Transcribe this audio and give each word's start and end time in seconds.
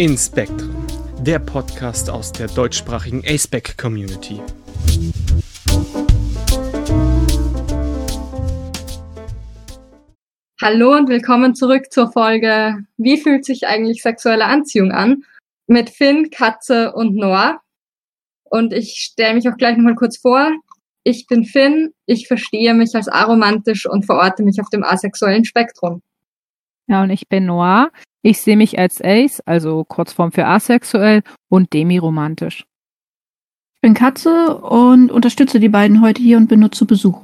Inspektren, 0.00 0.74
der 1.20 1.38
Podcast 1.38 2.08
aus 2.08 2.32
der 2.32 2.46
deutschsprachigen 2.46 3.22
aceback 3.22 3.76
Community. 3.76 4.40
Hallo 10.58 10.96
und 10.96 11.10
willkommen 11.10 11.54
zurück 11.54 11.92
zur 11.92 12.10
Folge 12.12 12.78
Wie 12.96 13.18
fühlt 13.18 13.44
sich 13.44 13.66
eigentlich 13.66 14.00
sexuelle 14.00 14.46
Anziehung 14.46 14.90
an? 14.90 15.24
Mit 15.66 15.90
Finn, 15.90 16.30
Katze 16.30 16.94
und 16.94 17.14
Noah. 17.14 17.60
Und 18.44 18.72
ich 18.72 19.02
stelle 19.02 19.34
mich 19.34 19.50
auch 19.50 19.58
gleich 19.58 19.76
nochmal 19.76 19.96
kurz 19.96 20.16
vor. 20.16 20.50
Ich 21.04 21.26
bin 21.26 21.44
Finn, 21.44 21.92
ich 22.06 22.26
verstehe 22.26 22.72
mich 22.72 22.94
als 22.94 23.08
aromantisch 23.08 23.84
und 23.84 24.06
verorte 24.06 24.44
mich 24.44 24.62
auf 24.62 24.70
dem 24.70 24.82
asexuellen 24.82 25.44
Spektrum. 25.44 26.00
Ja, 26.86 27.02
und 27.02 27.10
ich 27.10 27.28
bin 27.28 27.44
Noir. 27.44 27.90
Ich 28.22 28.42
sehe 28.42 28.56
mich 28.56 28.78
als 28.78 29.00
Ace, 29.02 29.40
also 29.46 29.84
Kurzform 29.84 30.30
für 30.30 30.46
asexuell 30.46 31.22
und 31.48 31.72
demiromantisch. 31.72 32.64
Ich 33.76 33.80
bin 33.80 33.94
Katze 33.94 34.58
und 34.58 35.10
unterstütze 35.10 35.58
die 35.58 35.70
beiden 35.70 36.02
heute 36.02 36.20
hier 36.20 36.36
und 36.36 36.48
bin 36.48 36.60
nur 36.60 36.70
zu 36.70 36.86
Besuch. 36.86 37.22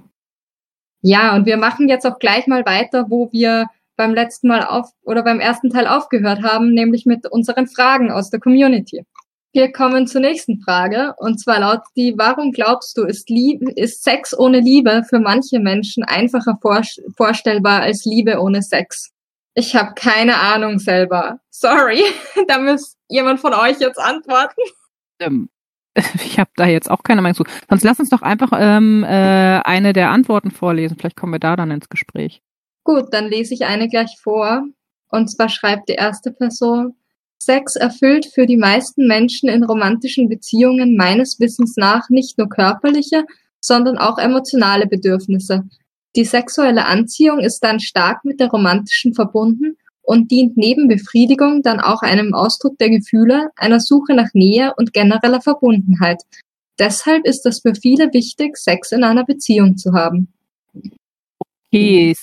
Ja, 1.02 1.36
und 1.36 1.44
wir 1.44 1.58
machen 1.58 1.88
jetzt 1.88 2.06
auch 2.06 2.18
gleich 2.18 2.46
mal 2.46 2.64
weiter, 2.64 3.06
wo 3.10 3.30
wir 3.30 3.66
beim 3.96 4.14
letzten 4.14 4.48
Mal 4.48 4.64
auf 4.64 4.90
oder 5.02 5.22
beim 5.22 5.38
ersten 5.38 5.70
Teil 5.70 5.86
aufgehört 5.86 6.42
haben, 6.42 6.72
nämlich 6.72 7.04
mit 7.04 7.30
unseren 7.30 7.66
Fragen 7.66 8.10
aus 8.10 8.30
der 8.30 8.40
Community. 8.40 9.04
Wir 9.52 9.72
kommen 9.72 10.06
zur 10.06 10.20
nächsten 10.22 10.60
Frage 10.60 11.14
und 11.18 11.40
zwar 11.40 11.60
lautet 11.60 11.86
die, 11.96 12.14
warum 12.16 12.52
glaubst 12.52 12.96
du, 12.96 13.04
ist, 13.04 13.30
Liebe, 13.30 13.70
ist 13.72 14.02
Sex 14.02 14.38
ohne 14.38 14.60
Liebe 14.60 15.02
für 15.08 15.18
manche 15.18 15.60
Menschen 15.60 16.04
einfacher 16.04 16.58
vorstellbar 17.16 17.82
als 17.82 18.04
Liebe 18.04 18.38
ohne 18.40 18.62
Sex? 18.62 19.12
Ich 19.58 19.74
habe 19.74 19.94
keine 19.94 20.38
Ahnung 20.38 20.78
selber. 20.78 21.40
Sorry, 21.50 22.02
da 22.48 22.58
muss 22.58 22.96
jemand 23.08 23.40
von 23.40 23.54
euch 23.54 23.80
jetzt 23.80 23.98
antworten. 23.98 24.60
Ähm, 25.18 25.48
ich 25.94 26.38
habe 26.38 26.50
da 26.56 26.66
jetzt 26.66 26.90
auch 26.90 27.02
keine 27.02 27.22
Meinung 27.22 27.36
zu. 27.36 27.44
Sonst 27.68 27.82
lass 27.82 27.98
uns 27.98 28.10
doch 28.10 28.20
einfach 28.20 28.50
ähm, 28.52 29.02
äh, 29.02 29.06
eine 29.64 29.94
der 29.94 30.10
Antworten 30.10 30.50
vorlesen. 30.50 30.98
Vielleicht 30.98 31.16
kommen 31.16 31.32
wir 31.32 31.40
da 31.40 31.56
dann 31.56 31.70
ins 31.70 31.88
Gespräch. 31.88 32.42
Gut, 32.84 33.06
dann 33.12 33.28
lese 33.28 33.54
ich 33.54 33.64
eine 33.64 33.88
gleich 33.88 34.18
vor. 34.22 34.62
Und 35.08 35.28
zwar 35.28 35.48
schreibt 35.48 35.88
die 35.88 35.94
erste 35.94 36.32
Person, 36.32 36.94
Sex 37.38 37.76
erfüllt 37.76 38.26
für 38.26 38.44
die 38.44 38.58
meisten 38.58 39.06
Menschen 39.06 39.48
in 39.48 39.64
romantischen 39.64 40.28
Beziehungen 40.28 40.96
meines 40.96 41.40
Wissens 41.40 41.76
nach 41.76 42.10
nicht 42.10 42.36
nur 42.36 42.50
körperliche, 42.50 43.24
sondern 43.60 43.96
auch 43.96 44.18
emotionale 44.18 44.86
Bedürfnisse. 44.86 45.64
Die 46.16 46.24
sexuelle 46.24 46.86
Anziehung 46.86 47.40
ist 47.40 47.60
dann 47.60 47.78
stark 47.78 48.24
mit 48.24 48.40
der 48.40 48.48
romantischen 48.48 49.14
verbunden 49.14 49.76
und 50.02 50.30
dient 50.30 50.56
neben 50.56 50.88
Befriedigung 50.88 51.62
dann 51.62 51.78
auch 51.78 52.00
einem 52.00 52.32
Ausdruck 52.32 52.78
der 52.78 52.88
Gefühle, 52.88 53.50
einer 53.56 53.80
Suche 53.80 54.14
nach 54.14 54.32
Nähe 54.32 54.72
und 54.76 54.94
genereller 54.94 55.42
Verbundenheit. 55.42 56.22
Deshalb 56.78 57.26
ist 57.26 57.44
es 57.44 57.60
für 57.60 57.74
viele 57.74 58.12
wichtig, 58.14 58.56
Sex 58.56 58.92
in 58.92 59.04
einer 59.04 59.24
Beziehung 59.24 59.76
zu 59.76 59.92
haben. 59.92 60.32
Okay, 61.70 62.14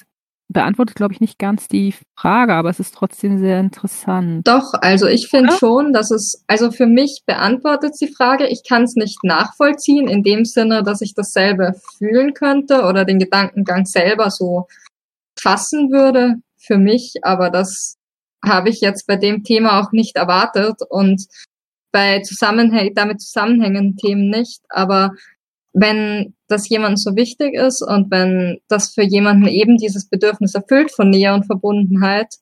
beantwortet, 0.54 0.96
glaube 0.96 1.14
ich, 1.14 1.20
nicht 1.20 1.40
ganz 1.40 1.68
die 1.68 1.94
Frage, 2.16 2.54
aber 2.54 2.70
es 2.70 2.80
ist 2.80 2.94
trotzdem 2.94 3.40
sehr 3.40 3.60
interessant. 3.60 4.48
Doch, 4.48 4.74
also 4.74 5.08
ich 5.08 5.28
finde 5.28 5.52
ja? 5.52 5.58
schon, 5.58 5.92
dass 5.92 6.12
es, 6.12 6.44
also 6.48 6.72
für 6.72 6.86
mich 6.86 7.24
beantwortet 7.26 7.96
die 8.00 8.14
Frage, 8.14 8.48
ich 8.48 8.64
kann 8.68 8.84
es 8.84 8.96
nicht 8.96 9.24
nachvollziehen, 9.24 10.08
in 10.08 10.24
dem 10.24 10.46
Sinne, 10.46 10.84
dass 10.84 11.02
ich 11.02 11.14
dasselbe 11.16 11.74
fühlen 11.98 12.34
könnte 12.34 12.84
oder 12.84 13.04
den 13.06 13.20
Gedankengang 13.20 13.86
selber 13.86 14.30
so 14.30 14.68
fassen 15.38 15.92
würde 15.92 16.36
für 16.58 16.78
mich, 16.78 17.16
aber 17.24 17.50
das 17.50 17.98
habe 18.46 18.70
ich 18.70 18.82
jetzt 18.82 19.08
bei 19.08 19.16
dem 19.16 19.44
Thema 19.44 19.82
auch 19.82 19.92
nicht 19.92 20.16
erwartet 20.16 20.82
und 20.90 21.26
bei 21.92 22.22
Zusammenhäng 22.22 22.94
damit 22.96 23.22
zusammenhängenden 23.22 23.96
Themen 23.98 24.30
nicht, 24.30 24.62
aber 24.70 25.12
wenn 25.74 26.36
das 26.48 26.70
jemand 26.70 27.00
so 27.00 27.16
wichtig 27.16 27.56
ist 27.56 27.82
und 27.82 28.12
wenn 28.12 28.60
das 28.68 28.94
für 28.94 29.04
jemanden 29.04 29.48
eben 29.48 29.78
dieses 29.78 30.08
Bedürfnis 30.08 30.54
erfüllt 30.54 30.92
von 30.92 31.10
Nähe 31.10 31.34
und 31.34 31.46
Verbundenheit, 31.46 32.36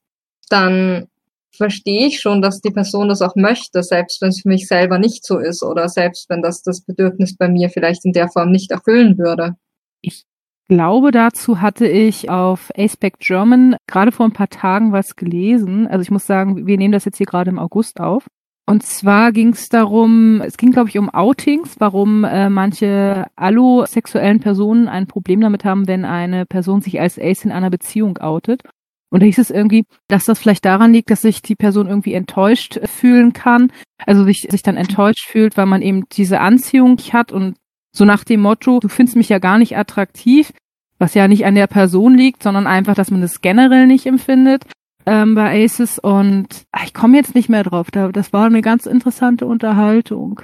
dann 0.50 1.08
verstehe 1.56 2.08
ich 2.08 2.20
schon, 2.20 2.42
dass 2.42 2.62
die 2.62 2.72
Person 2.72 3.10
das 3.10 3.22
auch 3.22 3.36
möchte, 3.36 3.84
selbst 3.84 4.22
wenn 4.22 4.30
es 4.30 4.42
für 4.42 4.50
mich 4.50 4.68
selber 4.68 5.00
nicht 5.00 5.26
so 5.26 5.40
ist 5.40 5.64
oder 5.64 5.90
selbst 5.90 6.30
wenn 6.30 6.42
das 6.42 6.62
das 6.64 6.82
Bedürfnis 6.82 7.36
bei 7.36 7.48
mir 7.48 7.70
vielleicht 7.70 8.06
in 8.06 8.14
der 8.14 8.30
Form 8.30 8.52
nicht 8.52 8.72
erfüllen 8.72 9.18
würde. 9.18 9.56
Ich 10.02 10.26
glaube, 10.68 11.12
dazu 11.12 11.62
hatte 11.62 11.88
ich 11.88 12.30
auf 12.30 12.72
Aspect 12.78 13.20
German 13.20 13.76
gerade 13.88 14.12
vor 14.12 14.26
ein 14.26 14.34
paar 14.34 14.50
Tagen 14.50 14.92
was 14.92 15.16
gelesen. 15.16 15.88
Also 15.88 16.02
ich 16.02 16.12
muss 16.12 16.26
sagen, 16.26 16.66
wir 16.66 16.78
nehmen 16.78 16.94
das 16.94 17.06
jetzt 17.06 17.18
hier 17.18 17.26
gerade 17.26 17.50
im 17.50 17.60
August 17.60 18.00
auf. 18.00 18.26
Und 18.66 18.84
zwar 18.84 19.32
ging 19.32 19.50
es 19.50 19.70
darum, 19.70 20.42
es 20.42 20.58
ging, 20.58 20.72
glaube 20.72 20.90
ich, 20.90 20.98
um 20.98 21.10
Outings, 21.10 21.76
warum 21.80 22.24
äh, 22.24 22.50
manche 22.50 23.26
allosexuellen 23.36 24.40
Personen 24.40 24.88
ein 24.88 25.08
Problem 25.08 25.42
damit 25.42 25.66
haben, 25.66 25.88
wenn 25.88 26.06
eine 26.06 26.46
Person 26.46 26.82
sich 26.82 27.00
als 27.00 27.20
Ace 27.20 27.44
in 27.44 27.52
einer 27.52 27.70
Beziehung 27.70 28.18
outet. 28.20 28.64
Und 29.10 29.22
da 29.22 29.26
hieß 29.26 29.40
es 29.40 29.52
irgendwie, 29.52 29.84
dass 30.08 30.26
das 30.26 30.40
vielleicht 30.40 30.64
daran 30.64 30.94
liegt, 30.94 31.12
dass 31.12 31.22
sich 31.22 31.42
die 31.42 31.56
Person 31.56 31.88
irgendwie 31.88 32.14
enttäuscht 32.14 32.80
fühlen 32.86 33.34
kann, 33.34 33.74
also 34.06 34.24
sich, 34.24 34.48
sich 34.50 34.64
dann 34.64 34.78
enttäuscht 34.78 35.28
fühlt, 35.28 35.58
weil 35.58 35.66
man 35.66 35.82
eben 35.82 36.06
diese 36.10 36.40
Anziehung 36.40 36.98
hat 37.12 37.34
und 37.34 37.58
so 37.94 38.06
nach 38.06 38.24
dem 38.24 38.40
Motto, 38.40 38.80
du 38.80 38.88
findest 38.88 39.18
mich 39.18 39.28
ja 39.28 39.40
gar 39.40 39.58
nicht 39.58 39.76
attraktiv, 39.76 40.54
was 40.98 41.14
ja 41.14 41.28
nicht 41.28 41.46
an 41.46 41.56
der 41.56 41.68
Person 41.68 42.16
liegt, 42.16 42.42
sondern 42.42 42.68
einfach, 42.68 42.96
dass 42.96 43.12
man 43.12 43.20
das 43.20 43.42
generell 43.42 43.86
nicht 43.86 44.06
empfindet 44.06 44.64
ähm, 45.06 45.36
bei 45.36 45.64
Aces 45.64 46.00
und 46.00 46.48
ach, 46.72 46.84
ich 46.86 46.94
komme 46.94 47.18
jetzt 47.18 47.36
nicht 47.36 47.50
mehr 47.50 47.64
drauf. 47.64 47.92
Da, 47.92 48.10
das 48.10 48.34
war 48.34 48.46
eine 48.46 48.62
ganz 48.62 48.86
interessante 48.86 49.46
Unterhaltung. 49.46 50.42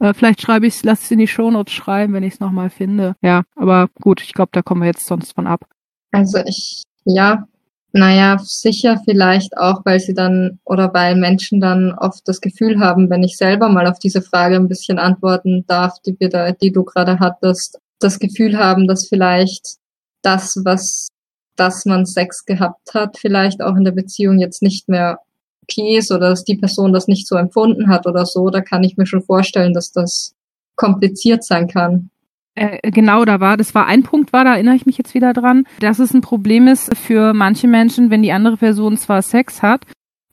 Äh, 0.00 0.14
vielleicht 0.14 0.42
schreibe 0.42 0.66
ich 0.66 0.74
es, 0.74 0.84
lass 0.84 1.02
es 1.02 1.10
in 1.10 1.18
die 1.18 1.28
Shownotes 1.28 1.72
schreiben, 1.72 2.12
wenn 2.12 2.24
ich 2.24 2.34
es 2.34 2.40
nochmal 2.40 2.70
finde. 2.70 3.14
Ja, 3.22 3.44
aber 3.56 3.88
gut, 4.00 4.20
ich 4.20 4.34
glaube, 4.34 4.50
da 4.52 4.62
kommen 4.62 4.82
wir 4.82 4.88
jetzt 4.88 5.06
sonst 5.06 5.34
von 5.34 5.46
ab. 5.46 5.64
Also 6.10 6.38
ich, 6.44 6.82
ja, 7.04 7.46
naja, 7.92 8.38
sicher 8.40 9.00
vielleicht 9.04 9.56
auch, 9.56 9.84
weil 9.84 10.00
sie 10.00 10.14
dann 10.14 10.58
oder 10.64 10.92
weil 10.94 11.14
Menschen 11.14 11.60
dann 11.60 11.92
oft 11.92 12.26
das 12.26 12.40
Gefühl 12.40 12.80
haben, 12.80 13.10
wenn 13.10 13.22
ich 13.22 13.36
selber 13.36 13.68
mal 13.68 13.86
auf 13.86 13.98
diese 13.98 14.22
Frage 14.22 14.56
ein 14.56 14.68
bisschen 14.68 14.98
antworten 14.98 15.64
darf, 15.66 15.94
die, 16.06 16.16
die 16.16 16.72
du 16.72 16.84
gerade 16.84 17.18
hattest, 17.20 17.78
das 18.00 18.18
Gefühl 18.18 18.58
haben, 18.58 18.88
dass 18.88 19.08
vielleicht 19.08 19.76
das, 20.22 20.60
was 20.64 21.08
dass 21.56 21.84
man 21.84 22.06
Sex 22.06 22.44
gehabt 22.44 22.94
hat, 22.94 23.18
vielleicht 23.18 23.62
auch 23.62 23.76
in 23.76 23.84
der 23.84 23.92
Beziehung 23.92 24.38
jetzt 24.38 24.62
nicht 24.62 24.88
mehr 24.88 25.18
okay 25.62 25.96
ist 25.96 26.10
oder 26.10 26.30
dass 26.30 26.44
die 26.44 26.56
Person 26.56 26.92
das 26.92 27.08
nicht 27.08 27.26
so 27.26 27.36
empfunden 27.36 27.88
hat 27.88 28.06
oder 28.06 28.26
so, 28.26 28.50
da 28.50 28.60
kann 28.60 28.84
ich 28.84 28.96
mir 28.96 29.06
schon 29.06 29.22
vorstellen, 29.22 29.74
dass 29.74 29.92
das 29.92 30.34
kompliziert 30.74 31.44
sein 31.44 31.68
kann. 31.68 32.10
Äh, 32.54 32.90
genau, 32.90 33.24
da 33.24 33.40
war, 33.40 33.56
das 33.56 33.74
war 33.74 33.86
ein 33.86 34.02
Punkt, 34.02 34.32
war, 34.32 34.44
da 34.44 34.54
erinnere 34.54 34.74
ich 34.74 34.86
mich 34.86 34.98
jetzt 34.98 35.14
wieder 35.14 35.32
dran, 35.32 35.64
dass 35.80 35.98
es 35.98 36.12
ein 36.12 36.20
Problem 36.20 36.68
ist 36.68 36.94
für 36.96 37.32
manche 37.32 37.68
Menschen, 37.68 38.10
wenn 38.10 38.22
die 38.22 38.32
andere 38.32 38.58
Person 38.58 38.96
zwar 38.98 39.22
Sex 39.22 39.62
hat, 39.62 39.86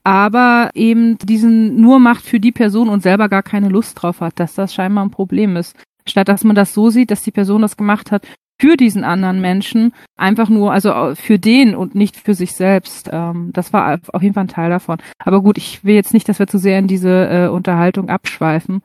aber 0.04 0.72
eben 0.74 1.18
diesen 1.20 1.80
nur 1.80 2.00
macht 2.00 2.24
für 2.26 2.40
die 2.40 2.52
Person 2.52 2.90
und 2.90 3.04
selber 3.04 3.30
gar 3.30 3.44
keine 3.44 3.70
Lust 3.70 4.02
drauf 4.02 4.22
hat, 4.22 4.40
dass 4.40 4.56
das 4.56 4.74
scheinbar 4.74 5.06
ein 5.06 5.12
Problem 5.12 5.56
ist. 5.56 5.76
Statt 6.06 6.28
dass 6.28 6.44
man 6.44 6.56
das 6.56 6.74
so 6.74 6.90
sieht, 6.90 7.12
dass 7.12 7.22
die 7.22 7.32
Person 7.32 7.62
das 7.62 7.78
gemacht 7.78 8.12
hat 8.12 8.26
für 8.60 8.76
diesen 8.76 9.04
anderen 9.04 9.40
Menschen, 9.40 9.94
einfach 10.18 10.50
nur, 10.50 10.74
also 10.74 11.16
für 11.16 11.40
den 11.40 11.76
und 11.76 11.96
nicht 11.96 12.18
für 12.18 12.34
sich 12.34 12.54
selbst. 12.54 13.10
Ähm, 13.12 13.52
das 13.54 13.72
war 13.72 14.00
auf 14.12 14.22
jeden 14.22 14.34
Fall 14.34 14.44
ein 14.44 14.50
Teil 14.50 14.70
davon. 14.70 14.98
Aber 15.20 15.42
gut, 15.42 15.58
ich 15.58 15.84
will 15.84 15.96
jetzt 15.96 16.14
nicht, 16.14 16.28
dass 16.28 16.40
wir 16.40 16.48
zu 16.48 16.60
sehr 16.60 16.78
in 16.80 16.88
diese 16.88 17.10
äh, 17.10 17.48
Unterhaltung 17.48 18.10
abschweifen. 18.10 18.82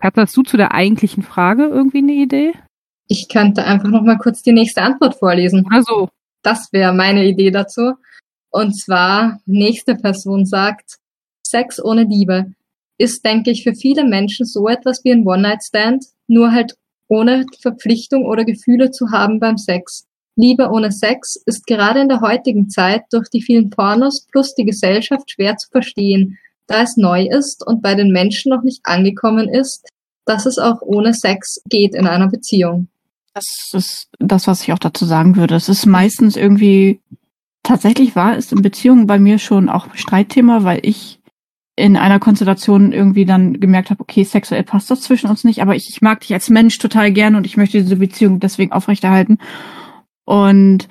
Hast 0.00 0.36
du 0.36 0.42
zu 0.42 0.56
der 0.56 0.72
eigentlichen 0.72 1.22
Frage 1.22 1.64
irgendwie 1.64 1.98
eine 1.98 2.12
Idee? 2.12 2.52
Ich 3.08 3.28
könnte 3.28 3.64
einfach 3.64 3.88
noch 3.88 4.02
mal 4.02 4.18
kurz 4.18 4.42
die 4.42 4.52
nächste 4.52 4.82
Antwort 4.82 5.16
vorlesen. 5.16 5.66
Also, 5.70 6.08
das 6.42 6.72
wäre 6.72 6.92
meine 6.92 7.24
Idee 7.24 7.50
dazu. 7.50 7.94
Und 8.50 8.74
zwar, 8.78 9.40
nächste 9.46 9.96
Person 9.96 10.46
sagt, 10.46 10.98
Sex 11.46 11.82
ohne 11.82 12.04
Liebe 12.04 12.52
ist, 12.98 13.24
denke 13.24 13.50
ich, 13.50 13.62
für 13.62 13.74
viele 13.74 14.04
Menschen 14.04 14.46
so 14.46 14.68
etwas 14.68 15.04
wie 15.04 15.12
ein 15.12 15.26
One-Night-Stand, 15.26 16.04
nur 16.28 16.52
halt 16.52 16.74
ohne 17.08 17.46
Verpflichtung 17.60 18.24
oder 18.24 18.44
Gefühle 18.44 18.90
zu 18.90 19.10
haben 19.10 19.40
beim 19.40 19.58
Sex. 19.58 20.06
Liebe 20.36 20.68
ohne 20.70 20.92
Sex 20.92 21.36
ist 21.46 21.66
gerade 21.66 22.00
in 22.00 22.08
der 22.08 22.20
heutigen 22.20 22.68
Zeit 22.68 23.04
durch 23.10 23.28
die 23.28 23.42
vielen 23.42 23.70
Pornos 23.70 24.26
plus 24.30 24.54
die 24.54 24.64
Gesellschaft 24.64 25.30
schwer 25.30 25.56
zu 25.56 25.68
verstehen, 25.70 26.38
da 26.66 26.82
es 26.82 26.96
neu 26.96 27.26
ist 27.26 27.66
und 27.66 27.80
bei 27.80 27.94
den 27.94 28.12
Menschen 28.12 28.50
noch 28.50 28.62
nicht 28.62 28.80
angekommen 28.84 29.48
ist, 29.48 29.88
dass 30.26 30.44
es 30.44 30.58
auch 30.58 30.82
ohne 30.82 31.14
Sex 31.14 31.62
geht 31.68 31.94
in 31.94 32.06
einer 32.06 32.28
Beziehung. 32.28 32.88
Das 33.32 33.46
ist 33.72 34.08
das, 34.18 34.46
was 34.46 34.62
ich 34.62 34.72
auch 34.72 34.78
dazu 34.78 35.04
sagen 35.04 35.36
würde. 35.36 35.54
Es 35.54 35.68
ist 35.68 35.86
meistens 35.86 36.36
irgendwie 36.36 37.00
tatsächlich 37.62 38.16
wahr, 38.16 38.36
ist 38.36 38.52
in 38.52 38.62
Beziehungen 38.62 39.06
bei 39.06 39.18
mir 39.18 39.38
schon 39.38 39.68
auch 39.68 39.94
Streitthema, 39.94 40.64
weil 40.64 40.80
ich 40.82 41.15
in 41.76 41.96
einer 41.96 42.18
Konstellation 42.18 42.92
irgendwie 42.92 43.26
dann 43.26 43.60
gemerkt 43.60 43.90
habe, 43.90 44.00
okay, 44.00 44.24
sexuell 44.24 44.64
passt 44.64 44.90
das 44.90 45.02
zwischen 45.02 45.28
uns 45.28 45.44
nicht, 45.44 45.60
aber 45.60 45.76
ich, 45.76 45.88
ich 45.90 46.00
mag 46.00 46.20
dich 46.20 46.32
als 46.32 46.48
Mensch 46.48 46.78
total 46.78 47.12
gern 47.12 47.34
und 47.34 47.44
ich 47.46 47.58
möchte 47.58 47.78
diese 47.82 47.96
Beziehung 47.96 48.40
deswegen 48.40 48.72
aufrechterhalten. 48.72 49.38
Und 50.24 50.88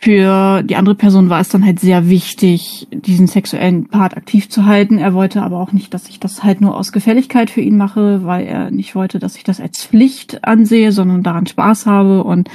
für 0.00 0.62
die 0.62 0.76
andere 0.76 0.94
Person 0.94 1.28
war 1.28 1.40
es 1.40 1.48
dann 1.48 1.64
halt 1.64 1.80
sehr 1.80 2.08
wichtig, 2.08 2.86
diesen 2.92 3.26
sexuellen 3.26 3.88
Part 3.88 4.16
aktiv 4.16 4.48
zu 4.48 4.64
halten. 4.64 4.98
Er 4.98 5.12
wollte 5.12 5.42
aber 5.42 5.58
auch 5.58 5.72
nicht, 5.72 5.92
dass 5.92 6.08
ich 6.08 6.20
das 6.20 6.44
halt 6.44 6.60
nur 6.60 6.76
aus 6.76 6.92
Gefälligkeit 6.92 7.50
für 7.50 7.62
ihn 7.62 7.76
mache, 7.76 8.24
weil 8.24 8.46
er 8.46 8.70
nicht 8.70 8.94
wollte, 8.94 9.18
dass 9.18 9.34
ich 9.34 9.42
das 9.42 9.60
als 9.60 9.82
Pflicht 9.82 10.44
ansehe, 10.44 10.92
sondern 10.92 11.24
daran 11.24 11.46
Spaß 11.46 11.86
habe. 11.86 12.22
Und 12.22 12.48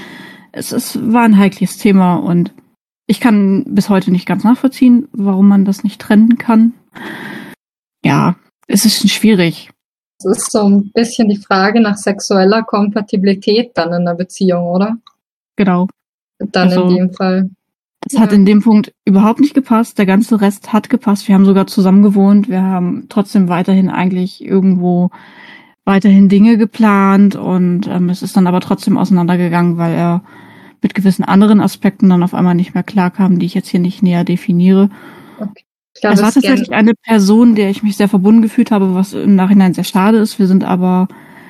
es, 0.54 0.72
es 0.72 0.98
war 1.12 1.24
ein 1.24 1.38
heikles 1.38 1.78
Thema 1.78 2.16
und 2.16 2.54
ich 3.08 3.20
kann 3.20 3.66
bis 3.68 3.90
heute 3.90 4.12
nicht 4.12 4.26
ganz 4.26 4.46
nachvollziehen, 4.46 5.10
warum 5.12 5.50
man 5.50 5.66
das 5.66 5.84
nicht 5.84 6.00
trennen 6.00 6.38
kann. 6.38 6.74
Ja, 8.04 8.36
es 8.68 8.86
ist 8.86 9.10
schwierig. 9.10 9.72
Es 10.20 10.26
ist 10.26 10.52
so 10.52 10.68
ein 10.68 10.92
bisschen 10.94 11.30
die 11.30 11.38
Frage 11.38 11.82
nach 11.82 11.98
sexueller 11.98 12.64
Kompatibilität 12.64 13.72
dann 13.76 13.94
in 13.94 14.06
der 14.06 14.16
Beziehung, 14.16 14.68
oder? 14.68 14.98
Genau. 15.56 15.88
Dann 16.40 16.70
also, 16.70 16.88
in 16.88 16.96
dem 16.96 17.14
Fall. 17.14 17.50
Es 18.06 18.14
ja. 18.14 18.22
hat 18.22 18.34
in 18.34 18.46
dem 18.46 18.62
Punkt 18.62 18.94
überhaupt 19.06 19.40
nicht 19.40 19.54
gepasst. 19.54 19.98
Der 19.98 20.06
ganze 20.06 20.42
Rest 20.42 20.74
hat 20.74 20.90
gepasst. 20.90 21.28
Wir 21.28 21.36
haben 21.36 21.46
sogar 21.46 21.68
zusammen 21.68 22.04
gewohnt. 22.04 22.50
Wir 22.50 22.62
haben 22.62 23.06
trotzdem 23.10 23.48
weiterhin 23.48 23.90
eigentlich 23.90 24.44
irgendwo 24.44 25.10
weiterhin 25.86 26.30
Dinge 26.30 26.58
geplant 26.58 27.36
und 27.36 27.88
ähm, 27.88 28.10
es 28.10 28.22
ist 28.22 28.38
dann 28.38 28.48
aber 28.48 28.62
trotzdem 28.62 28.98
auseinandergegangen, 28.98 29.78
weil 29.78 29.94
er 29.94 30.24
mit 30.82 30.94
gewissen 30.94 31.24
anderen 31.24 31.60
Aspekten 31.60 32.10
dann 32.10 32.24
auf 32.24 32.34
einmal 32.34 32.56
nicht 32.56 32.74
mehr 32.74 32.84
klarkam, 32.84 33.40
die 33.40 33.46
ich 33.46 33.54
jetzt 33.54 33.68
hier 33.68 33.82
nicht 33.82 34.02
näher 34.02 34.24
definiere. 34.24 34.90
Okay. 35.40 35.64
Glaub, 36.00 36.14
es 36.14 36.22
war 36.22 36.32
tatsächlich 36.32 36.72
eine 36.72 36.94
Person, 36.96 37.56
der 37.56 37.70
ich 37.70 37.84
mich 37.84 37.98
sehr 37.98 38.10
verbunden 38.10 38.42
gefühlt 38.42 38.72
habe, 38.72 38.96
was 38.96 39.14
im 39.14 39.36
Nachhinein 39.36 39.74
sehr 39.74 39.84
schade 39.84 40.18
ist. 40.18 40.40
Wir 40.40 40.48
sind 40.48 40.64
aber 40.64 41.08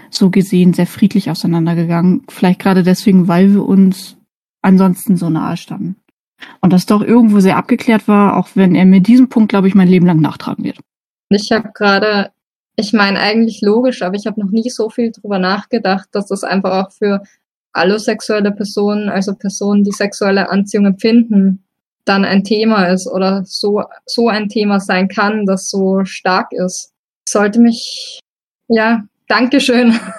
so 0.10 0.30
gesehen 0.30 0.74
sehr 0.74 0.86
friedlich 0.86 1.30
auseinandergegangen. 1.32 2.24
Vielleicht 2.30 2.60
gerade 2.60 2.84
deswegen, 2.84 3.28
weil 3.28 3.54
wir 3.54 3.66
uns 3.66 4.18
ansonsten 4.62 5.18
so 5.18 5.30
nahe 5.30 5.58
standen. 5.58 5.96
Und 6.62 6.74
das 6.74 6.86
doch 6.86 7.02
irgendwo 7.02 7.40
sehr 7.40 7.58
abgeklärt 7.58 8.08
war, 8.08 8.38
auch 8.38 8.50
wenn 8.56 8.76
er 8.76 8.86
mir 8.86 9.00
diesen 9.00 9.30
Punkt, 9.30 9.50
glaube 9.50 9.68
ich, 9.68 9.76
mein 9.76 9.88
Leben 9.88 10.06
lang 10.06 10.20
nachtragen 10.20 10.64
wird. 10.64 10.80
Ich 11.30 11.52
habe 11.52 11.72
gerade, 11.74 12.32
ich 12.76 12.92
meine 12.92 13.20
eigentlich 13.20 13.62
logisch, 13.62 14.02
aber 14.02 14.16
ich 14.16 14.28
habe 14.28 14.42
noch 14.42 14.52
nie 14.52 14.70
so 14.70 14.90
viel 14.90 15.12
drüber 15.12 15.40
nachgedacht, 15.40 16.10
dass 16.12 16.28
das 16.28 16.44
einfach 16.44 16.86
auch 16.86 16.92
für 16.92 17.24
allosexuelle 17.72 18.52
Personen, 18.52 19.10
also 19.10 19.34
Personen, 19.34 19.84
die 19.84 19.92
sexuelle 19.92 20.50
Anziehung 20.50 20.86
empfinden, 20.86 21.63
dann 22.06 22.26
ein 22.26 22.44
Thema 22.44 22.86
ist 22.86 23.08
oder 23.08 23.44
so, 23.46 23.84
so 24.06 24.28
ein 24.30 24.50
Thema 24.50 24.80
sein 24.80 25.08
kann, 25.08 25.46
das 25.46 25.70
so 25.70 26.04
stark 26.06 26.52
ist. 26.52 26.92
Sollte 27.28 27.60
mich, 27.60 28.20
ja, 28.68 29.04
Dankeschön. 29.28 30.00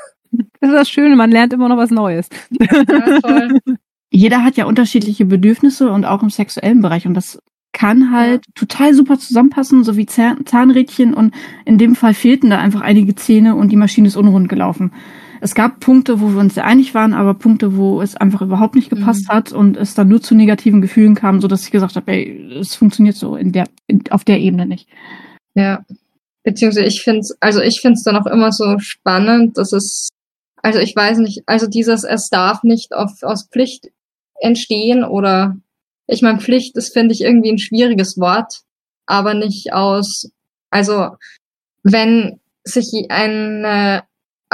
Das 0.60 0.70
ist 0.70 0.76
das 0.76 0.90
Schöne, 0.90 1.14
man 1.14 1.30
lernt 1.30 1.52
immer 1.52 1.68
noch 1.68 1.76
was 1.76 1.90
Neues. 1.90 2.28
Ja, 2.50 3.20
toll 3.20 3.60
jeder 4.14 4.44
hat 4.44 4.56
ja 4.56 4.66
unterschiedliche 4.66 5.24
Bedürfnisse 5.24 5.90
und 5.90 6.04
auch 6.04 6.22
im 6.22 6.30
sexuellen 6.30 6.80
Bereich 6.80 7.04
und 7.04 7.14
das 7.14 7.40
kann 7.72 8.12
halt 8.12 8.44
total 8.54 8.94
super 8.94 9.18
zusammenpassen, 9.18 9.82
so 9.82 9.96
wie 9.96 10.06
Zahnrädchen 10.06 11.12
und 11.12 11.34
in 11.64 11.78
dem 11.78 11.96
Fall 11.96 12.14
fehlten 12.14 12.48
da 12.48 12.58
einfach 12.58 12.80
einige 12.80 13.16
Zähne 13.16 13.56
und 13.56 13.72
die 13.72 13.76
Maschine 13.76 14.06
ist 14.06 14.14
unrund 14.14 14.48
gelaufen. 14.48 14.92
Es 15.40 15.54
gab 15.54 15.80
Punkte, 15.80 16.20
wo 16.20 16.30
wir 16.30 16.38
uns 16.38 16.54
sehr 16.54 16.64
einig 16.64 16.94
waren, 16.94 17.12
aber 17.12 17.34
Punkte, 17.34 17.76
wo 17.76 18.00
es 18.00 18.16
einfach 18.16 18.42
überhaupt 18.42 18.74
nicht 18.74 18.90
gepasst 18.90 19.28
mhm. 19.28 19.32
hat 19.32 19.52
und 19.52 19.76
es 19.76 19.94
dann 19.94 20.08
nur 20.08 20.22
zu 20.22 20.34
negativen 20.34 20.80
Gefühlen 20.80 21.14
kam, 21.14 21.40
so 21.40 21.48
dass 21.48 21.64
ich 21.64 21.70
gesagt 21.70 21.96
habe, 21.96 22.12
ey, 22.12 22.58
es 22.58 22.74
funktioniert 22.74 23.16
so 23.16 23.36
in 23.36 23.52
der 23.52 23.66
in, 23.86 24.02
auf 24.10 24.24
der 24.24 24.38
Ebene 24.38 24.66
nicht. 24.66 24.88
Ja, 25.54 25.84
beziehungsweise 26.42 26.86
ich 26.86 27.02
finde 27.02 27.20
es, 27.20 27.36
also 27.40 27.60
ich 27.60 27.80
finde 27.80 27.94
es 27.94 28.02
dann 28.02 28.16
auch 28.16 28.26
immer 28.26 28.52
so 28.52 28.78
spannend, 28.78 29.58
dass 29.58 29.72
es, 29.72 30.08
also 30.62 30.78
ich 30.78 30.94
weiß 30.94 31.18
nicht, 31.18 31.42
also 31.46 31.66
dieses 31.66 32.04
es 32.04 32.28
darf 32.28 32.62
nicht 32.62 32.92
auf, 32.94 33.10
aus 33.22 33.48
Pflicht 33.50 33.90
entstehen 34.40 35.04
oder 35.04 35.56
ich 36.06 36.22
meine, 36.22 36.40
Pflicht 36.40 36.76
ist, 36.76 36.92
finde 36.92 37.14
ich, 37.14 37.22
irgendwie 37.22 37.50
ein 37.50 37.58
schwieriges 37.58 38.18
Wort, 38.18 38.62
aber 39.06 39.34
nicht 39.34 39.72
aus, 39.72 40.30
also 40.70 41.16
wenn 41.82 42.40
sich 42.64 43.06
eine 43.08 44.02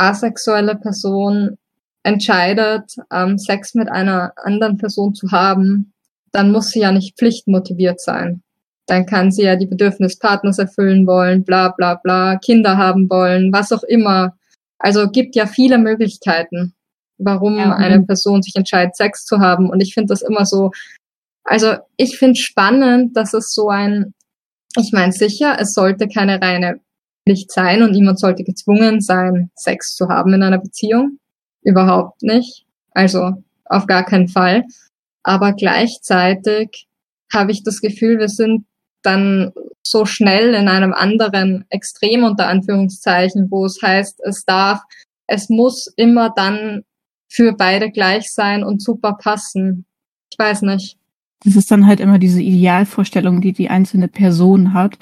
asexuelle 0.00 0.76
Person 0.76 1.58
entscheidet, 2.02 2.94
ähm, 3.12 3.38
Sex 3.38 3.75
mit 3.75 3.91
einer 3.91 4.32
anderen 4.37 4.79
Person 4.79 5.14
zu 5.14 5.31
haben, 5.31 5.93
dann 6.32 6.52
muss 6.52 6.70
sie 6.70 6.81
ja 6.81 6.93
nicht 6.93 7.19
pflichtmotiviert 7.19 8.00
sein. 8.00 8.43
Dann 8.87 9.06
kann 9.06 9.31
sie 9.31 9.43
ja 9.43 9.56
die 9.56 9.67
Bedürfnis 9.67 10.19
Partners 10.19 10.58
erfüllen 10.58 11.06
wollen, 11.06 11.44
bla 11.44 11.69
bla 11.69 11.94
bla, 11.94 12.37
Kinder 12.38 12.76
haben 12.76 13.11
wollen, 13.11 13.52
was 13.52 13.73
auch 13.73 13.82
immer. 13.82 14.35
Also 14.79 15.08
gibt 15.08 15.37
ja 15.37 15.47
viele 15.47 15.79
Möglichkeiten 15.79 16.75
warum 17.20 17.58
ja, 17.58 17.75
eine 17.75 18.03
Person 18.03 18.43
sich 18.43 18.56
entscheidet, 18.56 18.96
Sex 18.96 19.25
zu 19.25 19.38
haben. 19.38 19.70
Und 19.70 19.81
ich 19.81 19.94
finde 19.94 20.08
das 20.08 20.23
immer 20.23 20.46
so, 20.46 20.73
also 21.44 21.76
ich 21.96 22.19
finde 22.19 22.37
spannend, 22.37 23.17
dass 23.17 23.35
es 23.35 23.53
so 23.53 23.69
ein, 23.69 24.14
ich 24.76 24.91
meine 24.93 25.12
sicher, 25.12 25.56
es 25.61 25.73
sollte 25.73 26.08
keine 26.08 26.41
reine 26.41 26.81
Pflicht 27.25 27.52
sein 27.52 27.82
und 27.82 27.93
niemand 27.93 28.19
sollte 28.19 28.44
gezwungen 28.44 29.00
sein, 29.00 29.50
Sex 29.55 29.94
zu 29.94 30.08
haben 30.08 30.32
in 30.34 30.43
einer 30.43 30.58
Beziehung. 30.58 31.19
Überhaupt 31.62 32.22
nicht. 32.22 32.64
Also 32.93 33.32
auf 33.67 33.87
gar 33.87 34.05
keinen 34.05 34.28
Fall. 34.28 34.64
Aber 35.22 35.52
gleichzeitig 35.52 36.87
habe 37.32 37.52
ich 37.52 37.62
das 37.62 37.81
Gefühl, 37.81 38.19
wir 38.19 38.28
sind 38.28 38.64
dann 39.02 39.52
so 39.82 40.05
schnell 40.05 40.55
in 40.55 40.69
einem 40.69 40.93
anderen 40.93 41.64
Extrem 41.69 42.25
unter 42.25 42.49
Anführungszeichen, 42.49 43.50
wo 43.50 43.64
es 43.64 43.81
heißt, 43.82 44.20
es 44.25 44.44
darf, 44.44 44.81
es 45.26 45.49
muss 45.49 45.87
immer 45.96 46.31
dann 46.34 46.82
für 47.28 47.52
beide 47.52 47.90
gleich 47.90 48.32
sein 48.32 48.64
und 48.64 48.82
super 48.82 49.14
passen. 49.14 49.87
Ich 50.32 50.38
weiß 50.38 50.62
nicht. 50.62 50.99
Das 51.44 51.56
ist 51.56 51.70
dann 51.70 51.87
halt 51.87 52.00
immer 52.00 52.19
diese 52.19 52.43
Idealvorstellung, 52.43 53.40
die 53.40 53.52
die 53.52 53.70
einzelne 53.70 54.08
Person 54.08 54.75
hat. 54.75 54.99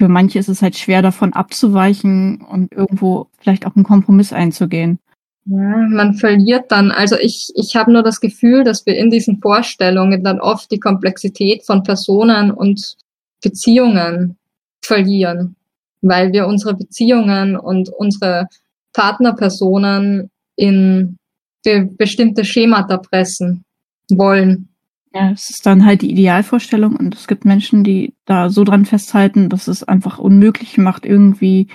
Für 0.00 0.08
manche 0.08 0.38
ist 0.38 0.48
es 0.48 0.62
halt 0.62 0.78
schwer 0.78 1.02
davon 1.02 1.34
abzuweichen 1.34 2.40
und 2.40 2.72
irgendwo 2.72 3.26
vielleicht 3.38 3.66
auch 3.66 3.76
einen 3.76 3.84
Kompromiss 3.84 4.32
einzugehen. 4.32 4.98
Ja, 5.44 5.76
man 5.76 6.14
verliert 6.14 6.72
dann. 6.72 6.90
Also 6.90 7.18
ich, 7.18 7.52
ich 7.54 7.76
habe 7.76 7.92
nur 7.92 8.02
das 8.02 8.18
Gefühl, 8.18 8.64
dass 8.64 8.86
wir 8.86 8.96
in 8.96 9.10
diesen 9.10 9.42
Vorstellungen 9.42 10.24
dann 10.24 10.40
oft 10.40 10.70
die 10.72 10.80
Komplexität 10.80 11.66
von 11.66 11.82
Personen 11.82 12.50
und 12.50 12.96
Beziehungen 13.42 14.38
verlieren, 14.82 15.56
weil 16.00 16.32
wir 16.32 16.46
unsere 16.46 16.72
Beziehungen 16.72 17.58
und 17.58 17.90
unsere 17.90 18.48
Partnerpersonen 18.94 20.30
in 20.56 21.18
be 21.62 21.90
bestimmte 21.92 22.46
Schemata 22.46 22.96
pressen 22.96 23.64
wollen. 24.08 24.69
Ja, 25.12 25.32
es 25.32 25.50
ist 25.50 25.66
dann 25.66 25.84
halt 25.84 26.02
die 26.02 26.12
Idealvorstellung 26.12 26.94
und 26.94 27.14
es 27.14 27.26
gibt 27.26 27.44
Menschen, 27.44 27.82
die 27.82 28.14
da 28.26 28.48
so 28.48 28.62
dran 28.62 28.84
festhalten, 28.84 29.48
dass 29.48 29.66
es 29.66 29.82
einfach 29.82 30.18
unmöglich 30.18 30.78
macht, 30.78 31.04
irgendwie 31.04 31.66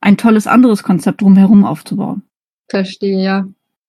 ein 0.00 0.16
tolles 0.16 0.46
anderes 0.46 0.84
Konzept 0.84 1.22
drumherum 1.22 1.64
aufzubauen. 1.64 2.22
Verstehe, 2.68 3.20
ja. 3.20 3.46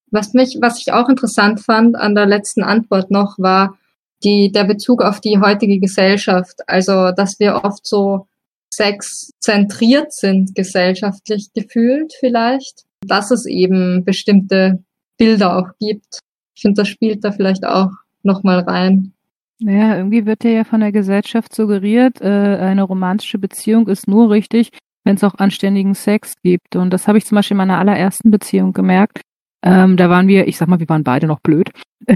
Was 0.09 0.33
mich, 0.33 0.57
was 0.59 0.79
ich 0.79 0.91
auch 0.91 1.07
interessant 1.09 1.59
fand 1.59 1.95
an 1.95 2.15
der 2.15 2.25
letzten 2.25 2.63
Antwort 2.63 3.11
noch, 3.11 3.37
war 3.37 3.77
die, 4.23 4.51
der 4.51 4.63
Bezug 4.63 5.03
auf 5.03 5.21
die 5.21 5.39
heutige 5.39 5.79
Gesellschaft. 5.79 6.61
Also, 6.67 7.11
dass 7.11 7.39
wir 7.39 7.63
oft 7.63 7.85
so 7.85 8.27
sexzentriert 8.73 10.13
sind, 10.13 10.55
gesellschaftlich 10.55 11.51
gefühlt 11.53 12.13
vielleicht. 12.19 12.85
Dass 13.05 13.31
es 13.31 13.45
eben 13.45 14.03
bestimmte 14.03 14.83
Bilder 15.17 15.57
auch 15.57 15.69
gibt. 15.79 16.19
Ich 16.55 16.61
finde, 16.61 16.81
das 16.81 16.89
spielt 16.89 17.23
da 17.23 17.31
vielleicht 17.31 17.65
auch 17.65 17.89
nochmal 18.23 18.59
rein. 18.59 19.13
Naja, 19.59 19.97
irgendwie 19.97 20.25
wird 20.25 20.43
ja 20.43 20.63
von 20.63 20.81
der 20.81 20.91
Gesellschaft 20.91 21.55
suggeriert, 21.55 22.19
äh, 22.21 22.25
eine 22.27 22.83
romantische 22.83 23.37
Beziehung 23.37 23.87
ist 23.87 24.07
nur 24.07 24.29
richtig, 24.29 24.71
wenn 25.03 25.15
es 25.15 25.23
auch 25.23 25.35
anständigen 25.35 25.95
Sex 25.95 26.33
gibt. 26.43 26.75
Und 26.75 26.91
das 26.91 27.07
habe 27.07 27.17
ich 27.17 27.25
zum 27.25 27.35
Beispiel 27.35 27.55
in 27.55 27.59
meiner 27.59 27.79
allerersten 27.79 28.31
Beziehung 28.31 28.73
gemerkt. 28.73 29.21
Ähm, 29.65 29.95
da 29.95 30.09
waren 30.09 30.27
wir, 30.27 30.47
ich 30.47 30.57
sag 30.57 30.67
mal, 30.67 30.79
wir 30.79 30.89
waren 30.89 31.05
beide 31.05 31.27
noch 31.27 31.39
blöd. 31.39 31.71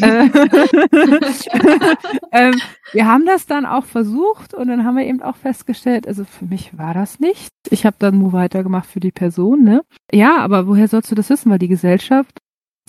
Äh, 0.00 0.30
ähm, 2.32 2.54
wir 2.92 3.06
haben 3.06 3.26
das 3.26 3.46
dann 3.46 3.66
auch 3.66 3.84
versucht 3.84 4.54
und 4.54 4.68
dann 4.68 4.84
haben 4.84 4.96
wir 4.96 5.04
eben 5.04 5.22
auch 5.22 5.36
festgestellt, 5.36 6.08
also 6.08 6.24
für 6.24 6.46
mich 6.46 6.76
war 6.78 6.94
das 6.94 7.20
nicht. 7.20 7.50
Ich 7.68 7.84
habe 7.84 7.96
dann 7.98 8.18
nur 8.18 8.32
weitergemacht 8.32 8.86
für 8.86 9.00
die 9.00 9.12
Person, 9.12 9.62
ne? 9.62 9.82
Ja, 10.10 10.38
aber 10.38 10.66
woher 10.66 10.88
sollst 10.88 11.10
du 11.10 11.14
das 11.14 11.30
wissen? 11.30 11.50
Weil 11.50 11.58
die 11.58 11.68
Gesellschaft, 11.68 12.38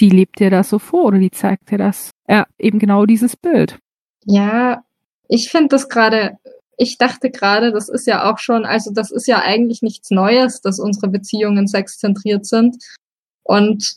die 0.04 0.10
lebt 0.10 0.40
dir 0.40 0.50
das 0.50 0.68
so 0.68 0.80
vor 0.80 1.06
oder 1.06 1.18
die 1.18 1.32
zeigt 1.32 1.72
dir 1.72 1.78
das, 1.78 2.12
ja, 2.28 2.46
eben 2.60 2.78
genau 2.78 3.06
dieses 3.06 3.38
Bild. 3.38 3.80
Ja, 4.26 4.84
ich 5.30 5.50
finde 5.50 5.70
das 5.70 5.88
gerade, 5.88 6.38
ich 6.78 6.98
dachte 6.98 7.32
gerade, 7.32 7.72
das 7.72 7.88
ist 7.88 8.06
ja 8.06 8.30
auch 8.30 8.38
schon, 8.38 8.66
also 8.66 8.92
das 8.92 9.12
ist 9.12 9.28
ja 9.28 9.40
eigentlich 9.40 9.82
nichts 9.82 10.12
Neues, 10.12 10.60
dass 10.60 10.78
unsere 10.78 11.08
Beziehungen 11.08 11.68
sexzentriert 11.68 12.46
sind. 12.46 12.76
Und 13.44 13.96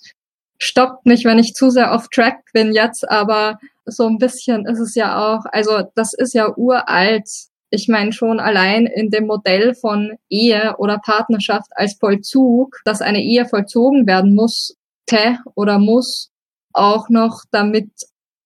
stoppt 0.58 1.06
mich, 1.06 1.24
wenn 1.24 1.40
ich 1.40 1.54
zu 1.54 1.70
sehr 1.70 1.90
off 1.90 2.06
track 2.08 2.38
bin 2.52 2.72
jetzt, 2.72 3.10
aber 3.10 3.58
so 3.84 4.06
ein 4.06 4.18
bisschen 4.18 4.64
ist 4.64 4.78
es 4.78 4.94
ja 4.94 5.18
auch, 5.18 5.44
also 5.46 5.82
das 5.96 6.14
ist 6.14 6.34
ja 6.34 6.56
uralt. 6.56 7.28
Ich 7.70 7.88
meine 7.88 8.12
schon 8.12 8.38
allein 8.38 8.86
in 8.86 9.10
dem 9.10 9.26
Modell 9.26 9.74
von 9.74 10.12
Ehe 10.28 10.76
oder 10.78 10.98
Partnerschaft 10.98 11.72
als 11.72 11.96
Vollzug, 11.98 12.80
dass 12.84 13.02
eine 13.02 13.24
Ehe 13.24 13.44
vollzogen 13.44 14.06
werden 14.06 14.36
muss, 14.36 14.75
oder 15.54 15.78
muss, 15.78 16.30
auch 16.72 17.08
noch 17.08 17.42
damit 17.50 17.90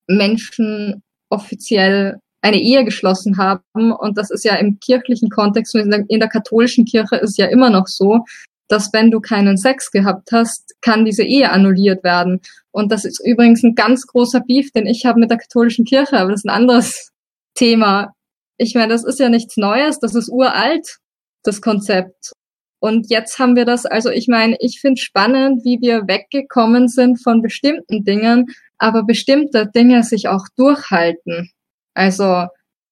Menschen 0.07 1.03
offiziell 1.31 2.19
eine 2.43 2.61
Ehe 2.61 2.85
geschlossen 2.85 3.37
haben. 3.37 3.93
Und 3.93 4.17
das 4.17 4.31
ist 4.31 4.45
ja 4.45 4.57
im 4.57 4.79
kirchlichen 4.81 5.31
Kontext, 5.31 5.75
in 5.75 5.91
der, 5.91 6.05
in 6.09 6.21
der 6.21 6.29
katholischen 6.29 6.85
Kirche 6.85 7.17
ist 7.17 7.39
ja 7.39 7.47
immer 7.47 7.71
noch 7.71 7.87
so, 7.87 8.25
dass 8.69 8.93
wenn 8.93 9.11
du 9.11 9.21
keinen 9.21 9.57
Sex 9.57 9.91
gehabt 9.91 10.31
hast, 10.33 10.75
kann 10.81 11.05
diese 11.05 11.25
Ehe 11.25 11.51
annulliert 11.51 12.05
werden. 12.05 12.41
Und 12.71 12.93
das 12.93 13.05
ist 13.05 13.21
übrigens 13.25 13.63
ein 13.63 13.75
ganz 13.75 14.07
großer 14.07 14.41
Beef, 14.41 14.71
den 14.71 14.87
ich 14.87 15.05
habe 15.05 15.19
mit 15.19 15.31
der 15.31 15.39
katholischen 15.39 15.85
Kirche, 15.85 16.19
aber 16.19 16.31
das 16.31 16.41
ist 16.41 16.47
ein 16.47 16.55
anderes 16.55 17.11
Thema. 17.55 18.15
Ich 18.59 18.75
meine, 18.75 18.93
das 18.93 19.05
ist 19.05 19.19
ja 19.19 19.29
nichts 19.29 19.57
Neues, 19.57 19.99
das 19.99 20.15
ist 20.15 20.29
uralt, 20.29 20.99
das 21.43 21.61
Konzept. 21.61 22.33
Und 22.81 23.11
jetzt 23.11 23.39
haben 23.39 23.57
wir 23.57 23.65
das, 23.65 23.87
also 23.87 24.11
ich 24.11 24.27
meine, 24.27 24.57
ich 24.59 24.81
finde 24.81 25.01
spannend, 25.01 25.65
wie 25.65 25.79
wir 25.81 26.09
weggekommen 26.09 26.89
sind 26.89 27.23
von 27.23 27.43
bestimmten 27.43 28.05
Dingen, 28.05 28.47
aber 28.79 29.05
bestimmte 29.05 29.67
Dinge 29.67 30.03
sich 30.03 30.29
auch 30.29 30.47
durchhalten. 30.57 31.51
Also 31.95 32.47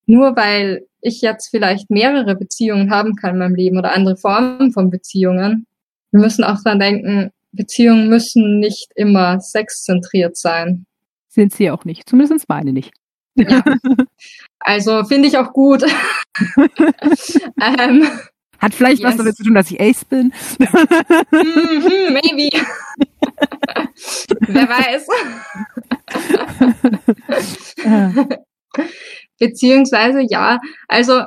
nur 0.07 0.37
weil 0.37 0.87
ich 1.01 1.23
jetzt 1.23 1.49
vielleicht 1.49 1.91
mehrere 1.91 2.37
Beziehungen 2.37 2.91
haben 2.91 3.15
kann 3.17 3.33
in 3.33 3.39
meinem 3.39 3.55
Leben 3.55 3.79
oder 3.79 3.95
andere 3.95 4.17
Formen 4.17 4.73
von 4.73 4.91
Beziehungen, 4.91 5.67
wir 6.11 6.21
müssen 6.21 6.45
auch 6.45 6.63
dran 6.63 6.79
denken, 6.79 7.31
Beziehungen 7.53 8.09
müssen 8.09 8.61
nicht 8.61 8.91
immer 8.95 9.41
sexzentriert 9.41 10.37
sein. 10.37 10.87
Sind 11.29 11.53
sie 11.53 11.71
auch 11.71 11.85
nicht, 11.85 12.09
zumindest 12.09 12.49
meine 12.49 12.73
nicht. 12.73 12.93
Ja. 13.35 13.63
Also 14.61 15.05
finde 15.05 15.29
ich 15.29 15.39
auch 15.39 15.53
gut. 15.53 15.85
ähm, 17.63 18.09
Hat 18.59 18.75
vielleicht 18.75 19.03
yes. 19.03 19.11
was 19.11 19.17
damit 19.17 19.37
zu 19.37 19.45
tun, 19.45 19.55
dass 19.55 19.71
ich 19.71 19.81
Ace 19.81 20.05
bin. 20.05 20.33
mm 20.59 22.13
maybe. 22.13 22.51
Wer 24.49 24.69
weiß. 24.69 25.07
Beziehungsweise 29.39 30.23
ja, 30.29 30.59
also 30.89 31.23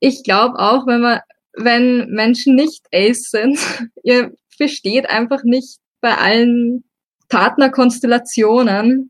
ich 0.00 0.22
glaube 0.24 0.58
auch, 0.58 0.86
wenn 0.86 1.00
man, 1.00 1.20
wenn 1.54 2.10
Menschen 2.10 2.54
nicht 2.54 2.86
Ace 2.92 3.30
sind, 3.30 3.58
ihr 4.02 4.32
versteht 4.56 5.08
einfach 5.08 5.42
nicht 5.44 5.78
bei 6.00 6.16
allen 6.16 6.84
Partnerkonstellationen 7.28 9.09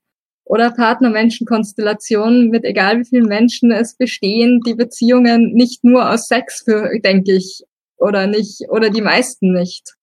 oder 0.50 0.72
Partnermenschenkonstellationen 0.72 2.50
mit 2.50 2.64
egal 2.64 2.98
wie 2.98 3.04
vielen 3.04 3.26
Menschen 3.26 3.70
es 3.70 3.94
bestehen, 3.94 4.60
die 4.66 4.74
Beziehungen 4.74 5.52
nicht 5.52 5.84
nur 5.84 6.10
aus 6.10 6.26
Sex 6.26 6.62
für, 6.64 6.90
denke 7.04 7.36
ich, 7.36 7.62
oder 7.98 8.26
nicht, 8.26 8.62
oder 8.68 8.90
die 8.90 9.00
meisten 9.00 9.52
nicht. 9.52 9.94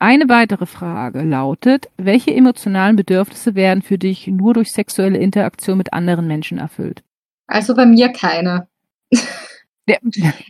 Eine 0.00 0.28
weitere 0.28 0.66
Frage 0.66 1.22
lautet, 1.22 1.88
welche 1.98 2.34
emotionalen 2.34 2.96
Bedürfnisse 2.96 3.54
werden 3.54 3.80
für 3.80 3.96
dich 3.96 4.26
nur 4.26 4.54
durch 4.54 4.72
sexuelle 4.72 5.18
Interaktion 5.18 5.78
mit 5.78 5.92
anderen 5.92 6.26
Menschen 6.26 6.58
erfüllt? 6.58 7.04
Also 7.46 7.76
bei 7.76 7.86
mir 7.86 8.08
keine. 8.08 8.66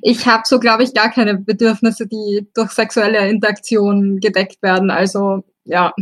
Ich 0.03 0.27
habe 0.27 0.43
so, 0.45 0.61
glaube 0.61 0.83
ich, 0.83 0.93
gar 0.93 1.11
keine 1.11 1.39
Bedürfnisse, 1.39 2.07
die 2.07 2.47
durch 2.55 2.71
sexuelle 2.71 3.31
Interaktion 3.31 4.21
gedeckt 4.21 4.63
werden. 4.63 4.91
Also 4.91 5.43
ja. 5.65 5.95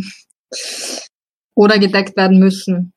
Oder 1.55 1.79
gedeckt 1.79 2.17
werden 2.17 2.41
müssen. 2.41 2.93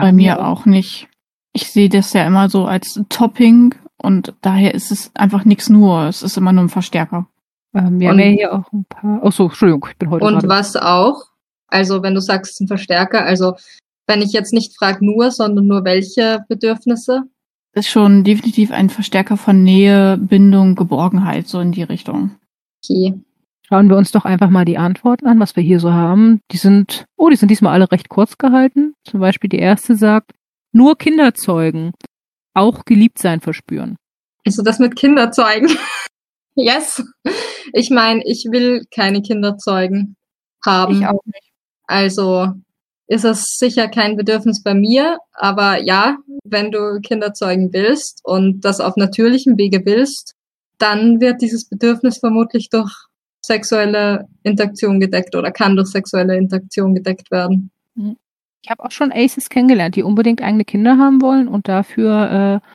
Bei 0.00 0.12
mir 0.12 0.46
auch 0.46 0.66
nicht. 0.66 1.08
Ich 1.52 1.70
sehe 1.70 1.88
das 1.88 2.12
ja 2.12 2.26
immer 2.26 2.48
so 2.48 2.64
als 2.64 3.00
Topping 3.08 3.74
und 3.98 4.34
daher 4.40 4.74
ist 4.74 4.90
es 4.90 5.10
einfach 5.14 5.44
nichts 5.44 5.68
nur. 5.68 6.04
Es 6.04 6.22
ist 6.22 6.36
immer 6.36 6.52
nur 6.52 6.64
ein 6.64 6.68
Verstärker. 6.68 7.26
Ähm, 7.74 8.00
wir 8.00 8.10
und, 8.10 8.18
haben 8.18 8.30
ja 8.30 8.36
hier 8.36 8.52
auch 8.54 8.72
ein 8.72 8.84
paar. 8.84 9.20
Ach 9.24 9.32
so, 9.32 9.44
Entschuldigung, 9.44 9.86
ich 9.90 9.96
bin 9.96 10.10
heute. 10.10 10.24
Und 10.24 10.34
gerade. 10.34 10.48
was 10.48 10.76
auch? 10.76 11.24
Also 11.68 12.02
wenn 12.02 12.14
du 12.14 12.20
sagst, 12.20 12.52
es 12.52 12.56
ist 12.56 12.60
ein 12.62 12.68
Verstärker, 12.68 13.24
also 13.24 13.54
wenn 14.06 14.20
ich 14.20 14.32
jetzt 14.32 14.52
nicht 14.52 14.76
frage 14.76 15.04
nur, 15.04 15.30
sondern 15.30 15.66
nur 15.66 15.84
welche 15.84 16.44
Bedürfnisse? 16.48 17.22
Ist 17.74 17.88
schon 17.88 18.24
definitiv 18.24 18.70
ein 18.70 18.90
Verstärker 18.90 19.38
von 19.38 19.62
Nähe, 19.62 20.18
Bindung, 20.18 20.74
Geborgenheit, 20.74 21.48
so 21.48 21.60
in 21.60 21.72
die 21.72 21.82
Richtung. 21.82 22.32
Okay. 22.84 23.14
Schauen 23.72 23.88
wir 23.88 23.96
uns 23.96 24.12
doch 24.12 24.26
einfach 24.26 24.50
mal 24.50 24.66
die 24.66 24.76
Antworten 24.76 25.26
an, 25.26 25.40
was 25.40 25.56
wir 25.56 25.62
hier 25.62 25.80
so 25.80 25.94
haben. 25.94 26.42
Die 26.50 26.58
sind, 26.58 27.06
oh, 27.16 27.30
die 27.30 27.36
sind 27.36 27.50
diesmal 27.50 27.72
alle 27.72 27.90
recht 27.90 28.10
kurz 28.10 28.36
gehalten. 28.36 28.92
Zum 29.02 29.20
Beispiel 29.20 29.48
die 29.48 29.60
erste 29.60 29.96
sagt, 29.96 30.32
nur 30.72 30.98
Kinder 30.98 31.32
zeugen, 31.32 31.92
auch 32.52 32.84
geliebt 32.84 33.18
sein 33.18 33.40
verspüren. 33.40 33.96
Also 34.46 34.62
das 34.62 34.78
mit 34.78 34.94
Kinder 34.94 35.30
zeugen. 35.30 35.70
yes. 36.54 37.02
Ich 37.72 37.88
meine, 37.88 38.22
ich 38.26 38.46
will 38.50 38.84
keine 38.94 39.22
Kinder 39.22 39.56
zeugen 39.56 40.16
haben. 40.62 41.00
Ich 41.00 41.06
auch 41.06 41.24
nicht. 41.24 41.50
Also 41.86 42.48
ist 43.06 43.24
es 43.24 43.56
sicher 43.56 43.88
kein 43.88 44.18
Bedürfnis 44.18 44.62
bei 44.62 44.74
mir, 44.74 45.16
aber 45.32 45.82
ja, 45.82 46.18
wenn 46.44 46.72
du 46.72 47.00
Kinder 47.00 47.32
zeugen 47.32 47.72
willst 47.72 48.20
und 48.22 48.66
das 48.66 48.80
auf 48.80 48.96
natürlichem 48.96 49.56
Wege 49.56 49.86
willst, 49.86 50.34
dann 50.76 51.22
wird 51.22 51.40
dieses 51.40 51.70
Bedürfnis 51.70 52.18
vermutlich 52.18 52.68
durch 52.68 52.92
sexuelle 53.44 54.28
Interaktion 54.42 55.00
gedeckt 55.00 55.34
oder 55.34 55.50
kann 55.50 55.76
durch 55.76 55.88
sexuelle 55.88 56.36
Interaktion 56.36 56.94
gedeckt 56.94 57.30
werden. 57.30 57.70
Mhm. 57.94 58.16
Ich 58.62 58.70
habe 58.70 58.84
auch 58.84 58.92
schon 58.92 59.12
Aces 59.12 59.48
kennengelernt, 59.48 59.96
die 59.96 60.04
unbedingt 60.04 60.40
eigene 60.40 60.64
Kinder 60.64 60.96
haben 60.96 61.20
wollen 61.20 61.48
und 61.48 61.66
dafür 61.66 62.62
äh, 62.62 62.68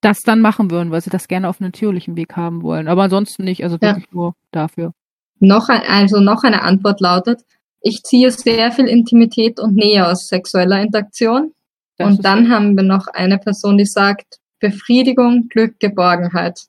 das 0.00 0.20
dann 0.20 0.40
machen 0.40 0.70
würden, 0.70 0.90
weil 0.90 1.00
sie 1.00 1.10
das 1.10 1.28
gerne 1.28 1.48
auf 1.48 1.60
natürlichem 1.60 2.16
Weg 2.16 2.36
haben 2.36 2.62
wollen. 2.62 2.88
Aber 2.88 3.04
ansonsten 3.04 3.44
nicht, 3.44 3.64
also 3.64 3.80
wirklich 3.80 4.06
ja. 4.06 4.10
nur 4.12 4.34
dafür. 4.52 4.92
Noch 5.40 5.68
ein, 5.68 5.82
also 5.88 6.20
noch 6.20 6.44
eine 6.44 6.62
Antwort 6.62 7.00
lautet, 7.00 7.42
ich 7.80 8.02
ziehe 8.04 8.30
sehr 8.30 8.70
viel 8.70 8.86
Intimität 8.86 9.58
und 9.58 9.74
Nähe 9.74 10.06
aus 10.06 10.28
sexueller 10.28 10.80
Interaktion. 10.80 11.52
Das 11.96 12.08
und 12.08 12.24
dann 12.24 12.44
gut. 12.44 12.52
haben 12.52 12.76
wir 12.76 12.84
noch 12.84 13.08
eine 13.08 13.38
Person, 13.38 13.76
die 13.76 13.84
sagt, 13.84 14.38
Befriedigung, 14.60 15.48
Glück, 15.48 15.80
Geborgenheit. 15.80 16.60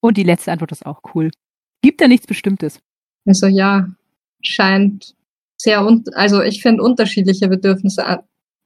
Und 0.00 0.16
die 0.16 0.22
letzte 0.22 0.50
Antwort 0.52 0.72
ist 0.72 0.86
auch 0.86 1.00
cool. 1.14 1.30
Gibt 1.82 2.00
da 2.00 2.08
nichts 2.08 2.26
Bestimmtes? 2.26 2.80
Also 3.24 3.46
ja, 3.46 3.88
scheint 4.40 5.14
sehr, 5.56 5.84
un 5.84 6.04
also 6.14 6.42
ich 6.42 6.62
finde 6.62 6.82
unterschiedliche 6.82 7.48
Bedürfnisse. 7.48 8.04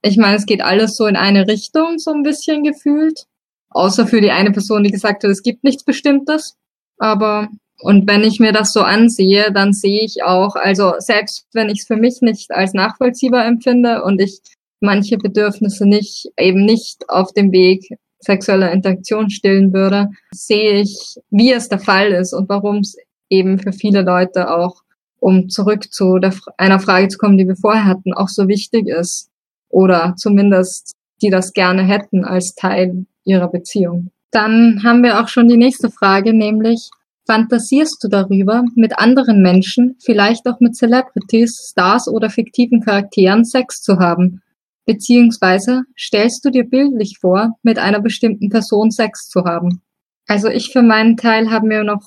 Ich 0.02 0.16
meine, 0.16 0.36
es 0.36 0.46
geht 0.46 0.62
alles 0.62 0.96
so 0.96 1.06
in 1.06 1.16
eine 1.16 1.46
Richtung, 1.46 1.98
so 1.98 2.12
ein 2.12 2.22
bisschen 2.22 2.64
gefühlt. 2.64 3.26
Außer 3.70 4.06
für 4.06 4.20
die 4.20 4.30
eine 4.30 4.52
Person, 4.52 4.84
die 4.84 4.90
gesagt 4.90 5.22
hat, 5.22 5.30
es 5.30 5.42
gibt 5.42 5.64
nichts 5.64 5.84
Bestimmtes. 5.84 6.56
Aber, 6.98 7.48
und 7.80 8.08
wenn 8.08 8.22
ich 8.22 8.40
mir 8.40 8.52
das 8.52 8.72
so 8.72 8.80
ansehe, 8.80 9.52
dann 9.52 9.74
sehe 9.74 10.02
ich 10.02 10.22
auch, 10.22 10.56
also 10.56 10.94
selbst 10.98 11.46
wenn 11.52 11.68
ich 11.68 11.80
es 11.80 11.86
für 11.86 11.96
mich 11.96 12.22
nicht 12.22 12.50
als 12.50 12.72
nachvollziehbar 12.72 13.44
empfinde 13.44 14.02
und 14.02 14.20
ich 14.20 14.40
manche 14.80 15.18
Bedürfnisse 15.18 15.86
nicht, 15.86 16.30
eben 16.38 16.64
nicht 16.64 17.08
auf 17.08 17.32
dem 17.32 17.52
Weg 17.52 17.86
sexueller 18.20 18.72
Interaktion 18.72 19.28
stillen 19.30 19.72
würde, 19.72 20.10
sehe 20.30 20.80
ich, 20.80 21.16
wie 21.30 21.52
es 21.52 21.68
der 21.68 21.78
Fall 21.78 22.12
ist 22.12 22.32
und 22.32 22.48
warum 22.48 22.78
es 22.78 22.96
eben 23.28 23.58
für 23.58 23.72
viele 23.72 24.02
Leute 24.02 24.50
auch, 24.50 24.82
um 25.18 25.48
zurück 25.48 25.92
zu 25.92 26.18
der, 26.18 26.34
einer 26.58 26.80
Frage 26.80 27.08
zu 27.08 27.18
kommen, 27.18 27.38
die 27.38 27.48
wir 27.48 27.56
vorher 27.56 27.84
hatten, 27.84 28.12
auch 28.12 28.28
so 28.28 28.48
wichtig 28.48 28.88
ist. 28.88 29.30
Oder 29.68 30.14
zumindest 30.16 30.92
die 31.22 31.30
das 31.30 31.52
gerne 31.52 31.82
hätten 31.82 32.24
als 32.24 32.54
Teil 32.54 33.06
ihrer 33.24 33.48
Beziehung. 33.48 34.10
Dann 34.30 34.82
haben 34.82 35.02
wir 35.02 35.20
auch 35.20 35.28
schon 35.28 35.48
die 35.48 35.56
nächste 35.56 35.90
Frage, 35.90 36.34
nämlich, 36.34 36.90
fantasierst 37.26 38.02
du 38.04 38.08
darüber, 38.08 38.64
mit 38.74 38.98
anderen 38.98 39.42
Menschen, 39.42 39.96
vielleicht 40.04 40.46
auch 40.46 40.60
mit 40.60 40.76
Celebrities, 40.76 41.70
Stars 41.70 42.08
oder 42.08 42.30
fiktiven 42.30 42.82
Charakteren 42.82 43.44
Sex 43.44 43.82
zu 43.82 43.98
haben? 43.98 44.42
Beziehungsweise 44.84 45.82
stellst 45.98 46.44
du 46.44 46.50
dir 46.50 46.64
bildlich 46.64 47.18
vor, 47.20 47.56
mit 47.62 47.78
einer 47.78 48.00
bestimmten 48.00 48.50
Person 48.50 48.90
Sex 48.90 49.28
zu 49.28 49.44
haben? 49.44 49.82
Also 50.28 50.48
ich 50.48 50.70
für 50.72 50.82
meinen 50.82 51.16
Teil 51.16 51.50
habe 51.50 51.66
mir 51.66 51.82
noch 51.82 52.02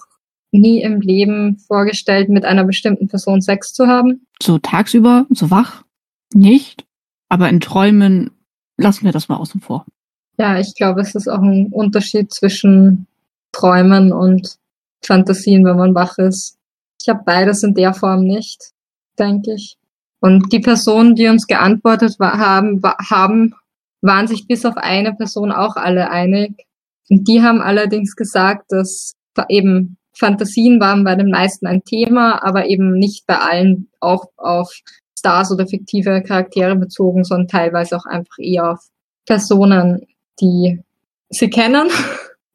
nie 0.52 0.82
im 0.82 1.02
Leben 1.02 1.58
vorgestellt, 1.60 2.30
mit 2.30 2.46
einer 2.46 2.64
bestimmten 2.64 3.08
Person 3.08 3.42
Sex 3.42 3.74
zu 3.74 3.88
haben. 3.88 4.26
So 4.42 4.58
tagsüber, 4.58 5.26
so 5.30 5.52
wach? 5.52 5.84
Nicht. 6.34 6.86
Aber 7.30 7.50
in 7.50 7.60
Träumen 7.60 8.32
lassen 8.78 9.06
wir 9.06 9.12
das 9.12 9.30
mal 9.30 9.38
außen 9.38 9.62
vor. 9.62 9.86
Ja, 10.38 10.58
ich 10.58 10.74
glaube, 10.76 11.02
es 11.02 11.16
ist 11.16 11.28
auch 11.28 11.42
ein 11.42 11.68
Unterschied 11.72 12.34
zwischen 12.34 13.08
Träumen 13.52 14.12
und 14.12 14.56
Fantasien, 15.04 15.66
wenn 15.66 15.78
man 15.78 15.96
wach 15.96 16.18
ist. 16.18 16.58
Ich 17.02 17.10
habe 17.10 17.24
beides 17.26 17.64
in 17.64 17.74
der 17.74 17.94
Form 17.94 18.24
nicht, 18.24 18.72
denke 19.18 19.54
ich. 19.54 19.78
Und 20.22 20.52
die 20.52 20.60
Personen, 20.60 21.16
die 21.16 21.28
uns 21.28 21.48
geantwortet 21.48 22.18
haben, 22.20 22.82
haben, 22.84 23.54
waren 24.02 24.28
sich 24.28 24.48
bis 24.48 24.66
auf 24.66 24.76
eine 24.78 25.14
Person 25.14 25.52
auch 25.52 25.76
alle 25.76 26.10
einig. 26.10 26.66
Und 27.10 27.28
die 27.28 27.42
haben 27.42 27.62
allerdings 27.62 28.16
gesagt, 28.16 28.72
dass 28.72 29.14
eben 29.48 29.98
Fantasien 30.20 30.80
waren 30.80 31.04
bei 31.04 31.16
den 31.16 31.32
meisten 31.32 31.66
ein 31.66 31.84
Thema, 31.84 32.44
aber 32.44 32.68
eben 32.68 32.94
nicht 32.98 33.26
bei 33.26 33.38
allen 33.38 33.90
auch 34.00 34.26
auf 34.38 34.72
Stars 35.18 35.52
oder 35.52 35.68
fiktive 35.68 36.22
Charaktere 36.22 36.76
bezogen, 36.76 37.24
sondern 37.24 37.48
teilweise 37.48 37.98
auch 37.98 38.06
einfach 38.06 38.38
eher 38.38 38.72
auf 38.72 38.80
Personen, 39.26 40.06
die 40.40 40.80
sie 41.30 41.50
kennen. 41.50 41.88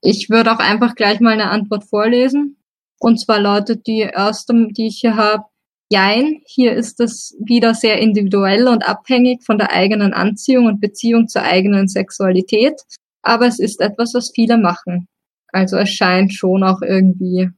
Ich 0.07 0.29
würde 0.29 0.53
auch 0.53 0.59
einfach 0.59 0.97
gleich 0.97 1.19
mal 1.21 1.33
eine 1.33 1.49
Antwort 1.49 1.85
vorlesen. 1.85 2.59
Und 2.99 3.19
zwar 3.19 3.41
lautet 3.41 3.87
die 3.87 4.01
erste, 4.01 4.53
die 4.71 4.89
ich 4.89 4.99
hier 5.01 5.17
habe, 5.17 5.45
jein, 5.91 6.43
hier 6.45 6.75
ist 6.75 7.01
es 7.01 7.35
wieder 7.43 7.73
sehr 7.73 8.01
individuell 8.01 8.69
und 8.69 8.87
abhängig 8.87 9.43
von 9.45 9.57
der 9.57 9.73
eigenen 9.73 10.13
Anziehung 10.13 10.67
und 10.67 10.79
Beziehung 10.83 11.27
zur 11.27 11.41
eigenen 11.41 11.89
Sexualität. 11.89 12.83
Aber 13.23 13.47
es 13.47 13.59
ist 13.59 13.81
etwas, 13.81 14.13
was 14.13 14.31
viele 14.35 14.59
machen. 14.59 15.09
Also 15.55 15.77
es 15.77 15.91
scheint 15.91 16.35
schon 16.35 16.65
auch 16.65 16.83
irgendwie 16.83 17.49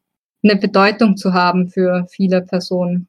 eine 0.45 0.57
Bedeutung 0.57 1.17
zu 1.17 1.33
haben 1.33 1.69
für 1.69 2.07
viele 2.11 2.43
Personen, 2.43 3.09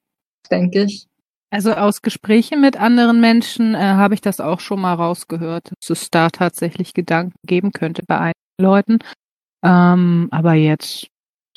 denke 0.50 0.84
ich. 0.84 1.08
Also 1.50 1.74
aus 1.74 2.02
Gesprächen 2.02 2.62
mit 2.62 2.78
anderen 2.80 3.20
Menschen 3.20 3.76
äh, 3.76 3.80
habe 3.80 4.14
ich 4.14 4.22
das 4.22 4.40
auch 4.40 4.62
schon 4.62 4.80
mal 4.80 4.94
rausgehört, 4.94 5.74
dass 5.82 5.90
es 5.90 6.10
da 6.10 6.30
tatsächlich 6.30 6.94
Gedanken 6.94 7.36
geben 7.46 7.74
könnte 7.74 8.04
bei 8.08 8.18
einigen 8.18 8.62
Leuten. 8.62 9.00
Ähm, 9.62 10.30
aber 10.32 10.54
jetzt 10.54 11.08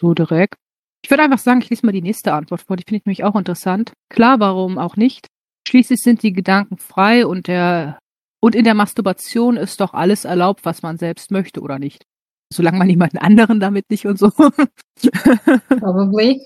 so 0.01 0.13
direkt. 0.13 0.57
Ich 1.05 1.11
würde 1.11 1.23
einfach 1.23 1.39
sagen, 1.39 1.61
ich 1.63 1.71
lese 1.71 1.87
mal 1.87 1.93
die 1.93 2.03
nächste 2.03 2.33
Antwort 2.33 2.63
vor. 2.63 2.77
Die 2.77 2.85
finde 2.85 2.99
ich 2.99 3.07
nämlich 3.07 3.25
auch 3.25 3.37
interessant. 3.37 3.93
Klar, 4.11 4.41
warum 4.41 4.77
auch 4.77 4.97
nicht? 4.97 5.29
Schließlich 5.69 6.01
sind 6.01 6.25
die 6.25 6.33
Gedanken 6.33 6.79
frei 6.79 7.27
und 7.27 7.47
der 7.47 7.99
und 8.43 8.57
in 8.57 8.65
der 8.65 8.75
Masturbation 8.75 9.57
ist 9.57 9.81
doch 9.81 9.95
alles 9.95 10.25
erlaubt, 10.25 10.65
was 10.65 10.83
man 10.83 10.99
selbst 10.99 11.31
möchte 11.31 11.61
oder 11.61 11.79
nicht. 11.79 12.07
Solange 12.53 12.79
man 12.79 12.89
niemanden 12.89 13.19
anderen 13.19 13.61
damit 13.61 13.91
nicht 13.91 14.07
und 14.07 14.19
so. 14.19 14.31
Probably. 15.69 16.45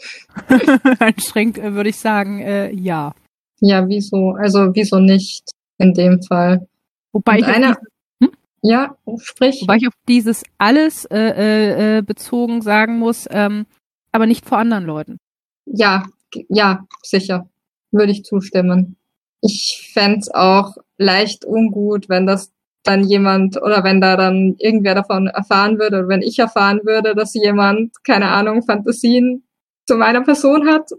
Einschränkt, 0.98 1.58
äh, 1.58 1.72
würde 1.74 1.90
ich 1.90 1.96
sagen, 1.96 2.40
äh, 2.40 2.70
ja. 2.72 3.14
Ja, 3.60 3.88
wieso? 3.88 4.32
Also 4.32 4.74
wieso 4.74 4.98
nicht 4.98 5.50
in 5.78 5.94
dem 5.94 6.22
Fall? 6.22 6.68
Wobei 7.12 7.38
ich, 7.38 7.46
eine, 7.46 7.76
hm? 8.22 8.32
ja, 8.60 8.96
sprich. 9.18 9.62
Wobei 9.62 9.76
ich 9.76 9.88
auf 9.88 9.94
dieses 10.06 10.42
alles 10.58 11.06
äh, 11.06 11.16
äh, 11.16 11.98
äh, 11.98 12.02
bezogen 12.02 12.60
sagen 12.60 12.98
muss, 12.98 13.26
ähm, 13.30 13.66
aber 14.12 14.26
nicht 14.26 14.44
vor 14.44 14.58
anderen 14.58 14.84
Leuten. 14.84 15.18
Ja, 15.64 16.04
ja, 16.48 16.86
sicher. 17.02 17.48
Würde 17.92 18.12
ich 18.12 18.24
zustimmen. 18.24 18.96
Ich 19.40 19.90
fände 19.94 20.26
auch 20.34 20.76
leicht 20.98 21.44
ungut, 21.44 22.08
wenn 22.08 22.26
das 22.26 22.53
dann 22.84 23.02
jemand 23.02 23.60
oder 23.60 23.82
wenn 23.82 24.00
da 24.00 24.16
dann 24.16 24.56
irgendwer 24.58 24.94
davon 24.94 25.26
erfahren 25.26 25.78
würde 25.78 25.98
oder 25.98 26.08
wenn 26.08 26.22
ich 26.22 26.38
erfahren 26.38 26.80
würde, 26.84 27.14
dass 27.14 27.34
jemand, 27.34 27.92
keine 28.04 28.28
Ahnung, 28.28 28.62
Fantasien 28.62 29.42
zu 29.86 29.96
meiner 29.96 30.22
Person 30.22 30.68
hat. 30.68 30.90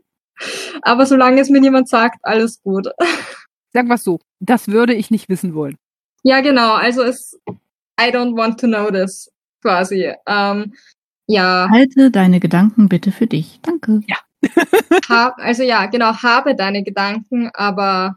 Aber 0.81 1.05
solange 1.05 1.39
es 1.41 1.49
mir 1.49 1.61
niemand 1.61 1.87
sagt, 1.87 2.17
alles 2.23 2.61
gut. 2.61 2.87
Sag 3.73 3.87
was 3.87 4.03
so, 4.03 4.19
das 4.39 4.67
würde 4.67 4.93
ich 4.93 5.11
nicht 5.11 5.29
wissen 5.29 5.53
wollen. 5.53 5.77
Ja, 6.23 6.41
genau. 6.41 6.73
Also 6.73 7.03
es, 7.03 7.39
I 7.99 8.09
don't 8.09 8.35
want 8.35 8.59
to 8.59 8.67
know 8.67 8.89
this, 8.89 9.31
quasi. 9.61 10.11
Ähm, 10.25 10.73
ja. 11.27 11.67
Halte 11.71 12.09
deine 12.09 12.39
Gedanken 12.39 12.89
bitte 12.89 13.11
für 13.11 13.27
dich. 13.27 13.59
Danke. 13.61 14.01
Ja. 14.07 14.17
ha, 15.09 15.35
also 15.37 15.63
ja, 15.63 15.85
genau, 15.85 16.15
habe 16.15 16.55
deine 16.55 16.83
Gedanken, 16.83 17.49
aber 17.53 18.15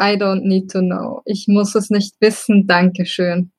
I 0.00 0.16
don't 0.16 0.42
need 0.42 0.70
to 0.70 0.80
know. 0.80 1.22
Ich 1.24 1.48
muss 1.48 1.74
es 1.74 1.90
nicht 1.90 2.14
wissen. 2.20 2.66
Dankeschön. 2.66 3.50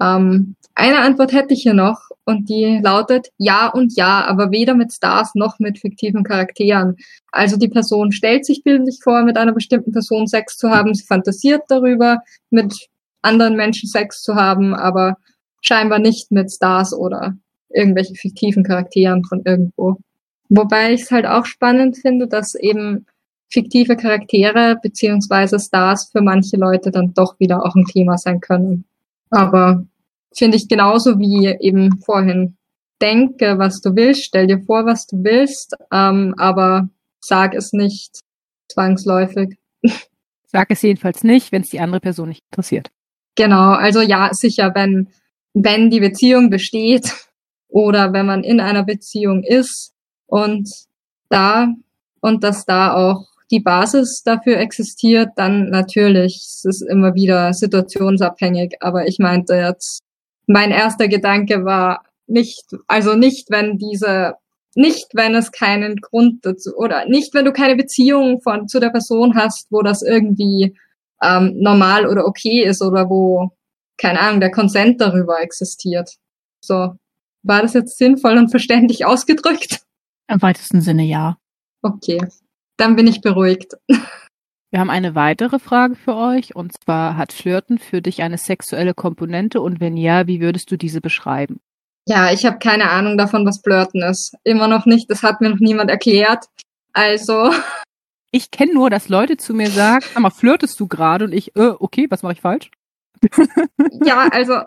Ähm, 0.00 0.56
eine 0.74 0.98
Antwort 1.00 1.32
hätte 1.32 1.54
ich 1.54 1.62
hier 1.62 1.74
noch 1.74 2.00
und 2.24 2.48
die 2.48 2.80
lautet 2.82 3.28
ja 3.38 3.68
und 3.68 3.96
ja, 3.96 4.24
aber 4.26 4.50
weder 4.50 4.74
mit 4.74 4.92
Stars 4.92 5.34
noch 5.34 5.58
mit 5.58 5.78
fiktiven 5.78 6.24
Charakteren. 6.24 6.96
Also 7.30 7.56
die 7.56 7.68
Person 7.68 8.10
stellt 8.10 8.44
sich 8.44 8.64
bildlich 8.64 8.98
vor, 9.02 9.22
mit 9.22 9.36
einer 9.36 9.52
bestimmten 9.52 9.92
Person 9.92 10.26
Sex 10.26 10.56
zu 10.56 10.70
haben, 10.70 10.94
sie 10.94 11.04
fantasiert 11.04 11.62
darüber, 11.68 12.20
mit 12.50 12.88
anderen 13.22 13.56
Menschen 13.56 13.88
Sex 13.88 14.22
zu 14.22 14.34
haben, 14.34 14.74
aber 14.74 15.16
scheinbar 15.60 16.00
nicht 16.00 16.30
mit 16.32 16.50
Stars 16.50 16.92
oder 16.92 17.36
irgendwelchen 17.70 18.16
fiktiven 18.16 18.64
Charakteren 18.64 19.24
von 19.24 19.42
irgendwo. 19.44 19.98
Wobei 20.48 20.92
ich 20.92 21.02
es 21.02 21.10
halt 21.10 21.26
auch 21.26 21.46
spannend 21.46 21.96
finde, 21.96 22.26
dass 22.26 22.54
eben 22.54 23.06
fiktive 23.54 23.96
Charaktere 23.96 24.76
beziehungsweise 24.82 25.58
Stars 25.58 26.10
für 26.10 26.20
manche 26.20 26.56
Leute 26.56 26.90
dann 26.90 27.14
doch 27.14 27.38
wieder 27.38 27.64
auch 27.64 27.76
ein 27.76 27.84
Thema 27.84 28.18
sein 28.18 28.40
können. 28.40 28.84
Aber 29.30 29.86
finde 30.36 30.56
ich 30.56 30.68
genauso 30.68 31.18
wie 31.18 31.46
eben 31.60 31.98
vorhin. 32.04 32.56
Denke, 33.00 33.58
was 33.58 33.80
du 33.80 33.94
willst, 33.96 34.24
stell 34.24 34.46
dir 34.46 34.60
vor, 34.60 34.86
was 34.86 35.06
du 35.06 35.22
willst, 35.22 35.74
ähm, 35.92 36.34
aber 36.36 36.88
sag 37.20 37.54
es 37.54 37.72
nicht 37.72 38.20
zwangsläufig. 38.68 39.56
Sag 40.46 40.70
es 40.70 40.82
jedenfalls 40.82 41.24
nicht, 41.24 41.50
wenn 41.50 41.62
es 41.62 41.70
die 41.70 41.80
andere 41.80 41.98
Person 41.98 42.28
nicht 42.28 42.44
interessiert. 42.52 42.88
Genau, 43.34 43.72
also 43.72 44.00
ja, 44.00 44.28
sicher, 44.32 44.72
wenn, 44.76 45.08
wenn 45.52 45.90
die 45.90 45.98
Beziehung 45.98 46.48
besteht 46.48 47.12
oder 47.66 48.12
wenn 48.12 48.24
man 48.24 48.44
in 48.44 48.60
einer 48.60 48.84
Beziehung 48.84 49.42
ist 49.42 49.92
und 50.26 50.70
da 51.28 51.74
und 52.20 52.44
dass 52.44 52.64
da 52.66 52.94
auch 52.94 53.33
die 53.50 53.60
Basis 53.60 54.22
dafür 54.22 54.58
existiert, 54.58 55.30
dann 55.36 55.68
natürlich, 55.70 56.36
es 56.36 56.64
ist 56.64 56.82
immer 56.82 57.14
wieder 57.14 57.52
situationsabhängig, 57.52 58.76
aber 58.80 59.06
ich 59.06 59.18
meinte 59.18 59.54
jetzt, 59.54 60.00
mein 60.46 60.70
erster 60.70 61.08
Gedanke 61.08 61.64
war 61.64 62.04
nicht, 62.26 62.64
also 62.86 63.14
nicht, 63.14 63.50
wenn 63.50 63.78
diese, 63.78 64.34
nicht, 64.74 65.08
wenn 65.14 65.34
es 65.34 65.52
keinen 65.52 65.96
Grund 65.96 66.44
dazu, 66.44 66.74
oder 66.76 67.06
nicht, 67.06 67.34
wenn 67.34 67.44
du 67.44 67.52
keine 67.52 67.76
Beziehung 67.76 68.40
von, 68.40 68.68
zu 68.68 68.80
der 68.80 68.90
Person 68.90 69.34
hast, 69.34 69.70
wo 69.70 69.82
das 69.82 70.02
irgendwie 70.02 70.76
ähm, 71.22 71.54
normal 71.58 72.06
oder 72.06 72.26
okay 72.26 72.62
ist 72.64 72.82
oder 72.82 73.08
wo, 73.08 73.50
keine 73.98 74.20
Ahnung, 74.20 74.40
der 74.40 74.50
Konsent 74.50 75.00
darüber 75.00 75.40
existiert. 75.42 76.16
So. 76.60 76.94
War 77.46 77.60
das 77.60 77.74
jetzt 77.74 77.98
sinnvoll 77.98 78.38
und 78.38 78.48
verständlich 78.48 79.04
ausgedrückt? 79.06 79.82
Im 80.28 80.40
weitesten 80.40 80.80
Sinne 80.80 81.04
ja. 81.04 81.36
Okay. 81.82 82.18
Dann 82.76 82.96
bin 82.96 83.06
ich 83.06 83.20
beruhigt. 83.20 83.74
Wir 84.70 84.80
haben 84.80 84.90
eine 84.90 85.14
weitere 85.14 85.60
Frage 85.60 85.94
für 85.94 86.16
euch 86.16 86.56
und 86.56 86.72
zwar 86.72 87.16
hat 87.16 87.32
Flirten 87.32 87.78
für 87.78 88.02
dich 88.02 88.22
eine 88.22 88.38
sexuelle 88.38 88.92
Komponente 88.92 89.60
und 89.60 89.78
wenn 89.78 89.96
ja, 89.96 90.26
wie 90.26 90.40
würdest 90.40 90.70
du 90.70 90.76
diese 90.76 91.00
beschreiben? 91.00 91.60
Ja, 92.06 92.32
ich 92.32 92.44
habe 92.44 92.58
keine 92.58 92.90
Ahnung 92.90 93.16
davon, 93.16 93.46
was 93.46 93.60
Flirten 93.62 94.02
ist. 94.02 94.34
Immer 94.42 94.68
noch 94.68 94.84
nicht, 94.84 95.10
das 95.10 95.22
hat 95.22 95.40
mir 95.40 95.50
noch 95.50 95.60
niemand 95.60 95.90
erklärt. 95.90 96.46
Also. 96.92 97.52
Ich 98.36 98.50
kenne 98.50 98.74
nur, 98.74 98.90
dass 98.90 99.08
Leute 99.08 99.36
zu 99.36 99.54
mir 99.54 99.70
sagen, 99.70 100.04
aber 100.16 100.32
flirtest 100.32 100.80
du 100.80 100.88
gerade 100.88 101.26
und 101.26 101.32
ich, 101.32 101.54
äh, 101.54 101.68
okay, 101.78 102.08
was 102.10 102.24
mache 102.24 102.32
ich 102.32 102.40
falsch? 102.40 102.68
ja, 104.04 104.26
also, 104.32 104.62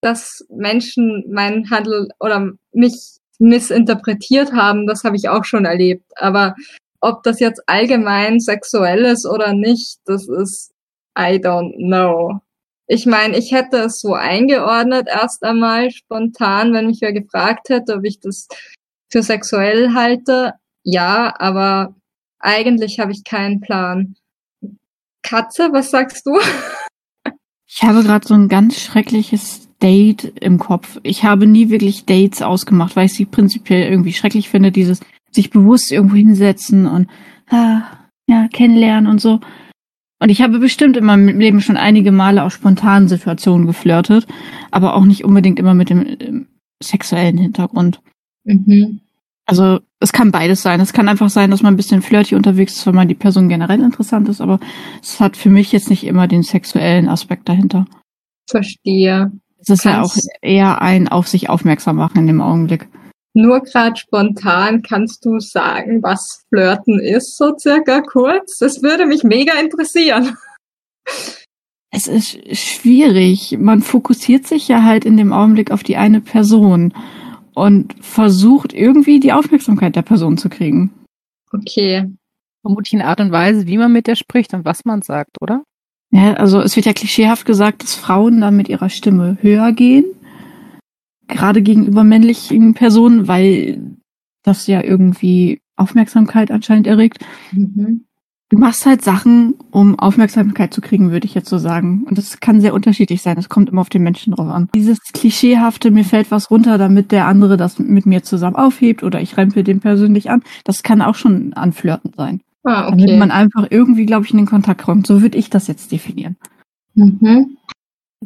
dass 0.00 0.44
Menschen 0.50 1.32
meinen 1.32 1.70
Handel 1.70 2.08
oder 2.18 2.50
mich 2.72 3.18
missinterpretiert 3.38 4.52
haben, 4.52 4.88
das 4.88 5.04
habe 5.04 5.14
ich 5.14 5.28
auch 5.28 5.44
schon 5.44 5.66
erlebt. 5.66 6.04
Aber 6.16 6.56
ob 7.02 7.22
das 7.24 7.40
jetzt 7.40 7.62
allgemein 7.66 8.40
sexuell 8.40 9.04
ist 9.04 9.26
oder 9.26 9.52
nicht, 9.52 9.98
das 10.06 10.28
ist 10.28 10.72
I 11.18 11.36
don't 11.36 11.76
know. 11.76 12.40
Ich 12.86 13.06
meine, 13.06 13.36
ich 13.36 13.52
hätte 13.52 13.78
es 13.78 14.00
so 14.00 14.14
eingeordnet 14.14 15.08
erst 15.08 15.42
einmal 15.42 15.90
spontan, 15.90 16.72
wenn 16.72 16.86
mich 16.86 17.00
wer 17.00 17.12
gefragt 17.12 17.68
hätte, 17.68 17.96
ob 17.96 18.04
ich 18.04 18.20
das 18.20 18.48
für 19.10 19.22
sexuell 19.22 19.92
halte. 19.94 20.54
Ja, 20.84 21.34
aber 21.38 21.94
eigentlich 22.38 22.98
habe 22.98 23.12
ich 23.12 23.24
keinen 23.24 23.60
Plan. 23.60 24.14
Katze, 25.22 25.70
was 25.72 25.90
sagst 25.90 26.26
du? 26.26 26.38
Ich 27.66 27.82
habe 27.82 28.02
gerade 28.02 28.26
so 28.26 28.34
ein 28.34 28.48
ganz 28.48 28.78
schreckliches 28.78 29.68
Date 29.82 30.24
im 30.40 30.58
Kopf. 30.58 30.98
Ich 31.02 31.24
habe 31.24 31.46
nie 31.46 31.70
wirklich 31.70 32.04
Dates 32.04 32.42
ausgemacht, 32.42 32.96
weil 32.96 33.06
ich 33.06 33.14
sie 33.14 33.24
prinzipiell 33.24 33.90
irgendwie 33.90 34.12
schrecklich 34.12 34.48
finde, 34.50 34.70
dieses 34.70 35.00
sich 35.32 35.50
bewusst 35.50 35.90
irgendwo 35.90 36.16
hinsetzen 36.16 36.86
und 36.86 37.08
ah, 37.50 37.82
ja, 38.28 38.48
kennenlernen 38.48 39.10
und 39.10 39.20
so. 39.20 39.40
Und 40.20 40.28
ich 40.28 40.40
habe 40.40 40.60
bestimmt 40.60 40.96
in 40.96 41.04
meinem 41.04 41.40
Leben 41.40 41.60
schon 41.60 41.76
einige 41.76 42.12
Male 42.12 42.44
aus 42.44 42.52
spontanen 42.52 43.08
Situationen 43.08 43.66
geflirtet, 43.66 44.26
aber 44.70 44.94
auch 44.94 45.04
nicht 45.04 45.24
unbedingt 45.24 45.58
immer 45.58 45.74
mit 45.74 45.90
dem, 45.90 46.18
dem 46.18 46.46
sexuellen 46.80 47.38
Hintergrund. 47.38 48.00
Mhm. 48.44 49.00
Also 49.46 49.80
es 49.98 50.12
kann 50.12 50.30
beides 50.30 50.62
sein. 50.62 50.80
Es 50.80 50.92
kann 50.92 51.08
einfach 51.08 51.28
sein, 51.28 51.50
dass 51.50 51.62
man 51.62 51.74
ein 51.74 51.76
bisschen 51.76 52.02
flirty 52.02 52.36
unterwegs 52.36 52.76
ist, 52.76 52.86
wenn 52.86 52.94
man 52.94 53.08
die 53.08 53.14
Person 53.14 53.48
generell 53.48 53.80
interessant 53.80 54.28
ist, 54.28 54.40
aber 54.40 54.60
es 55.02 55.18
hat 55.18 55.36
für 55.36 55.50
mich 55.50 55.72
jetzt 55.72 55.90
nicht 55.90 56.04
immer 56.04 56.28
den 56.28 56.42
sexuellen 56.42 57.08
Aspekt 57.08 57.48
dahinter. 57.48 57.86
Verstehe. 58.48 59.32
Es 59.58 59.68
ist 59.68 59.82
Kannst 59.82 59.86
ja 59.86 60.02
auch 60.02 60.16
eher 60.40 60.82
ein 60.82 61.08
auf 61.08 61.28
sich 61.28 61.48
aufmerksam 61.48 61.96
machen 61.96 62.18
in 62.18 62.26
dem 62.26 62.40
Augenblick. 62.40 62.88
Nur 63.34 63.60
gerade 63.60 63.96
spontan 63.96 64.82
kannst 64.82 65.24
du 65.24 65.38
sagen, 65.40 66.02
was 66.02 66.44
Flirten 66.48 67.00
ist, 67.00 67.36
so 67.36 67.56
circa 67.58 68.02
kurz? 68.02 68.58
Das 68.58 68.82
würde 68.82 69.06
mich 69.06 69.24
mega 69.24 69.54
interessieren. 69.58 70.36
Es 71.90 72.06
ist 72.06 72.38
schwierig. 72.56 73.56
Man 73.58 73.80
fokussiert 73.80 74.46
sich 74.46 74.68
ja 74.68 74.82
halt 74.82 75.04
in 75.04 75.16
dem 75.16 75.32
Augenblick 75.32 75.70
auf 75.70 75.82
die 75.82 75.96
eine 75.96 76.20
Person 76.20 76.92
und 77.54 77.94
versucht 78.04 78.72
irgendwie 78.72 79.20
die 79.20 79.32
Aufmerksamkeit 79.32 79.96
der 79.96 80.02
Person 80.02 80.36
zu 80.36 80.48
kriegen. 80.48 80.90
Okay. 81.52 82.10
Vermutlich 82.62 82.92
in 82.92 83.02
Art 83.02 83.20
und 83.20 83.32
Weise, 83.32 83.66
wie 83.66 83.78
man 83.78 83.92
mit 83.92 84.06
der 84.06 84.16
spricht 84.16 84.54
und 84.54 84.64
was 84.64 84.84
man 84.84 85.02
sagt, 85.02 85.40
oder? 85.40 85.64
Ja, 86.10 86.34
also 86.34 86.60
es 86.60 86.76
wird 86.76 86.86
ja 86.86 86.92
klischeehaft 86.92 87.46
gesagt, 87.46 87.82
dass 87.82 87.94
Frauen 87.94 88.40
dann 88.40 88.56
mit 88.56 88.68
ihrer 88.68 88.90
Stimme 88.90 89.38
höher 89.40 89.72
gehen 89.72 90.04
gerade 91.32 91.62
gegenüber 91.62 92.04
männlichen 92.04 92.74
Personen, 92.74 93.28
weil 93.28 93.96
das 94.42 94.66
ja 94.66 94.82
irgendwie 94.82 95.60
Aufmerksamkeit 95.76 96.50
anscheinend 96.50 96.86
erregt. 96.86 97.24
Mhm. 97.52 98.04
Du 98.52 98.58
machst 98.58 98.84
halt 98.84 99.02
Sachen, 99.02 99.54
um 99.70 99.98
Aufmerksamkeit 99.98 100.74
zu 100.74 100.82
kriegen, 100.82 101.10
würde 101.10 101.24
ich 101.24 101.32
jetzt 101.32 101.48
so 101.48 101.56
sagen. 101.56 102.04
Und 102.06 102.18
das 102.18 102.38
kann 102.38 102.60
sehr 102.60 102.74
unterschiedlich 102.74 103.22
sein. 103.22 103.38
Es 103.38 103.48
kommt 103.48 103.70
immer 103.70 103.80
auf 103.80 103.88
den 103.88 104.02
Menschen 104.02 104.34
drauf 104.34 104.48
an. 104.48 104.68
Dieses 104.74 105.00
klischeehafte, 105.14 105.90
mir 105.90 106.04
fällt 106.04 106.30
was 106.30 106.50
runter, 106.50 106.76
damit 106.76 107.12
der 107.12 107.26
andere 107.26 107.56
das 107.56 107.78
mit 107.78 108.04
mir 108.04 108.22
zusammen 108.22 108.56
aufhebt 108.56 109.02
oder 109.04 109.22
ich 109.22 109.38
rempel 109.38 109.64
den 109.64 109.80
persönlich 109.80 110.28
an, 110.28 110.42
das 110.64 110.82
kann 110.82 111.00
auch 111.00 111.14
schon 111.14 111.54
anflirten 111.54 112.12
sein. 112.14 112.42
Ah, 112.62 112.88
okay. 112.88 113.06
Damit 113.06 113.18
man 113.18 113.30
einfach 113.30 113.68
irgendwie, 113.70 114.04
glaube 114.04 114.26
ich, 114.26 114.32
in 114.32 114.36
den 114.36 114.46
Kontakt 114.46 114.82
kommt. 114.82 115.06
So 115.06 115.22
würde 115.22 115.38
ich 115.38 115.48
das 115.48 115.66
jetzt 115.66 115.90
definieren. 115.90 116.36
Mhm. 116.94 117.56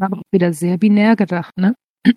Aber 0.00 0.18
auch 0.18 0.22
wieder 0.32 0.52
sehr 0.52 0.76
binär 0.76 1.14
gedacht, 1.14 1.56
ne? 1.56 1.76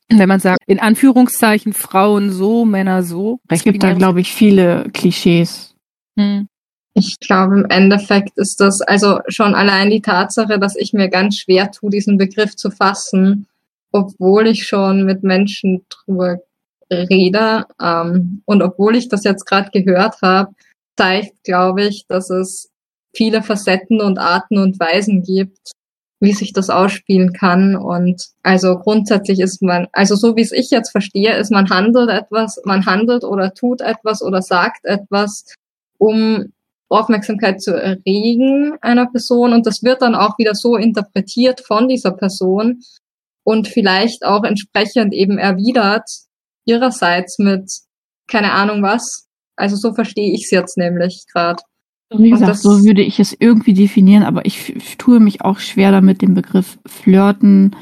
Wenn 0.10 0.30
man 0.30 0.39
sagt, 0.39 0.60
in 0.67 0.80
Anführungszeichen 0.80 1.73
Frauen 1.73 2.32
so, 2.32 2.65
Männer 2.65 3.04
so. 3.04 3.39
Es 3.47 3.63
gibt 3.63 3.84
da, 3.84 3.93
glaube 3.93 4.21
ich, 4.21 4.34
viele 4.34 4.89
Klischees. 4.93 5.75
Hm. 6.17 6.47
Ich 6.93 7.19
glaube, 7.19 7.60
im 7.60 7.65
Endeffekt 7.69 8.38
ist 8.38 8.60
das 8.60 8.82
also 8.82 9.19
schon 9.28 9.56
allein 9.56 9.89
die 9.89 10.02
Tatsache, 10.02 10.60
dass 10.60 10.75
ich 10.75 10.91
mir 10.93 11.10
ganz 11.10 11.38
schwer 11.38 11.71
tue, 11.71 11.89
diesen 11.91 12.17
Begriff 12.17 12.56
zu 12.56 12.71
fassen, 12.71 13.47
obwohl 13.91 14.47
ich 14.47 14.67
schon 14.67 15.06
mit 15.06 15.23
Menschen 15.23 15.86
drüber 15.89 16.39
rede 16.91 17.65
ähm, 17.82 18.41
und 18.45 18.62
obwohl 18.62 18.95
ich 18.95 19.10
das 19.10 19.23
jetzt 19.23 19.45
gerade 19.45 19.69
gehört 19.71 20.21
habe, 20.21 20.54
zeigt, 20.97 21.43
glaube 21.43 21.84
ich, 21.84 22.06
dass 22.08 22.30
es 22.30 22.69
viele 23.15 23.43
Facetten 23.43 24.02
und 24.02 24.17
Arten 24.17 24.58
und 24.58 24.80
Weisen 24.80 25.23
gibt, 25.23 25.71
wie 26.19 26.34
sich 26.34 26.53
das 26.53 26.69
ausspielen 26.69 27.34
kann. 27.34 27.75
Und 27.75 28.23
also 28.43 28.77
grundsätzlich 28.77 29.39
ist 29.39 29.62
man, 29.62 29.88
also 29.93 30.15
so 30.15 30.36
wie 30.36 30.41
es 30.41 30.51
ich 30.51 30.69
jetzt 30.69 30.91
verstehe, 30.91 31.36
ist 31.38 31.51
man 31.51 31.69
handelt 31.69 32.10
etwas, 32.10 32.62
man 32.65 32.86
handelt 32.86 33.23
oder 33.23 33.53
tut 33.53 33.82
etwas 33.82 34.21
oder 34.21 34.41
sagt 34.41 34.86
etwas, 34.86 35.45
um 35.97 36.51
Aufmerksamkeit 36.89 37.62
zu 37.62 37.73
erregen 37.73 38.77
einer 38.82 39.05
Person 39.05 39.53
und 39.53 39.67
das 39.67 39.84
wird 39.84 40.01
dann 40.01 40.15
auch 40.15 40.39
wieder 40.39 40.55
so 40.55 40.75
interpretiert 40.75 41.62
von 41.62 41.88
dieser 41.88 42.12
Person 42.12 42.82
und 43.43 43.67
vielleicht 43.67 44.25
auch 44.25 44.43
entsprechend 44.43 45.13
eben 45.13 45.38
erwidert 45.38 46.10
ihrerseits 46.65 47.38
mit 47.38 47.71
keine 48.27 48.53
Ahnung 48.53 48.82
was. 48.82 49.27
Also 49.55 49.75
so 49.75 49.93
verstehe 49.93 50.34
ich 50.34 50.45
es 50.45 50.51
jetzt 50.51 50.77
nämlich 50.77 51.25
gerade. 51.32 51.62
Wie 52.12 52.32
gesagt, 52.32 52.58
so 52.58 52.84
würde 52.84 53.04
ich 53.04 53.19
es 53.19 53.36
irgendwie 53.38 53.74
definieren, 53.74 54.24
aber 54.24 54.45
ich, 54.45 54.76
ich 54.76 54.98
tue 54.98 55.19
mich 55.19 55.41
auch 55.41 55.60
schwer 55.60 55.91
damit, 55.91 56.22
den 56.22 56.34
Begriff 56.34 56.80
Flirten 56.86 57.76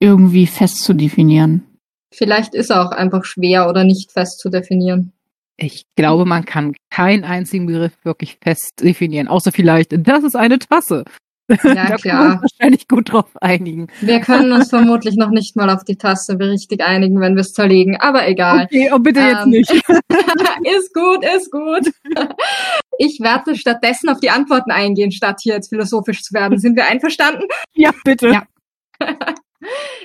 irgendwie 0.00 0.46
fest 0.46 0.82
zu 0.82 0.92
definieren. 0.92 1.64
Vielleicht 2.12 2.54
ist 2.54 2.70
er 2.70 2.86
auch 2.86 2.92
einfach 2.92 3.24
schwer 3.24 3.68
oder 3.68 3.84
nicht 3.84 4.12
fest 4.12 4.38
zu 4.40 4.50
definieren. 4.50 5.12
Ich 5.56 5.86
glaube, 5.96 6.24
man 6.24 6.44
kann 6.44 6.74
keinen 6.90 7.24
einzigen 7.24 7.66
Begriff 7.66 7.92
wirklich 8.04 8.38
fest 8.40 8.74
definieren, 8.80 9.28
außer 9.28 9.50
vielleicht, 9.50 9.94
das 10.06 10.24
ist 10.24 10.36
eine 10.36 10.58
Tasse. 10.58 11.04
Ja, 11.50 11.56
da 11.88 11.96
klar. 11.96 12.28
Man 12.28 12.42
wahrscheinlich 12.42 12.86
gut 12.88 13.12
drauf 13.12 13.30
einigen. 13.40 13.88
Wir 14.00 14.20
können 14.20 14.52
uns 14.52 14.68
vermutlich 14.68 15.16
noch 15.16 15.30
nicht 15.30 15.56
mal 15.56 15.70
auf 15.70 15.84
die 15.84 15.96
Tasse 15.96 16.38
richtig 16.38 16.82
einigen, 16.82 17.20
wenn 17.20 17.34
wir 17.34 17.40
es 17.40 17.52
zerlegen, 17.52 17.96
aber 17.96 18.28
egal. 18.28 18.64
Okay, 18.64 18.90
oh 18.92 18.98
bitte 18.98 19.20
jetzt 19.20 19.44
ähm, 19.44 19.50
nicht. 19.50 19.70
ist 19.70 20.94
gut, 20.94 21.24
ist 21.24 21.50
gut. 21.50 21.90
Ich 22.98 23.20
werde 23.20 23.54
stattdessen 23.54 24.08
auf 24.08 24.18
die 24.18 24.30
Antworten 24.30 24.72
eingehen, 24.72 25.12
statt 25.12 25.38
hier 25.40 25.54
jetzt 25.54 25.68
philosophisch 25.68 26.22
zu 26.22 26.34
werden. 26.34 26.58
Sind 26.58 26.76
wir 26.76 26.86
einverstanden? 26.86 27.44
Ja, 27.74 27.92
bitte. 28.04 28.28
Ja. 28.28 28.42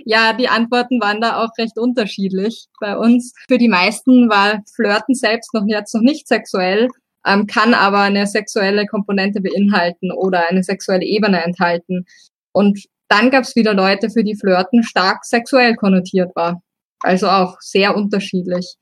ja, 0.06 0.34
die 0.34 0.48
Antworten 0.48 1.02
waren 1.02 1.20
da 1.20 1.44
auch 1.44 1.50
recht 1.58 1.80
unterschiedlich 1.80 2.68
bei 2.80 2.96
uns. 2.96 3.34
Für 3.48 3.58
die 3.58 3.68
meisten 3.68 4.30
war 4.30 4.62
Flirten 4.76 5.16
selbst 5.16 5.56
noch 5.56 5.64
jetzt 5.66 5.96
noch 5.96 6.02
nicht 6.02 6.28
sexuell, 6.28 6.88
ähm, 7.26 7.48
kann 7.48 7.74
aber 7.74 8.02
eine 8.02 8.28
sexuelle 8.28 8.86
Komponente 8.86 9.42
beinhalten 9.42 10.12
oder 10.12 10.48
eine 10.48 10.62
sexuelle 10.62 11.06
Ebene 11.06 11.44
enthalten. 11.44 12.06
Und 12.52 12.86
dann 13.08 13.32
gab 13.32 13.44
es 13.44 13.56
wieder 13.56 13.74
Leute, 13.74 14.12
für 14.12 14.24
die 14.24 14.36
Flirten 14.36 14.84
stark 14.84 15.26
sexuell 15.26 15.76
konnotiert 15.76 16.36
war. 16.36 16.62
Also 17.02 17.28
auch 17.28 17.58
sehr 17.60 17.96
unterschiedlich. 17.96 18.76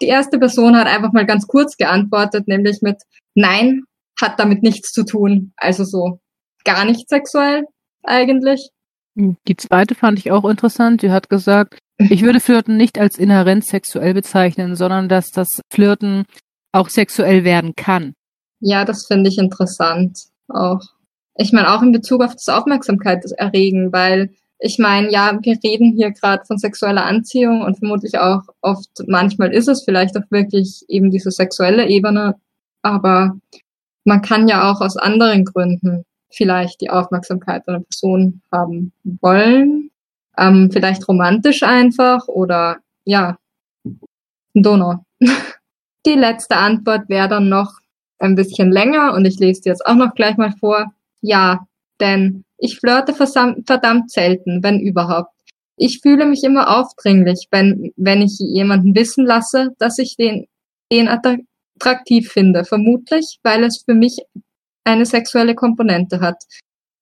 Die 0.00 0.06
erste 0.06 0.38
Person 0.38 0.76
hat 0.76 0.86
einfach 0.86 1.12
mal 1.12 1.26
ganz 1.26 1.46
kurz 1.46 1.76
geantwortet, 1.76 2.46
nämlich 2.48 2.82
mit 2.82 2.96
Nein, 3.40 3.84
hat 4.20 4.40
damit 4.40 4.64
nichts 4.64 4.90
zu 4.90 5.04
tun. 5.04 5.52
Also 5.56 5.84
so 5.84 6.18
gar 6.64 6.84
nicht 6.84 7.08
sexuell 7.08 7.62
eigentlich. 8.02 8.70
Die 9.14 9.56
zweite 9.56 9.94
fand 9.94 10.18
ich 10.18 10.32
auch 10.32 10.44
interessant. 10.44 11.02
Die 11.02 11.12
hat 11.12 11.30
gesagt, 11.30 11.78
ich 11.98 12.22
würde 12.22 12.40
Flirten 12.40 12.76
nicht 12.76 12.98
als 12.98 13.16
inhärent 13.16 13.64
sexuell 13.64 14.12
bezeichnen, 14.12 14.74
sondern 14.74 15.08
dass 15.08 15.30
das 15.30 15.48
Flirten 15.72 16.24
auch 16.72 16.88
sexuell 16.88 17.44
werden 17.44 17.74
kann. 17.76 18.14
Ja, 18.58 18.84
das 18.84 19.06
finde 19.06 19.30
ich 19.30 19.38
interessant 19.38 20.18
auch. 20.48 20.80
Ich 21.36 21.52
meine 21.52 21.72
auch 21.72 21.82
in 21.82 21.92
Bezug 21.92 22.24
auf 22.24 22.32
das 22.32 22.48
Aufmerksamkeit 22.48 23.24
erregen, 23.36 23.92
weil 23.92 24.30
ich 24.58 24.78
meine, 24.80 25.12
ja, 25.12 25.38
wir 25.40 25.56
reden 25.62 25.94
hier 25.96 26.10
gerade 26.10 26.44
von 26.44 26.58
sexueller 26.58 27.04
Anziehung 27.04 27.62
und 27.62 27.78
vermutlich 27.78 28.18
auch 28.18 28.42
oft, 28.62 28.90
manchmal 29.06 29.54
ist 29.54 29.68
es 29.68 29.84
vielleicht 29.84 30.16
auch 30.16 30.28
wirklich 30.30 30.82
eben 30.88 31.12
diese 31.12 31.30
sexuelle 31.30 31.88
Ebene, 31.88 32.34
aber 32.82 33.36
man 34.04 34.22
kann 34.22 34.48
ja 34.48 34.70
auch 34.70 34.80
aus 34.80 34.96
anderen 34.96 35.44
Gründen 35.44 36.04
vielleicht 36.30 36.80
die 36.80 36.90
Aufmerksamkeit 36.90 37.66
einer 37.68 37.80
Person 37.80 38.42
haben 38.52 38.92
wollen, 39.04 39.90
ähm, 40.36 40.70
vielleicht 40.72 41.06
romantisch 41.08 41.62
einfach 41.62 42.28
oder 42.28 42.78
ja, 43.04 43.38
Donau. 44.54 45.04
Die 46.06 46.14
letzte 46.14 46.56
Antwort 46.56 47.08
wäre 47.08 47.28
dann 47.28 47.48
noch 47.48 47.72
ein 48.18 48.34
bisschen 48.34 48.72
länger 48.72 49.14
und 49.14 49.24
ich 49.24 49.38
lese 49.38 49.62
die 49.62 49.68
jetzt 49.68 49.84
auch 49.86 49.94
noch 49.94 50.14
gleich 50.14 50.36
mal 50.36 50.52
vor. 50.58 50.92
Ja, 51.20 51.66
denn 52.00 52.44
ich 52.56 52.78
flirte 52.78 53.14
verdammt 53.14 54.10
selten, 54.10 54.62
wenn 54.62 54.80
überhaupt. 54.80 55.32
Ich 55.76 56.00
fühle 56.00 56.26
mich 56.26 56.42
immer 56.42 56.78
aufdringlich, 56.78 57.48
wenn, 57.50 57.92
wenn 57.96 58.22
ich 58.22 58.38
jemanden 58.38 58.94
wissen 58.94 59.24
lasse, 59.24 59.70
dass 59.78 59.98
ich 59.98 60.16
den, 60.16 60.46
den 60.90 61.08
attraktiv 61.78 62.30
finde. 62.30 62.64
Vermutlich, 62.64 63.38
weil 63.42 63.64
es 63.64 63.82
für 63.84 63.94
mich 63.94 64.18
eine 64.84 65.06
sexuelle 65.06 65.54
Komponente 65.54 66.20
hat. 66.20 66.42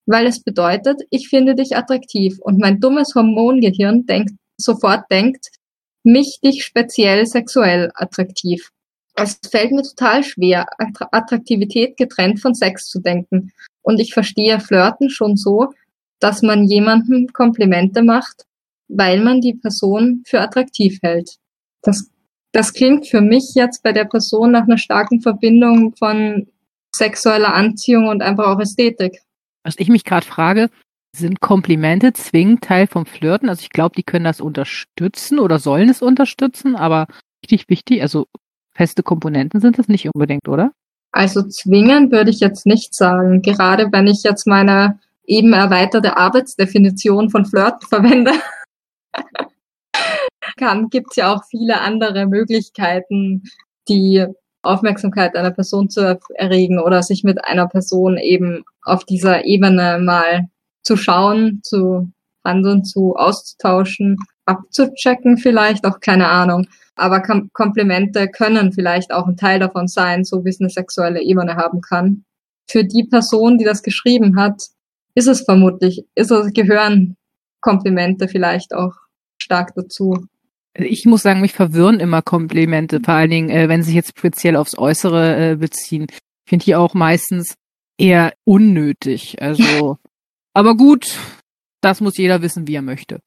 Weil 0.05 0.27
es 0.27 0.41
bedeutet, 0.41 1.01
ich 1.09 1.29
finde 1.29 1.55
dich 1.55 1.75
attraktiv 1.75 2.37
und 2.41 2.59
mein 2.59 2.79
dummes 2.79 3.13
Hormongehirn 3.15 4.05
denkt, 4.05 4.33
sofort 4.57 5.03
denkt, 5.11 5.47
mich 6.03 6.39
dich 6.43 6.63
speziell 6.63 7.25
sexuell 7.25 7.91
attraktiv. 7.95 8.69
Es 9.15 9.39
fällt 9.49 9.71
mir 9.71 9.83
total 9.83 10.23
schwer, 10.23 10.67
Attraktivität 11.11 11.97
getrennt 11.97 12.39
von 12.39 12.53
Sex 12.53 12.87
zu 12.87 12.99
denken. 12.99 13.51
Und 13.81 13.99
ich 13.99 14.13
verstehe 14.13 14.59
Flirten 14.59 15.09
schon 15.09 15.35
so, 15.35 15.69
dass 16.19 16.41
man 16.41 16.65
jemandem 16.65 17.27
Komplimente 17.33 18.03
macht, 18.03 18.45
weil 18.87 19.21
man 19.21 19.41
die 19.41 19.55
Person 19.55 20.23
für 20.25 20.39
attraktiv 20.39 20.99
hält. 21.01 21.37
Das, 21.81 22.09
das 22.51 22.73
klingt 22.73 23.07
für 23.07 23.21
mich 23.21 23.53
jetzt 23.55 23.83
bei 23.83 23.91
der 23.91 24.05
Person 24.05 24.51
nach 24.51 24.63
einer 24.63 24.77
starken 24.77 25.21
Verbindung 25.21 25.95
von 25.95 26.47
sexueller 26.95 27.53
Anziehung 27.53 28.07
und 28.07 28.21
einfach 28.21 28.47
auch 28.47 28.59
Ästhetik. 28.59 29.21
Was 29.63 29.75
ich 29.77 29.89
mich 29.89 30.03
gerade 30.03 30.25
frage, 30.25 30.69
sind 31.15 31.41
Komplimente 31.41 32.13
zwingend 32.13 32.63
Teil 32.63 32.87
vom 32.87 33.05
Flirten? 33.05 33.49
Also 33.49 33.61
ich 33.61 33.69
glaube, 33.69 33.95
die 33.95 34.03
können 34.03 34.25
das 34.25 34.41
unterstützen 34.41 35.39
oder 35.39 35.59
sollen 35.59 35.89
es 35.89 36.01
unterstützen, 36.01 36.75
aber 36.75 37.07
richtig 37.43 37.69
wichtig, 37.69 38.01
also 38.01 38.27
feste 38.73 39.03
Komponenten 39.03 39.59
sind 39.59 39.79
das 39.79 39.87
nicht 39.87 40.07
unbedingt, 40.13 40.47
oder? 40.47 40.71
Also 41.11 41.43
zwingen 41.43 42.11
würde 42.11 42.29
ich 42.29 42.39
jetzt 42.39 42.65
nicht 42.65 42.93
sagen. 42.93 43.41
Gerade 43.41 43.91
wenn 43.91 44.07
ich 44.07 44.23
jetzt 44.23 44.45
meine 44.45 44.99
eben 45.25 45.53
erweiterte 45.53 46.17
Arbeitsdefinition 46.17 47.29
von 47.29 47.45
Flirten 47.45 47.87
verwende, 47.89 48.31
kann, 50.57 50.89
gibt 50.89 51.11
es 51.11 51.15
ja 51.15 51.33
auch 51.33 51.43
viele 51.49 51.81
andere 51.81 52.25
Möglichkeiten, 52.25 53.43
die 53.87 54.25
Aufmerksamkeit 54.61 55.35
einer 55.35 55.51
Person 55.51 55.89
zu 55.89 56.19
erregen 56.35 56.79
oder 56.79 57.01
sich 57.03 57.23
mit 57.23 57.43
einer 57.45 57.67
Person 57.67 58.17
eben 58.17 58.63
auf 58.83 59.05
dieser 59.05 59.45
Ebene 59.45 59.99
mal 59.99 60.47
zu 60.83 60.97
schauen, 60.97 61.61
zu 61.63 62.11
handeln, 62.43 62.83
zu 62.83 63.15
auszutauschen, 63.15 64.17
abzuchecken 64.45 65.37
vielleicht, 65.37 65.85
auch 65.85 65.99
keine 65.99 66.27
Ahnung. 66.27 66.67
Aber 66.95 67.21
Kom 67.21 67.51
Komplimente 67.53 68.27
können 68.27 68.73
vielleicht 68.73 69.11
auch 69.11 69.27
ein 69.27 69.37
Teil 69.37 69.59
davon 69.59 69.87
sein, 69.87 70.23
so 70.23 70.43
wie 70.43 70.49
es 70.49 70.59
eine 70.59 70.69
sexuelle 70.69 71.21
Ebene 71.21 71.55
haben 71.55 71.81
kann. 71.81 72.25
Für 72.67 72.83
die 72.83 73.03
Person, 73.03 73.57
die 73.57 73.65
das 73.65 73.83
geschrieben 73.83 74.37
hat, 74.37 74.61
ist 75.13 75.27
es 75.27 75.41
vermutlich, 75.41 76.05
ist 76.15 76.31
es, 76.31 76.53
gehören 76.53 77.15
Komplimente 77.61 78.27
vielleicht 78.27 78.73
auch 78.73 78.93
stark 79.37 79.73
dazu. 79.75 80.27
Ich 80.77 81.05
muss 81.05 81.23
sagen, 81.23 81.41
mich 81.41 81.53
verwirren 81.53 81.99
immer 81.99 82.21
Komplimente, 82.21 82.99
vor 83.03 83.15
allen 83.15 83.29
Dingen, 83.29 83.49
äh, 83.49 83.67
wenn 83.67 83.81
sie 83.81 83.87
sich 83.87 83.95
jetzt 83.95 84.17
speziell 84.17 84.55
aufs 84.55 84.77
Äußere 84.77 85.51
äh, 85.51 85.55
beziehen. 85.55 86.07
Ich 86.09 86.49
finde 86.49 86.65
die 86.65 86.75
auch 86.75 86.93
meistens 86.93 87.55
eher 87.97 88.33
unnötig. 88.45 89.41
Also, 89.41 89.97
aber 90.53 90.75
gut, 90.75 91.17
das 91.81 92.01
muss 92.01 92.17
jeder 92.17 92.41
wissen, 92.41 92.67
wie 92.67 92.75
er 92.75 92.81
möchte. 92.81 93.19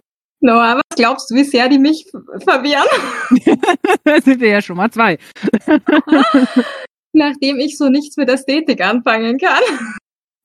Noah, 0.42 0.76
was 0.76 0.96
glaubst 0.96 1.30
du, 1.30 1.34
wie 1.34 1.44
sehr 1.44 1.68
die 1.68 1.78
mich 1.78 2.06
verwirren? 2.10 2.86
da 4.04 4.20
sind 4.20 4.40
wir 4.40 4.48
ja 4.48 4.62
schon 4.62 4.76
mal 4.76 4.90
zwei. 4.90 5.18
nachdem 7.12 7.58
ich 7.58 7.76
so 7.76 7.88
nichts 7.88 8.16
mit 8.16 8.28
Ästhetik 8.28 8.80
anfangen 8.80 9.38
kann. 9.38 9.62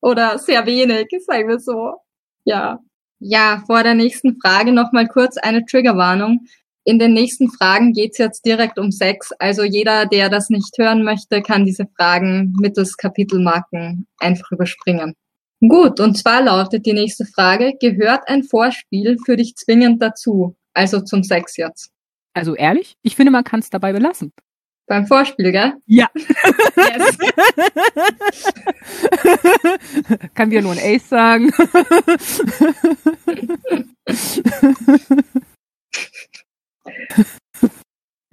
Oder 0.02 0.38
sehr 0.38 0.66
wenig, 0.66 1.08
sagen 1.26 1.48
wir 1.48 1.60
so. 1.60 1.96
Ja. 2.44 2.80
Ja, 3.20 3.64
vor 3.66 3.84
der 3.84 3.94
nächsten 3.94 4.38
Frage 4.40 4.72
nochmal 4.72 5.08
kurz 5.08 5.38
eine 5.38 5.66
Triggerwarnung. 5.66 6.46
In 6.88 7.00
den 7.00 7.14
nächsten 7.14 7.50
Fragen 7.50 7.94
geht's 7.94 8.20
jetzt 8.20 8.46
direkt 8.46 8.78
um 8.78 8.92
Sex. 8.92 9.32
Also 9.40 9.64
jeder, 9.64 10.06
der 10.06 10.30
das 10.30 10.52
nicht 10.52 10.78
hören 10.78 11.04
möchte, 11.04 11.42
kann 11.42 11.66
diese 11.66 11.88
Fragen 11.98 12.54
mittels 12.60 12.96
Kapitelmarken 12.96 14.06
einfach 14.20 14.52
überspringen. 14.52 15.16
Gut, 15.62 16.00
und 16.00 16.16
zwar 16.16 16.44
lautet 16.44 16.86
die 16.86 16.94
nächste 16.94 17.26
Frage, 17.26 17.74
gehört 17.80 18.28
ein 18.28 18.44
Vorspiel 18.44 19.18
für 19.26 19.36
dich 19.36 19.56
zwingend 19.56 20.00
dazu? 20.00 20.56
Also 20.76 21.02
zum 21.02 21.24
Sex 21.24 21.58
jetzt. 21.58 21.90
Also 22.34 22.56
ehrlich, 22.56 22.98
ich 23.02 23.16
finde, 23.16 23.32
man 23.32 23.44
kann 23.44 23.62
es 23.62 23.72
dabei 23.72 23.92
belassen. 23.92 24.32
Beim 24.86 25.08
Vorspiel, 25.08 25.52
gell? 25.52 25.74
Ja. 25.88 26.08
Yes. 26.14 27.18
kann 30.36 30.52
wir 30.52 30.62
nur 30.62 30.74
ein 30.74 30.80
Ace 30.80 31.10
sagen. 31.10 31.52
Ich 37.62 37.70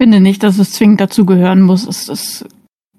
finde 0.01 0.19
nicht, 0.19 0.43
dass 0.43 0.59
es 0.59 0.71
zwingend 0.73 0.99
dazugehören 0.99 1.61
muss. 1.61 1.87
Es 1.87 2.09
ist, 2.09 2.45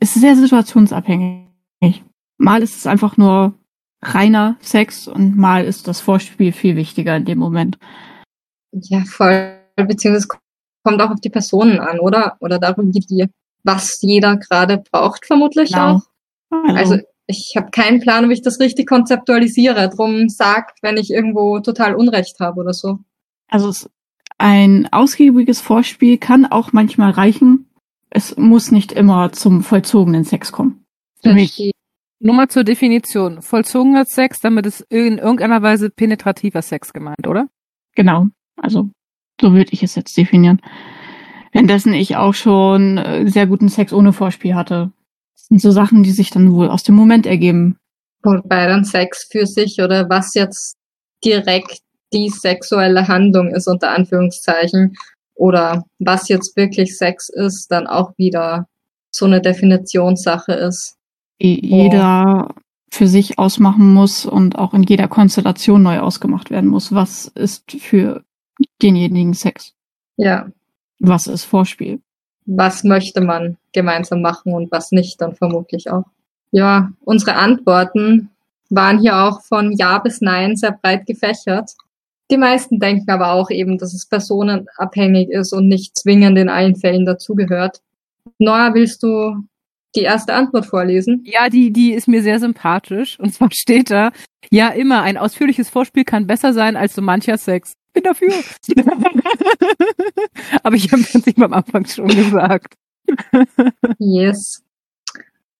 es 0.00 0.16
ist 0.16 0.20
sehr 0.20 0.37
situationsabhängig. 0.37 2.03
Mal 2.38 2.62
ist 2.62 2.77
es 2.77 2.87
einfach 2.87 3.16
nur 3.16 3.55
reiner 4.03 4.57
Sex 4.61 5.09
und 5.09 5.37
mal 5.37 5.64
ist 5.64 5.88
das 5.88 6.00
Vorspiel 6.00 6.53
viel 6.53 6.77
wichtiger 6.77 7.16
in 7.16 7.24
dem 7.24 7.38
Moment. 7.38 7.79
Ja, 8.72 9.05
voll. 9.05 9.59
Beziehungsweise 9.77 10.29
kommt 10.83 11.00
auch 11.00 11.11
auf 11.11 11.20
die 11.20 11.31
Personen 11.31 11.81
an, 11.81 11.98
oder? 12.00 12.37
Oder 12.40 12.59
darum, 12.59 12.94
wie 12.94 13.00
die, 13.00 13.29
was 13.62 14.00
jeder 14.03 14.37
gerade 14.37 14.83
braucht, 14.90 15.27
vermutlich 15.27 15.72
genau. 15.72 15.96
auch. 15.96 16.03
Also, 16.50 16.94
also 16.94 16.98
ich 17.27 17.55
habe 17.57 17.70
keinen 17.70 18.00
Plan, 18.00 18.29
wie 18.29 18.35
ich 18.35 18.42
das 18.42 18.61
richtig 18.61 18.87
konzeptualisiere. 18.87 19.88
Drum 19.88 20.29
sag, 20.29 20.74
wenn 20.83 20.96
ich 20.96 21.11
irgendwo 21.11 21.61
total 21.61 21.94
Unrecht 21.94 22.38
habe 22.40 22.61
oder 22.61 22.74
so. 22.74 22.98
Also 23.48 23.68
es, 23.68 23.90
ein 24.38 24.92
ausgiebiges 24.92 25.60
Vorspiel 25.60 26.18
kann 26.18 26.46
auch 26.46 26.72
manchmal 26.72 27.10
reichen. 27.10 27.70
Es 28.10 28.36
muss 28.36 28.70
nicht 28.70 28.92
immer 28.92 29.32
zum 29.32 29.62
vollzogenen 29.62 30.24
Sex 30.24 30.52
kommen. 30.52 30.84
Für 31.22 31.34
mich. 31.34 31.72
Nur 32.20 32.34
mal 32.34 32.48
zur 32.48 32.64
Definition. 32.64 33.42
Vollzogener 33.42 34.04
Sex, 34.04 34.40
damit 34.40 34.66
ist 34.66 34.80
in 34.88 35.18
irgendeiner 35.18 35.62
Weise 35.62 35.90
penetrativer 35.90 36.62
Sex 36.62 36.92
gemeint, 36.92 37.26
oder? 37.26 37.48
Genau. 37.94 38.26
Also, 38.56 38.90
so 39.40 39.52
würde 39.52 39.72
ich 39.72 39.82
es 39.82 39.94
jetzt 39.94 40.16
definieren. 40.16 40.60
Währenddessen 41.52 41.92
ich 41.92 42.16
auch 42.16 42.34
schon 42.34 42.98
äh, 42.98 43.28
sehr 43.28 43.46
guten 43.46 43.68
Sex 43.68 43.92
ohne 43.92 44.12
Vorspiel 44.12 44.54
hatte. 44.54 44.92
Das 45.34 45.46
sind 45.46 45.60
so 45.60 45.70
Sachen, 45.70 46.02
die 46.02 46.10
sich 46.10 46.30
dann 46.30 46.52
wohl 46.52 46.68
aus 46.68 46.82
dem 46.82 46.94
Moment 46.94 47.26
ergeben. 47.26 47.76
Wobei 48.22 48.66
dann 48.66 48.84
Sex 48.84 49.28
für 49.30 49.46
sich 49.46 49.80
oder 49.82 50.08
was 50.08 50.34
jetzt 50.34 50.76
direkt 51.24 51.83
die 52.14 52.31
sexuelle 52.31 53.09
Handlung 53.09 53.55
ist, 53.55 53.66
unter 53.66 53.90
Anführungszeichen, 53.90 54.96
oder 55.35 55.85
was 55.98 56.29
jetzt 56.29 56.57
wirklich 56.57 56.96
Sex 56.96 57.29
ist, 57.29 57.70
dann 57.70 57.87
auch 57.87 58.16
wieder 58.16 58.68
so 59.11 59.27
eine 59.27 59.40
Definitionssache 59.40 60.53
ist. 60.53 60.96
Jeder 61.38 62.48
oh. 62.50 62.61
für 62.90 63.09
sich 63.09 63.38
ausmachen 63.38 63.92
muss 63.92 64.27
und 64.27 64.57
auch 64.57 64.74
in 64.74 64.85
jeder 64.85 65.09
Konstellation 65.09 65.83
neu 65.83 65.98
ausgemacht 65.98 66.50
werden 66.50 66.70
muss. 66.70 66.94
Was 66.94 67.27
ist 67.35 67.70
für 67.72 68.24
denjenigen 68.81 69.35
Sex? 69.35 69.74
Ja. 70.16 70.46
Was 71.00 71.27
ist 71.27 71.44
Vorspiel? 71.44 72.00
Was 72.46 72.85
möchte 72.85 73.20
man 73.20 73.57
gemeinsam 73.72 74.22
machen 74.22 74.53
und 74.53 74.70
was 74.70 74.92
nicht, 74.92 75.20
dann 75.20 75.35
vermutlich 75.35 75.90
auch. 75.90 76.05
Ja, 76.53 76.92
unsere 77.05 77.35
Antworten 77.35 78.31
waren 78.70 79.00
hier 79.00 79.16
auch 79.18 79.42
von 79.42 79.72
Ja 79.72 79.98
bis 79.98 80.20
Nein 80.20 80.57
sehr 80.57 80.72
breit 80.72 81.07
gefächert. 81.07 81.72
Die 82.30 82.37
meisten 82.38 82.78
denken 82.78 83.10
aber 83.10 83.32
auch 83.32 83.50
eben, 83.50 83.78
dass 83.78 83.92
es 83.92 84.06
personenabhängig 84.06 85.28
ist 85.30 85.52
und 85.52 85.68
nicht 85.68 85.98
zwingend 85.98 86.38
in 86.38 86.48
allen 86.48 86.76
Fällen 86.76 87.04
dazugehört. 87.04 87.82
Noah, 88.38 88.72
willst 88.72 89.02
du 89.02 89.44
die 89.94 90.02
erste 90.02 90.34
Antwort 90.34 90.66
vorlesen? 90.66 91.22
Ja, 91.24 91.48
die, 91.48 91.72
die 91.72 91.92
ist 91.92 92.08
mir 92.08 92.22
sehr 92.22 92.40
sympathisch. 92.40 93.18
Und 93.20 93.34
zwar 93.34 93.50
steht 93.52 93.90
da, 93.90 94.12
ja 94.50 94.68
immer, 94.70 95.02
ein 95.02 95.18
ausführliches 95.18 95.68
Vorspiel 95.68 96.04
kann 96.04 96.26
besser 96.26 96.52
sein 96.52 96.76
als 96.76 96.94
so 96.94 97.02
mancher 97.02 97.38
Sex. 97.38 97.74
Bin 97.92 98.02
dafür. 98.02 98.32
aber 100.62 100.76
ich 100.76 100.90
habe 100.90 101.02
das 101.02 101.26
nicht 101.26 101.38
beim 101.38 101.52
Anfang 101.52 101.87
schon 101.87 102.08
gesagt. 102.08 102.74
yes. 103.98 104.64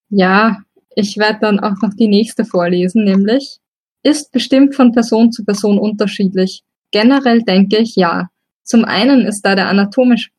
Ja, 0.09 0.62
ich 0.96 1.16
werde 1.18 1.38
dann 1.40 1.61
auch 1.61 1.81
noch 1.83 1.94
die 1.94 2.09
nächste 2.09 2.44
vorlesen, 2.44 3.05
nämlich 3.05 3.61
ist 4.05 4.31
bestimmt 4.31 4.77
von 4.77 4.93
Person 4.93 5.33
zu 5.33 5.45
Person 5.45 5.79
unterschiedlich. 5.79 6.62
Generell 6.93 7.43
denke 7.43 7.79
ich 7.79 7.97
ja. 7.97 8.29
Zum 8.62 8.85
einen 8.85 9.23
ist 9.27 9.43
da 9.43 9.57
der 9.57 9.69
anatomische 9.69 10.31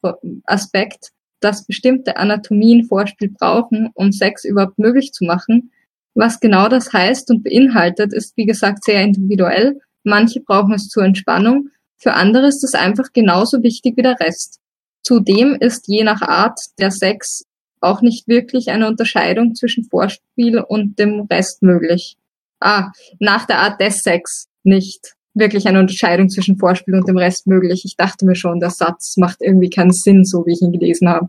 Aspekt, 0.46 1.10
dass 1.42 1.66
bestimmte 1.66 2.16
Anatomien 2.16 2.86
Vorspiel 2.86 3.30
brauchen, 3.38 3.90
um 3.94 4.12
Sex 4.12 4.46
überhaupt 4.46 4.80
möglich 4.80 5.12
zu 5.12 5.26
machen. 5.26 5.72
Was 6.14 6.40
genau 6.40 6.70
das 6.70 6.94
heißt 6.94 7.30
und 7.30 7.44
beinhaltet, 7.44 8.14
ist 8.14 8.38
wie 8.38 8.46
gesagt 8.46 8.84
sehr 8.86 9.04
individuell. 9.04 9.80
Manche 10.04 10.40
brauchen 10.40 10.74
es 10.74 10.88
zur 10.88 11.04
Entspannung, 11.04 11.70
für 11.98 12.14
andere 12.14 12.48
ist 12.48 12.64
es 12.64 12.74
einfach 12.74 13.14
genauso 13.14 13.64
wichtig 13.64 13.98
wie 13.98 14.04
der 14.04 14.20
Rest. 14.20 14.60
Zudem 15.04 15.56
ist 15.56 15.88
je 15.88 16.04
nach 16.04 16.22
Art 16.22 16.60
der 16.78 16.92
Sex 16.92 17.46
auch 17.80 18.02
nicht 18.02 18.28
wirklich 18.28 18.70
eine 18.70 18.88
Unterscheidung 18.88 19.56
zwischen 19.56 19.86
Vorspiel 19.86 20.60
und 20.60 21.00
dem 21.00 21.22
Rest 21.22 21.64
möglich 21.64 22.18
ah, 22.60 22.92
nach 23.20 23.46
der 23.46 23.60
Art 23.60 23.82
des 23.82 24.00
Sex 24.00 24.48
nicht 24.64 25.16
wirklich 25.34 25.68
eine 25.68 25.80
Unterscheidung 25.80 26.30
zwischen 26.30 26.58
Vorspiel 26.58 26.96
und 26.96 27.08
dem 27.08 27.18
Rest 27.18 27.46
möglich. 27.48 27.84
Ich 27.86 27.96
dachte 27.98 28.26
mir 28.26 28.36
schon, 28.36 28.60
der 28.60 28.70
Satz 28.70 29.18
macht 29.18 29.42
irgendwie 29.42 29.70
keinen 29.70 29.92
Sinn, 29.92 30.24
so 30.24 30.46
wie 30.46 30.54
ich 30.54 30.62
ihn 30.62 30.72
gelesen 30.72 31.10
habe. 31.10 31.28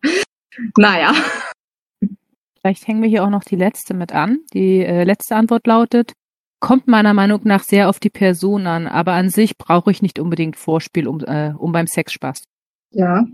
Naja. 0.78 1.12
Vielleicht 2.60 2.88
hängen 2.88 3.02
wir 3.02 3.08
hier 3.08 3.24
auch 3.24 3.30
noch 3.30 3.44
die 3.44 3.56
letzte 3.56 3.94
mit 3.94 4.12
an. 4.12 4.38
Die 4.52 4.80
äh, 4.80 5.04
letzte 5.04 5.36
Antwort 5.36 5.66
lautet, 5.66 6.12
kommt 6.60 6.88
meiner 6.88 7.14
Meinung 7.14 7.40
nach 7.44 7.62
sehr 7.62 7.88
auf 7.88 8.00
die 8.00 8.10
Person 8.10 8.66
an, 8.66 8.86
aber 8.86 9.12
an 9.12 9.28
sich 9.28 9.58
brauche 9.58 9.90
ich 9.90 10.02
nicht 10.02 10.18
unbedingt 10.18 10.56
Vorspiel, 10.56 11.06
um, 11.06 11.20
äh, 11.20 11.52
um 11.56 11.72
beim 11.72 11.86
Sex 11.86 12.12
Spaß. 12.12 12.44
Ja, 12.90 13.26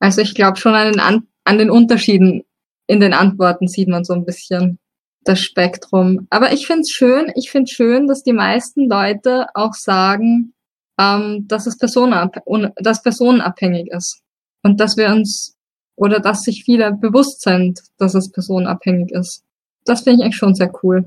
also 0.00 0.20
ich 0.20 0.34
glaube 0.34 0.56
schon 0.56 0.74
an 0.74 0.92
den, 0.92 1.00
an, 1.00 1.26
an 1.44 1.58
den 1.58 1.70
Unterschieden 1.70 2.42
in 2.86 3.00
den 3.00 3.14
Antworten 3.14 3.68
sieht 3.68 3.88
man 3.88 4.04
so 4.04 4.12
ein 4.12 4.24
bisschen 4.24 4.78
das 5.24 5.40
Spektrum. 5.40 6.26
Aber 6.30 6.52
ich 6.52 6.66
finde 6.66 6.82
es 6.82 6.90
schön, 6.90 7.32
ich 7.34 7.50
finde 7.50 7.70
schön, 7.70 8.06
dass 8.06 8.22
die 8.22 8.32
meisten 8.32 8.88
Leute 8.88 9.46
auch 9.54 9.74
sagen, 9.74 10.54
ähm, 10.98 11.46
dass 11.48 11.66
es 11.66 11.78
personenab 11.78 12.36
dass 12.76 13.02
personenabhängig 13.02 13.88
ist. 13.90 14.20
Und 14.62 14.80
dass 14.80 14.96
wir 14.96 15.08
uns 15.08 15.54
oder 15.96 16.20
dass 16.20 16.42
sich 16.42 16.64
viele 16.64 16.92
bewusst 16.92 17.42
sind, 17.42 17.80
dass 17.98 18.14
es 18.14 18.32
personenabhängig 18.32 19.12
ist. 19.12 19.44
Das 19.84 20.02
finde 20.02 20.20
ich 20.20 20.24
eigentlich 20.24 20.36
schon 20.36 20.54
sehr 20.54 20.72
cool. 20.82 21.04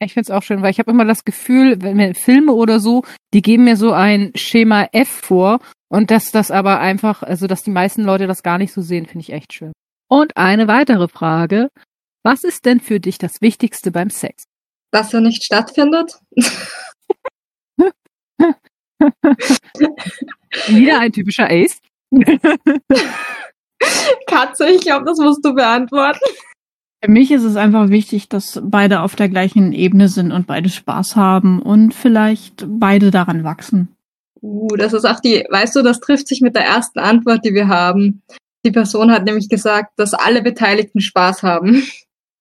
Ich 0.00 0.12
finde 0.12 0.24
es 0.24 0.30
auch 0.30 0.42
schön, 0.42 0.62
weil 0.62 0.70
ich 0.70 0.78
habe 0.78 0.90
immer 0.90 1.04
das 1.04 1.24
Gefühl, 1.24 1.80
wenn 1.80 1.96
mir 1.96 2.14
Filme 2.14 2.52
oder 2.52 2.80
so, 2.80 3.04
die 3.32 3.42
geben 3.42 3.64
mir 3.64 3.76
so 3.76 3.92
ein 3.92 4.32
Schema 4.34 4.88
F 4.92 5.08
vor 5.08 5.60
und 5.88 6.10
dass 6.10 6.30
das 6.30 6.50
aber 6.50 6.80
einfach, 6.80 7.22
also 7.22 7.46
dass 7.46 7.62
die 7.62 7.70
meisten 7.70 8.02
Leute 8.02 8.26
das 8.26 8.42
gar 8.42 8.58
nicht 8.58 8.72
so 8.72 8.82
sehen, 8.82 9.06
finde 9.06 9.20
ich 9.20 9.32
echt 9.32 9.52
schön. 9.52 9.72
Und 10.08 10.36
eine 10.36 10.68
weitere 10.68 11.08
Frage. 11.08 11.68
Was 12.26 12.42
ist 12.42 12.64
denn 12.64 12.80
für 12.80 13.00
dich 13.00 13.18
das 13.18 13.42
Wichtigste 13.42 13.90
beim 13.90 14.08
Sex? 14.08 14.44
Dass 14.90 15.12
er 15.12 15.20
nicht 15.20 15.44
stattfindet. 15.44 16.18
Wieder 20.68 21.00
ein 21.00 21.12
typischer 21.12 21.50
Ace. 21.50 21.80
Katze, 24.26 24.70
ich 24.70 24.80
glaube, 24.80 25.04
das 25.04 25.18
musst 25.18 25.44
du 25.44 25.54
beantworten. 25.54 26.24
Für 27.04 27.10
mich 27.10 27.30
ist 27.30 27.44
es 27.44 27.56
einfach 27.56 27.90
wichtig, 27.90 28.30
dass 28.30 28.58
beide 28.64 29.02
auf 29.02 29.16
der 29.16 29.28
gleichen 29.28 29.74
Ebene 29.74 30.08
sind 30.08 30.32
und 30.32 30.46
beide 30.46 30.70
Spaß 30.70 31.16
haben 31.16 31.60
und 31.60 31.92
vielleicht 31.92 32.64
beide 32.66 33.10
daran 33.10 33.44
wachsen. 33.44 33.94
Uh, 34.40 34.68
das 34.78 34.94
ist 34.94 35.04
auch 35.04 35.20
die, 35.20 35.44
weißt 35.50 35.76
du, 35.76 35.82
das 35.82 36.00
trifft 36.00 36.28
sich 36.28 36.40
mit 36.40 36.56
der 36.56 36.64
ersten 36.64 37.00
Antwort, 37.00 37.44
die 37.44 37.52
wir 37.52 37.68
haben. 37.68 38.22
Die 38.64 38.70
Person 38.70 39.10
hat 39.10 39.24
nämlich 39.24 39.50
gesagt, 39.50 39.92
dass 39.98 40.14
alle 40.14 40.40
Beteiligten 40.40 41.02
Spaß 41.02 41.42
haben. 41.42 41.86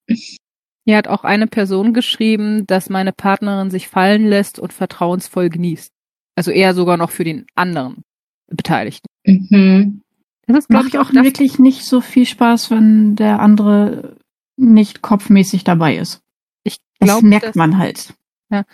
Hier 0.08 0.98
hat 0.98 1.08
auch 1.08 1.24
eine 1.24 1.48
Person 1.48 1.94
geschrieben, 1.94 2.68
dass 2.68 2.90
meine 2.90 3.14
Partnerin 3.14 3.72
sich 3.72 3.88
fallen 3.88 4.28
lässt 4.28 4.60
und 4.60 4.74
vertrauensvoll 4.74 5.50
genießt. 5.50 5.90
Also 6.36 6.52
eher 6.52 6.74
sogar 6.74 6.98
noch 6.98 7.12
für 7.12 7.24
den 7.24 7.46
anderen 7.56 8.04
Beteiligten. 8.48 9.08
Mhm. 9.26 10.02
Das 10.46 10.58
ist, 10.58 10.68
glaube 10.68 10.90
ich, 10.90 11.00
auch 11.00 11.14
wirklich 11.14 11.58
nicht 11.58 11.86
so 11.86 12.02
viel 12.02 12.26
Spaß, 12.26 12.70
wenn 12.70 13.16
der 13.16 13.40
andere 13.40 14.18
nicht 14.58 15.02
kopfmäßig 15.02 15.64
dabei 15.64 15.96
ist. 15.96 16.20
Ich 16.64 16.78
glaube, 17.00 17.22
das 17.22 17.30
merkt 17.30 17.46
dass, 17.46 17.56
man 17.56 17.78
halt. 17.78 18.14
Ja, 18.50 18.66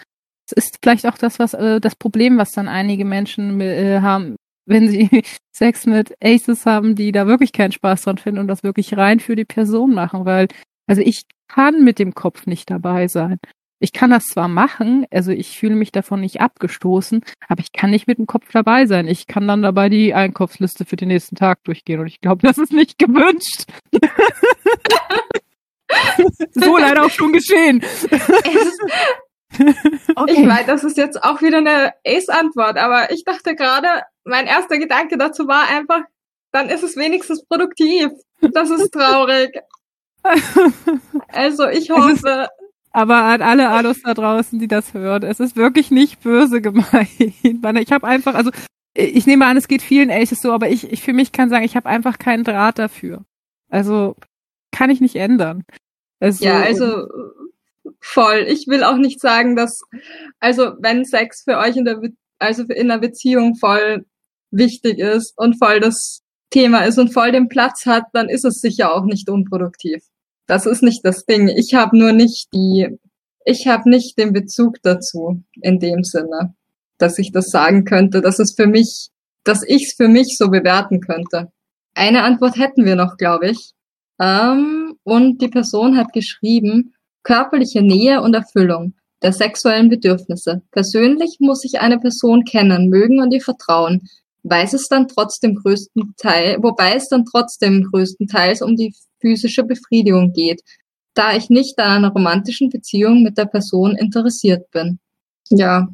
es 0.47 0.51
ist 0.53 0.79
vielleicht 0.81 1.05
auch 1.05 1.17
das, 1.17 1.37
was 1.37 1.53
äh, 1.53 1.79
das 1.79 1.95
Problem, 1.95 2.37
was 2.37 2.51
dann 2.51 2.67
einige 2.67 3.05
Menschen 3.05 3.61
äh, 3.61 3.99
haben, 4.01 4.35
wenn 4.65 4.89
sie 4.89 5.09
Sex 5.51 5.85
mit 5.85 6.15
Aces 6.23 6.65
haben, 6.65 6.95
die 6.95 7.11
da 7.11 7.27
wirklich 7.27 7.53
keinen 7.53 7.71
Spaß 7.71 8.03
dran 8.03 8.17
finden 8.17 8.39
und 8.39 8.47
das 8.47 8.63
wirklich 8.63 8.97
rein 8.97 9.19
für 9.19 9.35
die 9.35 9.45
Person 9.45 9.93
machen, 9.93 10.25
weil 10.25 10.47
Also 10.89 11.03
ich 11.03 11.25
kann 11.47 11.83
mit 11.83 11.99
dem 11.99 12.15
Kopf 12.15 12.47
nicht 12.47 12.71
dabei 12.71 13.07
sein. 13.07 13.37
Ich 13.79 13.93
kann 13.93 14.09
das 14.09 14.25
zwar 14.25 14.47
machen, 14.47 15.05
also 15.11 15.31
ich 15.31 15.55
fühle 15.57 15.75
mich 15.75 15.91
davon 15.91 16.19
nicht 16.19 16.41
abgestoßen, 16.41 17.23
aber 17.47 17.61
ich 17.61 17.71
kann 17.71 17.91
nicht 17.91 18.07
mit 18.07 18.17
dem 18.17 18.25
Kopf 18.25 18.47
dabei 18.51 18.87
sein. 18.87 19.07
Ich 19.07 19.27
kann 19.27 19.47
dann 19.47 19.61
dabei 19.61 19.89
die 19.89 20.15
Einkaufsliste 20.15 20.85
für 20.85 20.95
den 20.95 21.09
nächsten 21.09 21.35
Tag 21.35 21.63
durchgehen 21.63 21.99
und 21.99 22.07
ich 22.07 22.21
glaube, 22.21 22.45
das 22.45 22.57
ist 22.57 22.73
nicht 22.73 22.97
gewünscht. 22.97 23.65
so 26.53 26.77
leider 26.77 27.05
auch 27.05 27.11
schon 27.11 27.33
geschehen. 27.33 27.81
okay. 30.15 30.33
Ich 30.33 30.47
weiß, 30.47 30.65
das 30.65 30.83
ist 30.83 30.97
jetzt 30.97 31.23
auch 31.23 31.43
wieder 31.43 31.59
eine 31.59 31.93
Ace-Antwort, 32.03 32.77
aber 32.77 33.11
ich 33.11 33.25
dachte 33.25 33.55
gerade, 33.55 34.01
mein 34.23 34.47
erster 34.47 34.79
Gedanke 34.79 35.19
dazu 35.19 35.47
war 35.47 35.69
einfach, 35.69 36.01
dann 36.51 36.67
ist 36.67 36.81
es 36.81 36.97
wenigstens 36.97 37.45
produktiv. 37.45 38.09
Das 38.41 38.71
ist 38.71 38.91
traurig. 38.91 39.51
Also 41.27 41.67
ich 41.67 41.89
hoffe. 41.89 42.47
aber 42.91 43.23
an 43.23 43.41
alle 43.41 43.69
Alus 43.69 44.01
da 44.01 44.13
draußen, 44.13 44.59
die 44.59 44.67
das 44.67 44.93
hören, 44.93 45.23
es 45.23 45.39
ist 45.39 45.55
wirklich 45.55 45.91
nicht 45.91 46.21
böse 46.21 46.61
gemeint. 46.61 47.09
Ich 47.79 47.91
habe 47.91 48.07
einfach, 48.07 48.35
also 48.35 48.51
ich 48.95 49.25
nehme 49.25 49.45
an, 49.45 49.57
es 49.57 49.67
geht 49.67 49.81
vielen 49.81 50.11
Aces 50.11 50.41
so, 50.41 50.51
aber 50.51 50.69
ich, 50.69 50.91
ich 50.91 51.01
für 51.01 51.13
mich 51.13 51.31
kann 51.31 51.49
sagen, 51.49 51.63
ich 51.63 51.75
habe 51.75 51.87
einfach 51.87 52.17
keinen 52.17 52.43
Draht 52.43 52.79
dafür. 52.79 53.23
Also 53.69 54.15
kann 54.71 54.89
ich 54.89 55.01
nicht 55.01 55.15
ändern. 55.15 55.63
Also, 56.19 56.43
ja, 56.43 56.61
also 56.61 57.07
voll. 58.01 58.45
Ich 58.47 58.67
will 58.67 58.83
auch 58.83 58.97
nicht 58.97 59.21
sagen, 59.21 59.55
dass, 59.55 59.81
also 60.39 60.73
wenn 60.79 61.05
Sex 61.05 61.43
für 61.43 61.57
euch 61.57 61.77
in 61.77 61.85
der, 61.85 62.01
also 62.39 62.63
in 62.63 62.91
einer 62.91 62.99
Beziehung 62.99 63.55
voll 63.55 64.05
wichtig 64.51 64.99
ist 64.99 65.33
und 65.37 65.57
voll 65.57 65.79
das 65.79 66.21
Thema 66.49 66.81
ist 66.81 66.97
und 66.97 67.13
voll 67.13 67.31
den 67.31 67.49
Platz 67.49 67.85
hat, 67.85 68.05
dann 68.13 68.29
ist 68.29 68.45
es 68.45 68.61
sicher 68.61 68.93
auch 68.93 69.05
nicht 69.05 69.29
unproduktiv. 69.29 70.03
Das 70.47 70.65
ist 70.65 70.81
nicht 70.81 71.05
das 71.05 71.25
Ding. 71.25 71.47
Ich 71.47 71.75
habe 71.75 71.97
nur 71.97 72.11
nicht 72.11 72.47
die, 72.53 72.97
ich 73.45 73.67
habe 73.67 73.89
nicht 73.89 74.17
den 74.17 74.33
Bezug 74.33 74.77
dazu 74.81 75.43
in 75.61 75.79
dem 75.79 76.03
Sinne, 76.03 76.55
dass 76.97 77.19
ich 77.19 77.31
das 77.31 77.49
sagen 77.51 77.85
könnte, 77.85 78.21
dass 78.21 78.39
es 78.39 78.53
für 78.53 78.67
mich, 78.67 79.09
dass 79.43 79.63
ich 79.63 79.83
es 79.85 79.93
für 79.93 80.07
mich 80.07 80.37
so 80.37 80.49
bewerten 80.49 81.01
könnte. 81.01 81.51
Eine 81.93 82.23
Antwort 82.23 82.57
hätten 82.57 82.85
wir 82.85 82.95
noch, 82.95 83.17
glaube 83.17 83.49
ich. 83.49 83.73
Ähm, 84.19 84.95
und 85.03 85.41
die 85.41 85.47
Person 85.47 85.97
hat 85.97 86.13
geschrieben, 86.13 86.93
körperliche 87.23 87.81
Nähe 87.81 88.21
und 88.21 88.33
Erfüllung 88.33 88.93
der 89.21 89.33
sexuellen 89.33 89.89
Bedürfnisse. 89.89 90.61
Persönlich 90.71 91.37
muss 91.39 91.63
ich 91.63 91.79
eine 91.79 91.99
Person 91.99 92.43
kennen, 92.43 92.89
mögen 92.89 93.21
und 93.21 93.33
ihr 93.33 93.41
vertrauen, 93.41 94.07
weiß 94.49 94.73
es 94.73 94.87
dann 94.87 95.07
trotzdem 95.07 95.55
größten 95.55 96.13
Teil, 96.17 96.57
wobei 96.61 96.95
es 96.95 97.09
dann 97.09 97.25
trotzdem 97.25 97.83
größtenteils 97.83 98.61
um 98.61 98.75
die 98.75 98.93
physische 99.19 99.63
Befriedigung 99.63 100.33
geht, 100.33 100.61
da 101.13 101.35
ich 101.35 101.49
nicht 101.49 101.77
an 101.79 101.97
einer 101.97 102.11
romantischen 102.11 102.69
Beziehung 102.69 103.23
mit 103.23 103.37
der 103.37 103.45
Person 103.45 103.95
interessiert 103.95 104.69
bin. 104.71 104.99
Ja, 105.49 105.89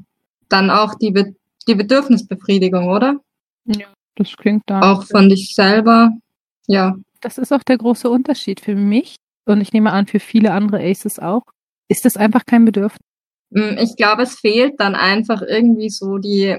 dann 0.49 0.69
auch 0.69 0.95
die, 0.95 1.11
Be 1.11 1.35
die 1.67 1.75
Bedürfnisbefriedigung, 1.75 2.89
oder? 2.89 3.19
Ja, 3.65 3.87
das 4.15 4.35
klingt 4.37 4.63
da. 4.67 4.81
Auch 4.81 5.03
von 5.03 5.29
dich 5.29 5.53
selber, 5.55 6.11
ja. 6.67 6.95
Das 7.21 7.37
ist 7.37 7.51
auch 7.51 7.63
der 7.63 7.77
große 7.77 8.09
Unterschied 8.09 8.59
für 8.59 8.75
mich 8.75 9.15
und 9.45 9.61
ich 9.61 9.73
nehme 9.73 9.91
an 9.91 10.05
für 10.05 10.19
viele 10.19 10.51
andere 10.51 10.79
Aces 10.79 11.19
auch. 11.19 11.43
Ist 11.87 12.05
das 12.05 12.17
einfach 12.17 12.45
kein 12.45 12.65
Bedürfnis? 12.65 12.99
Mm, 13.49 13.77
ich 13.79 13.95
glaube, 13.95 14.23
es 14.23 14.35
fehlt 14.35 14.79
dann 14.79 14.95
einfach 14.95 15.41
irgendwie 15.41 15.89
so 15.89 16.17
die 16.17 16.57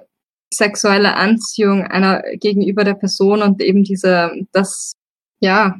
sexuelle 0.56 1.14
Anziehung 1.14 1.84
einer 1.84 2.22
gegenüber 2.36 2.84
der 2.84 2.94
Person 2.94 3.42
und 3.42 3.60
eben 3.60 3.84
diese, 3.84 4.32
das, 4.52 4.94
ja, 5.40 5.76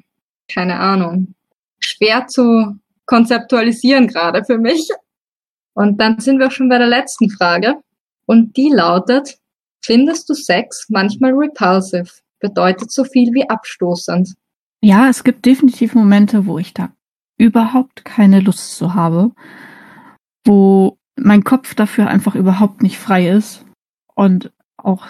keine 0.48 0.78
Ahnung, 0.78 1.34
schwer 1.80 2.26
zu 2.26 2.76
konzeptualisieren 3.06 4.06
gerade 4.06 4.44
für 4.44 4.58
mich. 4.58 4.88
Und 5.74 6.00
dann 6.00 6.20
sind 6.20 6.38
wir 6.38 6.50
schon 6.50 6.68
bei 6.68 6.78
der 6.78 6.86
letzten 6.86 7.30
Frage. 7.30 7.76
Und 8.26 8.56
die 8.56 8.70
lautet, 8.70 9.38
findest 9.84 10.28
du 10.28 10.34
Sex 10.34 10.86
manchmal 10.88 11.32
repulsive? 11.32 12.10
Bedeutet 12.40 12.90
so 12.90 13.04
viel 13.04 13.32
wie 13.32 13.48
abstoßend. 13.48 14.34
Ja, 14.82 15.08
es 15.08 15.24
gibt 15.24 15.46
definitiv 15.46 15.94
Momente, 15.94 16.46
wo 16.46 16.58
ich 16.58 16.74
da 16.74 16.92
überhaupt 17.38 18.04
keine 18.04 18.40
Lust 18.40 18.76
zu 18.76 18.94
habe, 18.94 19.32
wo 20.44 20.98
mein 21.16 21.44
Kopf 21.44 21.74
dafür 21.74 22.08
einfach 22.08 22.34
überhaupt 22.34 22.82
nicht 22.82 22.98
frei 22.98 23.28
ist 23.28 23.64
und 24.14 24.52
auch 24.86 25.08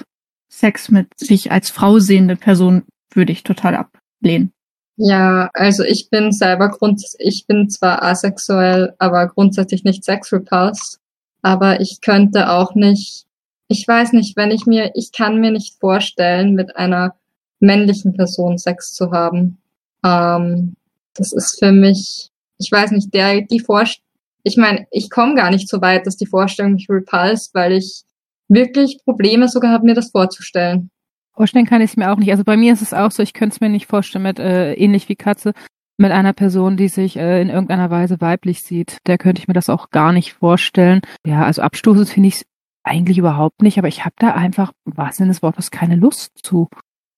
Sex 0.49 0.91
mit 0.91 1.09
sich 1.19 1.53
als 1.53 1.71
Frau 1.71 1.99
sehende 1.99 2.37
Person 2.37 2.85
würde 3.13 3.33
ich 3.33 3.43
total 3.43 3.75
ablehnen. 3.77 4.53
Ja, 4.97 5.51
also 5.53 5.83
ich 5.83 6.09
bin 6.09 6.33
selber 6.33 6.71
grund, 6.71 7.03
ich 7.19 7.47
bin 7.47 7.69
zwar 7.69 8.03
asexuell, 8.03 8.95
aber 8.99 9.27
grundsätzlich 9.27 9.85
nicht 9.85 10.05
sexrepulsed. 10.05 10.99
Aber 11.43 11.81
ich 11.81 12.01
könnte 12.01 12.51
auch 12.51 12.75
nicht, 12.75 13.27
ich 13.69 13.87
weiß 13.87 14.13
nicht, 14.13 14.37
wenn 14.37 14.51
ich 14.51 14.65
mir, 14.67 14.93
ich 14.95 15.13
kann 15.13 15.39
mir 15.39 15.51
nicht 15.51 15.79
vorstellen, 15.79 16.55
mit 16.55 16.77
einer 16.77 17.15
männlichen 17.61 18.15
Person 18.15 18.59
Sex 18.59 18.95
zu 18.95 19.11
haben. 19.13 19.59
Ähm, 20.05 20.77
das 21.15 21.33
ist 21.33 21.59
für 21.59 21.73
mich, 21.73 22.31
ich 22.59 22.73
weiß 22.73 22.93
nicht, 22.93 23.13
der, 23.13 23.43
die 23.43 23.61
Vorstellung, 23.61 24.05
ich 24.43 24.57
meine, 24.57 24.87
ich 24.91 25.11
komme 25.11 25.35
gar 25.35 25.51
nicht 25.51 25.69
so 25.69 25.81
weit, 25.83 26.07
dass 26.07 26.17
die 26.17 26.27
Vorstellung 26.27 26.75
mich 26.75 26.89
repulst, 26.89 27.55
weil 27.55 27.73
ich 27.73 28.05
wirklich 28.49 28.99
Probleme 29.05 29.49
sogar 29.49 29.73
habe, 29.73 29.87
mir 29.87 29.95
das 29.95 30.11
vorzustellen. 30.11 30.91
Vorstellen 31.35 31.67
kann 31.67 31.83
ich 31.83 31.91
es 31.91 31.97
mir 31.97 32.11
auch 32.11 32.17
nicht. 32.17 32.31
Also 32.31 32.45
bei 32.45 32.57
mir 32.57 32.73
ist 32.73 32.83
es 32.83 32.95
auch 32.95 33.11
so, 33.11 33.23
ich 33.23 33.35
könnte 33.35 33.55
es 33.55 33.61
mir 33.61 33.69
nicht 33.69 33.87
vorstellen 33.87 34.23
mit, 34.23 34.39
äh, 34.39 34.73
ähnlich 34.75 35.09
wie 35.09 35.17
Katze, 35.17 35.53
mit 35.99 36.13
einer 36.13 36.33
Person, 36.33 36.77
die 36.77 36.89
sich 36.89 37.17
äh, 37.17 37.41
in 37.41 37.49
irgendeiner 37.49 37.91
Weise 37.91 38.21
weiblich 38.21 38.63
sieht. 38.63 38.99
Der 39.07 39.19
könnte 39.19 39.41
ich 39.41 39.49
mir 39.49 39.55
das 39.55 39.69
auch 39.69 39.91
gar 39.91 40.13
nicht 40.13 40.35
vorstellen. 40.35 41.01
Ja, 41.27 41.45
also 41.45 41.63
abstoßend 41.63 42.09
finde 42.09 42.29
ich 42.29 42.37
es 42.37 42.45
eigentlich 42.85 43.19
überhaupt 43.19 43.63
nicht, 43.63 43.79
aber 43.79 43.89
ich 43.89 44.05
habe 44.05 44.15
da 44.19 44.33
einfach, 44.33 44.73
was 44.85 45.17
denn 45.17 45.29
des 45.29 45.43
Wortes, 45.43 45.71
keine 45.71 45.97
Lust 45.97 46.33
zu. 46.43 46.69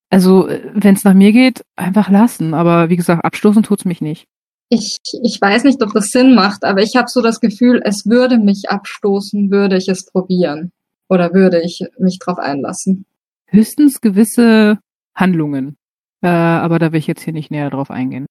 Also, 0.09 0.47
äh, 0.47 0.71
wenn 0.73 0.95
es 0.95 1.03
nach 1.03 1.13
mir 1.13 1.31
geht, 1.31 1.63
einfach 1.75 2.09
lassen. 2.09 2.53
Aber 2.53 2.89
wie 2.89 2.95
gesagt, 2.97 3.23
abstoßen 3.23 3.63
tut's 3.63 3.85
mich 3.85 4.01
nicht. 4.01 4.25
Ich, 4.69 4.97
ich 5.23 5.39
weiß 5.41 5.63
nicht, 5.63 5.81
ob 5.81 5.93
das 5.93 6.07
Sinn 6.07 6.35
macht, 6.35 6.63
aber 6.63 6.81
ich 6.81 6.95
habe 6.95 7.07
so 7.07 7.21
das 7.21 7.39
Gefühl, 7.39 7.81
es 7.83 8.05
würde 8.05 8.37
mich 8.37 8.69
abstoßen, 8.69 9.49
würde 9.49 9.77
ich 9.77 9.87
es 9.87 10.05
probieren. 10.05 10.71
Oder 11.09 11.33
würde 11.33 11.61
ich 11.61 11.83
mich 11.97 12.19
drauf 12.19 12.37
einlassen? 12.37 13.05
Höchstens 13.47 13.99
gewisse 13.99 14.77
Handlungen. 15.15 15.75
Äh, 16.21 16.27
aber 16.27 16.79
da 16.79 16.91
will 16.91 16.99
ich 16.99 17.07
jetzt 17.07 17.23
hier 17.23 17.33
nicht 17.33 17.51
näher 17.51 17.69
drauf 17.69 17.91
eingehen. 17.91 18.25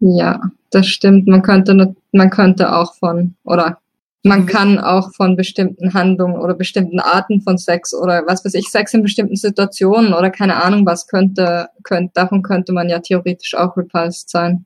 Ja, 0.00 0.40
das 0.70 0.88
stimmt. 0.88 1.26
Man 1.26 1.42
könnte, 1.42 1.94
man 2.12 2.30
könnte 2.30 2.76
auch 2.76 2.94
von, 2.96 3.36
oder 3.44 3.78
man 4.24 4.42
mhm. 4.42 4.46
kann 4.46 4.78
auch 4.78 5.12
von 5.14 5.36
bestimmten 5.36 5.94
Handlungen 5.94 6.36
oder 6.36 6.54
bestimmten 6.54 6.98
Arten 6.98 7.42
von 7.42 7.58
Sex 7.58 7.94
oder 7.94 8.24
was 8.26 8.44
weiß 8.44 8.54
ich, 8.54 8.68
Sex 8.68 8.94
in 8.94 9.02
bestimmten 9.02 9.36
Situationen 9.36 10.14
oder 10.14 10.30
keine 10.30 10.62
Ahnung 10.62 10.86
was 10.86 11.06
könnte, 11.06 11.68
könnte, 11.82 12.10
davon 12.14 12.42
könnte 12.42 12.72
man 12.72 12.88
ja 12.88 13.00
theoretisch 13.00 13.54
auch 13.54 13.76
repulsed 13.76 14.30
sein. 14.30 14.64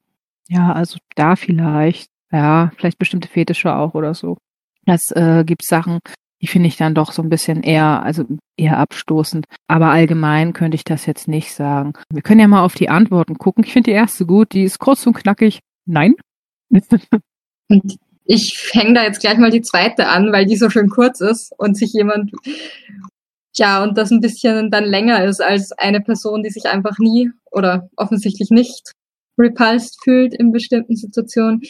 Ja, 0.48 0.72
also 0.72 0.98
da 1.16 1.36
vielleicht, 1.36 2.08
ja, 2.30 2.70
vielleicht 2.76 2.98
bestimmte 2.98 3.28
Fetische 3.28 3.74
auch 3.74 3.94
oder 3.94 4.14
so. 4.14 4.38
Das 4.86 5.02
äh, 5.14 5.44
gibt 5.44 5.64
Sachen, 5.64 5.98
die 6.40 6.46
finde 6.46 6.68
ich 6.68 6.76
dann 6.76 6.94
doch 6.94 7.12
so 7.12 7.22
ein 7.22 7.28
bisschen 7.28 7.62
eher, 7.62 8.02
also 8.02 8.24
eher 8.56 8.78
abstoßend. 8.78 9.46
Aber 9.66 9.88
allgemein 9.88 10.52
könnte 10.52 10.76
ich 10.76 10.84
das 10.84 11.06
jetzt 11.06 11.26
nicht 11.28 11.52
sagen. 11.52 11.94
Wir 12.12 12.22
können 12.22 12.40
ja 12.40 12.48
mal 12.48 12.62
auf 12.62 12.74
die 12.74 12.88
Antworten 12.88 13.38
gucken. 13.38 13.64
Ich 13.64 13.72
finde 13.72 13.90
die 13.90 13.96
erste 13.96 14.24
gut, 14.24 14.52
die 14.52 14.64
ist 14.64 14.78
kurz 14.78 15.06
und 15.06 15.14
knackig. 15.14 15.60
Nein. 15.86 16.14
ich 18.24 18.70
hänge 18.72 18.94
da 18.94 19.02
jetzt 19.02 19.20
gleich 19.20 19.38
mal 19.38 19.50
die 19.50 19.62
zweite 19.62 20.08
an, 20.08 20.32
weil 20.32 20.46
die 20.46 20.56
so 20.56 20.70
schön 20.70 20.90
kurz 20.90 21.20
ist 21.20 21.52
und 21.58 21.76
sich 21.76 21.92
jemand, 21.92 22.30
ja, 23.54 23.82
und 23.82 23.98
das 23.98 24.10
ein 24.10 24.20
bisschen 24.20 24.70
dann 24.70 24.84
länger 24.84 25.24
ist 25.24 25.42
als 25.42 25.72
eine 25.72 26.00
Person, 26.00 26.42
die 26.42 26.50
sich 26.50 26.66
einfach 26.66 26.98
nie 26.98 27.30
oder 27.50 27.88
offensichtlich 27.96 28.50
nicht 28.50 28.92
repulsed 29.38 29.96
fühlt 30.02 30.34
in 30.34 30.52
bestimmten 30.52 30.94
Situationen. 30.94 31.62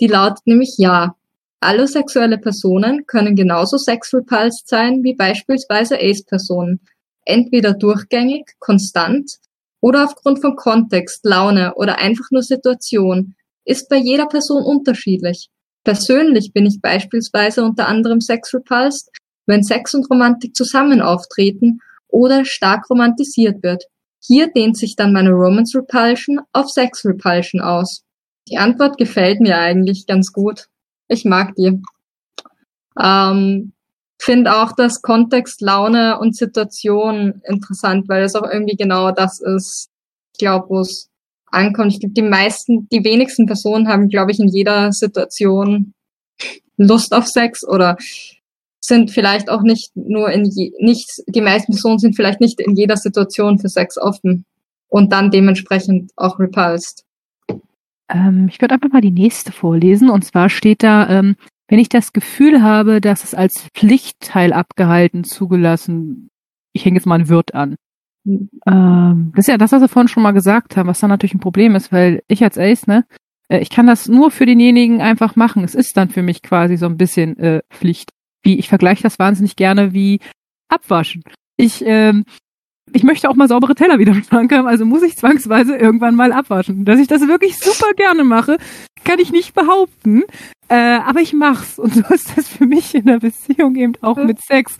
Die 0.00 0.06
lautet 0.06 0.46
nämlich 0.46 0.74
ja. 0.78 1.14
Allosexuelle 1.60 2.38
Personen 2.38 3.06
können 3.06 3.34
genauso 3.34 3.78
sexrepulsed 3.78 4.68
sein 4.68 5.02
wie 5.02 5.14
beispielsweise 5.14 5.98
Ace-Personen, 5.98 6.80
entweder 7.24 7.72
durchgängig, 7.72 8.54
konstant 8.58 9.38
oder 9.80 10.04
aufgrund 10.04 10.40
von 10.40 10.56
Kontext, 10.56 11.24
Laune 11.24 11.74
oder 11.74 11.98
einfach 11.98 12.30
nur 12.30 12.42
Situation, 12.42 13.34
ist 13.64 13.88
bei 13.88 13.96
jeder 13.96 14.26
Person 14.26 14.62
unterschiedlich. 14.62 15.48
Persönlich 15.84 16.52
bin 16.52 16.66
ich 16.66 16.80
beispielsweise 16.80 17.62
unter 17.62 17.86
anderem 17.86 18.20
sexrepulsed, 18.20 19.10
wenn 19.46 19.62
Sex 19.62 19.94
und 19.94 20.10
Romantik 20.10 20.56
zusammen 20.56 21.00
auftreten 21.00 21.80
oder 22.08 22.44
stark 22.44 22.90
romantisiert 22.90 23.62
wird. 23.62 23.84
Hier 24.20 24.48
dehnt 24.52 24.76
sich 24.76 24.96
dann 24.96 25.12
meine 25.12 25.30
Romance 25.30 25.78
Repulsion 25.78 26.40
auf 26.52 26.70
Sex 26.70 27.04
Repulsion 27.04 27.60
aus. 27.60 28.02
Die 28.48 28.58
Antwort 28.58 28.98
gefällt 28.98 29.40
mir 29.40 29.58
eigentlich 29.58 30.06
ganz 30.06 30.32
gut. 30.32 30.66
Ich 31.08 31.24
mag 31.24 31.54
die. 31.56 31.80
Ähm, 33.00 33.72
Finde 34.18 34.56
auch 34.56 34.72
das 34.72 35.02
Kontext, 35.02 35.60
Laune 35.60 36.18
und 36.18 36.34
Situation 36.34 37.42
interessant, 37.46 38.08
weil 38.08 38.24
es 38.24 38.34
auch 38.34 38.50
irgendwie 38.50 38.76
genau 38.76 39.12
das 39.12 39.40
ist, 39.40 39.90
ich 40.32 40.38
glaube, 40.38 40.66
wo 40.70 40.80
es 40.80 41.10
ankommt. 41.46 41.92
Ich 41.92 42.00
glaube, 42.00 42.14
die 42.14 42.22
meisten, 42.22 42.88
die 42.88 43.04
wenigsten 43.04 43.46
Personen 43.46 43.88
haben, 43.88 44.08
glaube 44.08 44.32
ich, 44.32 44.40
in 44.40 44.48
jeder 44.48 44.92
Situation 44.92 45.92
Lust 46.76 47.12
auf 47.12 47.26
Sex 47.26 47.66
oder 47.66 47.96
sind 48.80 49.10
vielleicht 49.10 49.50
auch 49.50 49.62
nicht 49.62 49.96
nur 49.96 50.30
in 50.30 50.44
je, 50.44 50.72
nicht, 50.78 51.22
die 51.26 51.40
meisten 51.40 51.72
Personen 51.72 51.98
sind 51.98 52.14
vielleicht 52.14 52.40
nicht 52.40 52.60
in 52.60 52.76
jeder 52.76 52.96
Situation 52.96 53.58
für 53.58 53.68
Sex 53.68 53.98
offen 53.98 54.44
und 54.88 55.12
dann 55.12 55.30
dementsprechend 55.30 56.12
auch 56.16 56.38
repulsed. 56.38 57.05
Ähm, 58.08 58.48
ich 58.48 58.60
würde 58.60 58.74
einfach 58.74 58.90
mal 58.90 59.00
die 59.00 59.10
nächste 59.10 59.52
vorlesen. 59.52 60.10
Und 60.10 60.24
zwar 60.24 60.48
steht 60.48 60.82
da, 60.82 61.08
ähm, 61.08 61.36
wenn 61.68 61.78
ich 61.78 61.88
das 61.88 62.12
Gefühl 62.12 62.62
habe, 62.62 63.00
dass 63.00 63.24
es 63.24 63.34
als 63.34 63.68
Pflichtteil 63.74 64.52
abgehalten, 64.52 65.24
zugelassen, 65.24 66.30
ich 66.72 66.84
hänge 66.84 66.96
jetzt 66.96 67.06
mal 67.06 67.18
ein 67.18 67.28
Wirt 67.28 67.54
an. 67.54 67.76
Mhm. 68.24 68.50
Ähm, 68.66 69.32
das 69.34 69.44
ist 69.44 69.48
ja 69.48 69.58
das, 69.58 69.72
was 69.72 69.80
wir 69.80 69.88
vorhin 69.88 70.08
schon 70.08 70.22
mal 70.22 70.32
gesagt 70.32 70.76
haben, 70.76 70.88
was 70.88 71.00
dann 71.00 71.10
natürlich 71.10 71.34
ein 71.34 71.40
Problem 71.40 71.74
ist, 71.74 71.92
weil 71.92 72.22
ich 72.28 72.42
als 72.42 72.58
Ace, 72.58 72.86
ne, 72.86 73.04
äh, 73.48 73.58
ich 73.58 73.70
kann 73.70 73.86
das 73.86 74.08
nur 74.08 74.30
für 74.30 74.46
denjenigen 74.46 75.00
einfach 75.00 75.36
machen. 75.36 75.64
Es 75.64 75.74
ist 75.74 75.96
dann 75.96 76.08
für 76.08 76.22
mich 76.22 76.42
quasi 76.42 76.76
so 76.76 76.86
ein 76.86 76.96
bisschen 76.96 77.38
äh, 77.38 77.62
Pflicht. 77.70 78.10
Wie 78.42 78.58
ich 78.58 78.68
vergleiche 78.68 79.02
das 79.02 79.18
wahnsinnig 79.18 79.56
gerne 79.56 79.92
wie 79.92 80.20
Abwaschen. 80.68 81.22
Ich 81.56 81.82
ähm, 81.84 82.24
ich 82.92 83.02
möchte 83.02 83.28
auch 83.28 83.34
mal 83.34 83.48
saubere 83.48 83.74
Teller 83.74 83.98
wieder 83.98 84.12
im 84.12 84.22
Schrank 84.22 84.52
haben, 84.52 84.66
also 84.66 84.84
muss 84.84 85.02
ich 85.02 85.16
zwangsweise 85.16 85.76
irgendwann 85.76 86.14
mal 86.14 86.32
abwaschen. 86.32 86.84
Dass 86.84 86.98
ich 86.98 87.08
das 87.08 87.26
wirklich 87.26 87.58
super 87.58 87.92
gerne 87.96 88.24
mache, 88.24 88.58
kann 89.04 89.18
ich 89.18 89.32
nicht 89.32 89.54
behaupten. 89.54 90.22
Äh, 90.68 90.74
aber 90.74 91.20
ich 91.20 91.32
mach's. 91.32 91.78
Und 91.78 91.94
so 91.94 92.14
ist 92.14 92.36
das 92.36 92.48
für 92.48 92.66
mich 92.66 92.94
in 92.94 93.06
der 93.06 93.20
Beziehung 93.20 93.76
eben 93.76 93.92
auch 94.00 94.16
mit 94.16 94.40
Sex. 94.40 94.76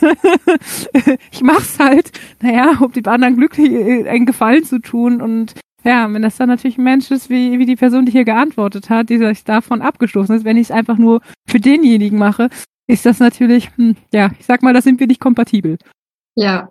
ich 1.32 1.42
mach's 1.42 1.78
halt, 1.78 2.12
naja, 2.42 2.78
um 2.80 2.92
dem 2.92 3.06
anderen 3.06 3.36
glücklich 3.36 3.70
äh, 3.72 4.08
einen 4.08 4.26
Gefallen 4.26 4.64
zu 4.64 4.80
tun. 4.80 5.22
Und 5.22 5.54
ja, 5.84 6.12
wenn 6.12 6.22
das 6.22 6.36
dann 6.36 6.48
natürlich 6.48 6.78
ein 6.78 6.84
Mensch 6.84 7.10
ist, 7.10 7.30
wie, 7.30 7.58
wie 7.58 7.66
die 7.66 7.76
Person, 7.76 8.04
die 8.04 8.12
hier 8.12 8.24
geantwortet 8.24 8.90
hat, 8.90 9.08
die 9.08 9.18
sich 9.18 9.44
davon 9.44 9.80
abgestoßen 9.80 10.36
ist, 10.36 10.44
wenn 10.44 10.58
ich 10.58 10.68
es 10.68 10.70
einfach 10.70 10.98
nur 10.98 11.22
für 11.48 11.60
denjenigen 11.60 12.18
mache, 12.18 12.50
ist 12.86 13.06
das 13.06 13.18
natürlich, 13.18 13.70
hm, 13.76 13.96
ja, 14.12 14.30
ich 14.38 14.44
sag 14.44 14.62
mal, 14.62 14.74
da 14.74 14.82
sind 14.82 15.00
wir 15.00 15.06
nicht 15.06 15.20
kompatibel. 15.20 15.78
Ja, 16.34 16.68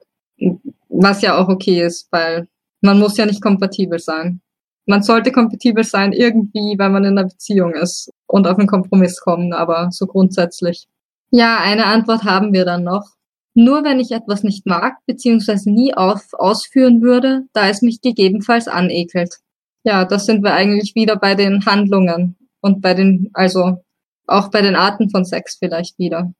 was 0.89 1.21
ja 1.21 1.37
auch 1.37 1.47
okay 1.47 1.81
ist, 1.81 2.07
weil 2.11 2.47
man 2.81 2.99
muss 2.99 3.17
ja 3.17 3.25
nicht 3.25 3.41
kompatibel 3.41 3.99
sein. 3.99 4.41
Man 4.85 5.03
sollte 5.03 5.31
kompatibel 5.31 5.83
sein 5.83 6.13
irgendwie, 6.13 6.75
wenn 6.77 6.91
man 6.91 7.03
in 7.03 7.17
einer 7.17 7.27
Beziehung 7.27 7.73
ist 7.73 8.11
und 8.27 8.47
auf 8.47 8.57
einen 8.57 8.67
Kompromiss 8.67 9.21
kommen, 9.21 9.53
aber 9.53 9.89
so 9.91 10.07
grundsätzlich. 10.07 10.87
Ja, 11.31 11.59
eine 11.59 11.85
Antwort 11.85 12.23
haben 12.23 12.53
wir 12.53 12.65
dann 12.65 12.83
noch. 12.83 13.05
Nur 13.53 13.83
wenn 13.83 13.99
ich 13.99 14.11
etwas 14.11 14.43
nicht 14.43 14.65
mag, 14.65 14.97
beziehungsweise 15.05 15.69
nie 15.71 15.93
auf, 15.93 16.33
ausführen 16.33 17.01
würde, 17.01 17.43
da 17.53 17.67
es 17.67 17.81
mich 17.81 18.01
gegebenenfalls 18.01 18.67
anekelt. 18.67 19.35
Ja, 19.83 20.05
das 20.05 20.25
sind 20.25 20.43
wir 20.43 20.53
eigentlich 20.53 20.95
wieder 20.95 21.17
bei 21.17 21.35
den 21.35 21.65
Handlungen 21.65 22.35
und 22.61 22.81
bei 22.81 22.93
den, 22.93 23.29
also 23.33 23.83
auch 24.27 24.49
bei 24.49 24.61
den 24.61 24.75
Arten 24.75 25.09
von 25.09 25.25
Sex 25.25 25.57
vielleicht 25.59 25.99
wieder. 25.99 26.31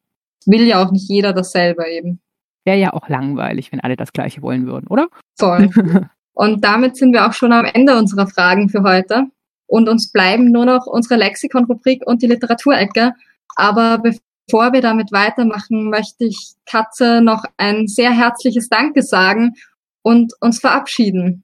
Will 0.46 0.66
ja 0.66 0.84
auch 0.84 0.92
nicht 0.92 1.10
jeder 1.10 1.34
dasselbe 1.34 1.88
eben. 1.88 2.20
Wäre 2.70 2.78
ja 2.78 2.94
auch 2.94 3.10
langweilig, 3.10 3.72
wenn 3.72 3.80
alle 3.80 3.96
das 3.96 4.14
Gleiche 4.14 4.44
wollen 4.44 4.68
würden, 4.68 4.86
oder? 4.90 5.08
Voll. 5.40 5.72
Und 6.34 6.64
damit 6.64 6.98
sind 6.98 7.14
wir 7.14 7.26
auch 7.26 7.34
schon 7.34 7.52
am 7.52 7.66
Ende 7.66 7.98
unserer 7.98 8.28
Fragen 8.28 8.70
für 8.70 8.84
heute. 8.84 9.24
Und 9.66 9.90
uns 9.90 10.12
bleiben 10.12 10.52
nur 10.52 10.66
noch 10.66 10.86
unsere 10.86 11.16
Lexikon-Rubrik 11.16 12.04
und 12.06 12.22
die 12.22 12.28
Literaturecke. 12.28 13.14
Aber 13.56 13.98
bevor 13.98 14.72
wir 14.72 14.82
damit 14.82 15.12
weitermachen, 15.12 15.90
möchte 15.90 16.26
ich 16.26 16.52
Katze 16.68 17.22
noch 17.22 17.44
ein 17.58 17.88
sehr 17.88 18.12
herzliches 18.12 18.70
Danke 18.70 19.02
sagen 19.02 19.56
und 20.04 20.34
uns 20.40 20.60
verabschieden. 20.60 21.44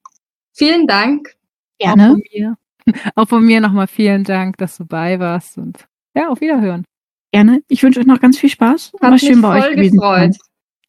Vielen 0.53 0.85
Dank. 0.85 1.33
Gerne. 1.79 2.03
Auch 2.03 2.11
von 2.11 2.21
mir, 2.31 2.57
auch 3.15 3.27
von 3.27 3.45
mir 3.45 3.61
nochmal 3.61 3.87
vielen 3.87 4.25
Dank, 4.25 4.57
dass 4.57 4.77
du 4.77 4.85
bei 4.85 5.19
warst 5.19 5.57
und 5.57 5.87
ja, 6.15 6.29
auf 6.29 6.39
Wiederhören. 6.39 6.85
Gerne. 7.31 7.63
Ich 7.67 7.81
wünsche 7.81 7.99
euch 7.99 8.05
noch 8.05 8.21
ganz 8.21 8.37
viel 8.37 8.49
Spaß. 8.49 8.93
Hat 9.01 9.01
War 9.01 9.17
schön 9.17 9.41
bei 9.41 9.59
euch 9.59 9.75
gewesen. 9.75 9.97
Gefreut. 9.97 10.35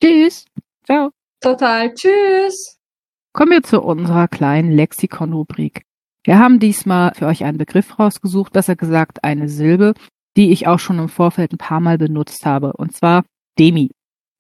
Tschüss. 0.02 0.44
Ciao. 0.84 1.10
Total. 1.40 1.92
Tschüss. 1.94 2.78
Kommen 3.32 3.52
wir 3.52 3.62
zu 3.62 3.82
unserer 3.82 4.28
kleinen 4.28 4.72
Lexikon-Rubrik. 4.72 5.82
Wir 6.24 6.38
haben 6.38 6.58
diesmal 6.58 7.14
für 7.14 7.26
euch 7.26 7.44
einen 7.44 7.58
Begriff 7.58 7.98
rausgesucht, 7.98 8.52
besser 8.52 8.76
gesagt 8.76 9.22
eine 9.24 9.48
Silbe, 9.48 9.94
die 10.36 10.50
ich 10.52 10.66
auch 10.66 10.78
schon 10.78 10.98
im 10.98 11.08
Vorfeld 11.08 11.52
ein 11.52 11.58
paar 11.58 11.80
Mal 11.80 11.98
benutzt 11.98 12.44
habe, 12.46 12.72
und 12.72 12.94
zwar 12.94 13.24
demi. 13.58 13.90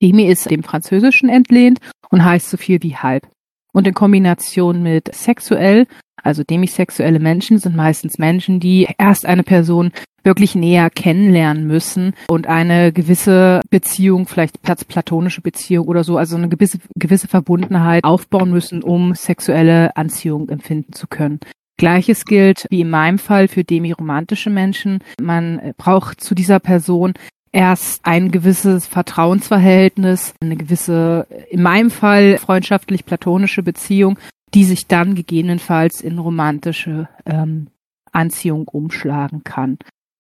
Demi 0.02 0.24
ist 0.24 0.50
dem 0.50 0.62
Französischen 0.62 1.28
entlehnt 1.28 1.78
und 2.10 2.24
heißt 2.24 2.50
so 2.50 2.56
viel 2.56 2.82
wie 2.82 2.96
halb. 2.96 3.28
Und 3.76 3.86
in 3.86 3.92
Kombination 3.92 4.82
mit 4.82 5.14
sexuell, 5.14 5.86
also 6.22 6.42
demisexuelle 6.42 7.20
Menschen 7.20 7.58
sind 7.58 7.76
meistens 7.76 8.16
Menschen, 8.16 8.58
die 8.58 8.88
erst 8.96 9.26
eine 9.26 9.42
Person 9.42 9.92
wirklich 10.24 10.54
näher 10.54 10.88
kennenlernen 10.88 11.66
müssen 11.66 12.14
und 12.26 12.46
eine 12.46 12.90
gewisse 12.90 13.60
Beziehung, 13.68 14.26
vielleicht 14.26 14.62
platonische 14.62 15.42
Beziehung 15.42 15.88
oder 15.88 16.04
so, 16.04 16.16
also 16.16 16.36
eine 16.36 16.48
gewisse, 16.48 16.78
gewisse 16.98 17.28
Verbundenheit 17.28 18.02
aufbauen 18.02 18.50
müssen, 18.50 18.82
um 18.82 19.14
sexuelle 19.14 19.94
Anziehung 19.94 20.48
empfinden 20.48 20.94
zu 20.94 21.06
können. 21.06 21.38
Gleiches 21.76 22.24
gilt 22.24 22.64
wie 22.70 22.80
in 22.80 22.88
meinem 22.88 23.18
Fall 23.18 23.46
für 23.46 23.62
demiromantische 23.62 24.48
Menschen. 24.48 25.00
Man 25.20 25.74
braucht 25.76 26.22
zu 26.22 26.34
dieser 26.34 26.60
Person 26.60 27.12
erst 27.56 28.04
ein 28.04 28.30
gewisses 28.30 28.86
Vertrauensverhältnis, 28.86 30.34
eine 30.42 30.56
gewisse, 30.56 31.26
in 31.48 31.62
meinem 31.62 31.90
Fall 31.90 32.36
freundschaftlich-platonische 32.36 33.62
Beziehung, 33.62 34.18
die 34.52 34.64
sich 34.64 34.88
dann 34.88 35.14
gegebenenfalls 35.14 36.02
in 36.02 36.18
romantische 36.18 37.08
ähm, 37.24 37.68
Anziehung 38.12 38.68
umschlagen 38.68 39.42
kann. 39.42 39.78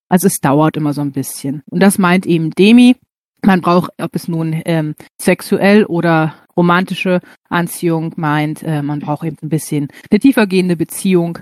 Also 0.08 0.28
es 0.28 0.40
dauert 0.40 0.78
immer 0.78 0.94
so 0.94 1.02
ein 1.02 1.12
bisschen. 1.12 1.62
Und 1.68 1.80
das 1.80 1.98
meint 1.98 2.24
eben 2.24 2.52
Demi. 2.52 2.96
Man 3.42 3.60
braucht, 3.60 3.90
ob 4.00 4.16
es 4.16 4.28
nun 4.28 4.62
ähm, 4.64 4.94
sexuell 5.20 5.84
oder 5.84 6.36
romantische 6.56 7.20
Anziehung 7.50 8.14
meint, 8.16 8.62
äh, 8.62 8.80
man 8.80 9.00
braucht 9.00 9.26
eben 9.26 9.36
ein 9.42 9.50
bisschen 9.50 9.88
eine 10.10 10.20
tiefergehende 10.20 10.76
Beziehung 10.76 11.40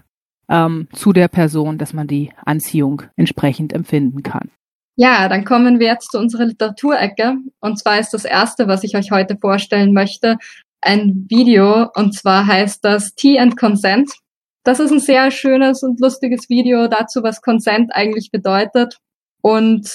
ähm, 0.49 0.88
zu 0.92 1.12
der 1.12 1.28
Person, 1.28 1.78
dass 1.78 1.92
man 1.92 2.09
die 2.09 2.32
Anziehung 2.45 3.03
entsprechend 3.14 3.72
empfinden 3.72 4.24
kann. 4.24 4.51
Ja, 4.97 5.28
dann 5.28 5.45
kommen 5.45 5.80
wir 5.80 5.88
jetzt 5.88 6.12
zu 6.12 6.18
unserer 6.18 6.47
Literaturecke. 6.47 7.36
Und 7.61 7.78
zwar 7.78 7.99
ist 7.99 8.11
das 8.11 8.24
erste, 8.24 8.68
was 8.68 8.84
ich 8.84 8.97
euch 8.97 9.11
heute 9.11 9.36
vorstellen 9.40 9.92
möchte, 9.92 10.38
ein 10.80 11.26
Video. 11.28 11.88
Und 11.95 12.14
zwar 12.14 12.47
heißt 12.47 12.84
das 12.84 13.14
Tea 13.14 13.38
and 13.38 13.57
Consent. 13.57 14.11
Das 14.62 14.80
ist 14.80 14.92
ein 14.92 15.01
sehr 15.01 15.30
schönes 15.30 15.82
und 15.82 16.01
lustiges 16.01 16.49
Video 16.49 16.86
dazu, 16.86 17.22
was 17.22 17.42
Consent 17.42 17.90
eigentlich 17.95 18.30
bedeutet. 18.30 18.99
Und 19.42 19.90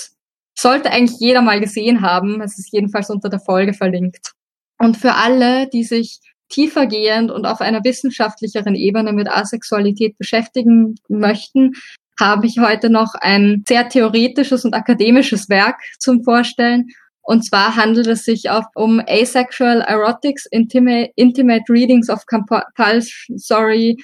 sollte 0.58 0.91
eigentlich 0.91 1.20
jeder 1.20 1.41
mal 1.41 1.62
gesehen 1.62 2.02
haben. 2.02 2.41
Es 2.41 2.60
ist 2.60 2.74
jedenfalls 2.74 3.10
unter 3.10 3.30
der 3.30 3.39
Folge 3.39 3.74
verlinkt. 3.74 4.34
Und 4.78 4.97
für 4.97 5.14
alle, 5.14 5.68
die 5.70 5.84
sich 5.84 6.20
tiefergehend 6.50 7.32
und 7.32 7.45
auf 7.45 7.62
einer 7.62 7.84
wissenschaftlicheren 7.84 8.76
Ebene 8.76 9.14
mit 9.14 9.30
Asexualität 9.30 10.18
beschäftigen 10.18 10.95
möchten, 11.08 11.74
habe 12.20 12.47
ich 12.47 12.59
heute 12.59 12.89
noch 12.89 13.13
ein 13.15 13.63
sehr 13.67 13.88
theoretisches 13.89 14.65
und 14.65 14.74
akademisches 14.74 15.49
Werk 15.49 15.80
zum 15.99 16.24
Vorstellen. 16.24 16.88
Und 17.22 17.45
zwar 17.45 17.76
handelt 17.76 18.07
es 18.07 18.26
sich 18.26 18.49
auch 18.49 18.65
um 18.76 19.01
Asexual 19.07 19.82
Erotics, 19.82 20.45
Intimate, 20.47 21.11
Intimate 21.15 21.63
Readings 21.70 22.09
of 22.09 22.26
Compulsory 22.26 23.97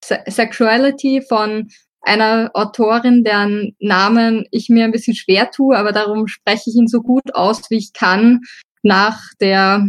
Sexuality 0.00 1.22
von 1.28 1.68
einer 2.02 2.50
Autorin, 2.54 3.24
deren 3.24 3.74
Namen 3.80 4.46
ich 4.50 4.68
mir 4.68 4.84
ein 4.84 4.92
bisschen 4.92 5.14
schwer 5.16 5.50
tue, 5.50 5.76
aber 5.76 5.92
darum 5.92 6.28
spreche 6.28 6.70
ich 6.70 6.76
ihn 6.76 6.86
so 6.86 7.00
gut 7.00 7.34
aus, 7.34 7.68
wie 7.70 7.78
ich 7.78 7.92
kann, 7.92 8.42
nach 8.82 9.20
der 9.40 9.88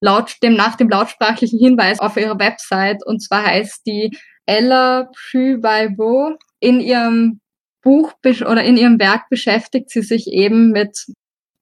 laut, 0.00 0.36
dem, 0.42 0.54
nach 0.54 0.76
dem 0.76 0.88
lautsprachlichen 0.88 1.58
Hinweis 1.58 1.98
auf 1.98 2.16
ihrer 2.16 2.38
Website. 2.38 3.04
Und 3.04 3.20
zwar 3.20 3.44
heißt 3.44 3.84
die 3.86 4.16
Ella 4.46 5.10
Pruivo 5.30 6.38
in 6.60 6.80
ihrem 6.80 7.40
Buch 7.82 8.12
oder 8.24 8.64
in 8.64 8.76
ihrem 8.76 8.98
Werk 8.98 9.28
beschäftigt 9.30 9.90
sie 9.90 10.02
sich 10.02 10.26
eben 10.26 10.70
mit 10.70 11.06